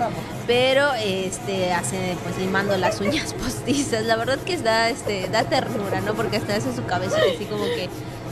pero, 0.47 0.93
este, 0.93 1.74
hace, 1.74 2.16
pues 2.24 2.38
limando 2.38 2.78
las 2.78 3.01
uñas 3.01 3.34
postizas. 3.43 4.03
La 4.05 4.16
verdad 4.16 4.38
que 4.39 4.57
da, 4.57 4.89
este, 4.89 5.28
da 5.30 5.43
ternura, 5.43 6.01
¿no? 6.01 6.13
Porque 6.13 6.38
hasta 6.38 6.55
hace 6.55 6.74
su 6.76 6.86
cabeza 6.86 7.18
así 7.18 7.45
como 7.45 7.66
que 7.66 7.89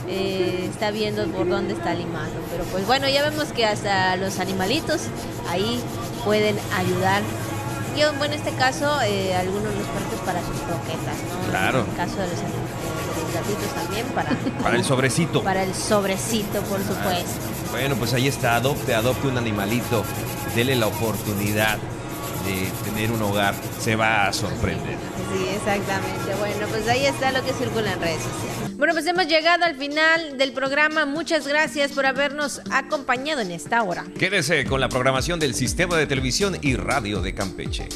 eh, 0.08 0.68
está 0.70 0.90
viendo 0.90 1.26
por 1.28 1.48
dónde 1.48 1.74
está 1.74 1.92
limando. 1.94 2.38
Pero 2.50 2.64
pues 2.64 2.86
bueno, 2.86 3.08
ya 3.08 3.22
vemos 3.28 3.48
que 3.48 3.66
hasta 3.66 4.16
los 4.16 4.38
animalitos 4.38 5.02
ahí 5.50 5.80
pueden 6.24 6.56
ayudar. 6.78 7.22
Bueno, 7.94 8.24
en 8.24 8.32
este 8.34 8.52
caso, 8.52 9.00
eh, 9.02 9.34
algunos 9.36 9.72
los 9.74 9.86
perritos 9.86 10.20
para 10.26 10.40
sus 10.40 10.56
croquetas, 10.62 11.16
¿no? 11.42 11.50
Claro. 11.50 11.80
En 11.80 11.90
el 11.90 11.96
caso 11.96 12.16
de 12.16 12.26
los, 12.26 12.36
de 12.36 13.22
los 13.22 13.34
gatitos 13.34 13.74
también, 13.74 14.06
para, 14.08 14.30
Para 14.62 14.76
el 14.76 14.84
sobrecito. 14.84 15.42
para 15.42 15.62
el 15.62 15.74
sobrecito, 15.74 16.60
por 16.62 16.80
supuesto. 16.80 17.40
Bueno, 17.70 17.94
pues 17.96 18.12
ahí 18.14 18.28
está, 18.28 18.56
adopte, 18.56 18.94
adopte 18.94 19.28
un 19.28 19.38
animalito, 19.38 20.04
dele 20.54 20.76
la 20.76 20.86
oportunidad 20.88 21.78
de 22.44 22.70
tener 22.84 23.10
un 23.10 23.22
hogar, 23.22 23.54
se 23.80 23.96
va 23.96 24.26
a 24.26 24.32
sorprender. 24.32 24.96
Sí, 25.32 25.46
exactamente. 25.54 26.34
Bueno, 26.38 26.66
pues 26.68 26.86
ahí 26.88 27.06
está 27.06 27.32
lo 27.32 27.42
que 27.44 27.52
circula 27.52 27.92
en 27.92 28.00
redes 28.00 28.22
sociales. 28.22 28.63
Bueno, 28.76 28.92
pues 28.92 29.06
hemos 29.06 29.26
llegado 29.28 29.64
al 29.64 29.76
final 29.76 30.36
del 30.36 30.52
programa. 30.52 31.06
Muchas 31.06 31.46
gracias 31.46 31.92
por 31.92 32.06
habernos 32.06 32.60
acompañado 32.70 33.40
en 33.40 33.52
esta 33.52 33.82
hora. 33.82 34.04
Quédese 34.18 34.64
con 34.64 34.80
la 34.80 34.88
programación 34.88 35.38
del 35.38 35.54
Sistema 35.54 35.96
de 35.96 36.06
Televisión 36.06 36.56
y 36.60 36.74
Radio 36.74 37.22
de 37.22 37.34
Campeche. 37.34 37.88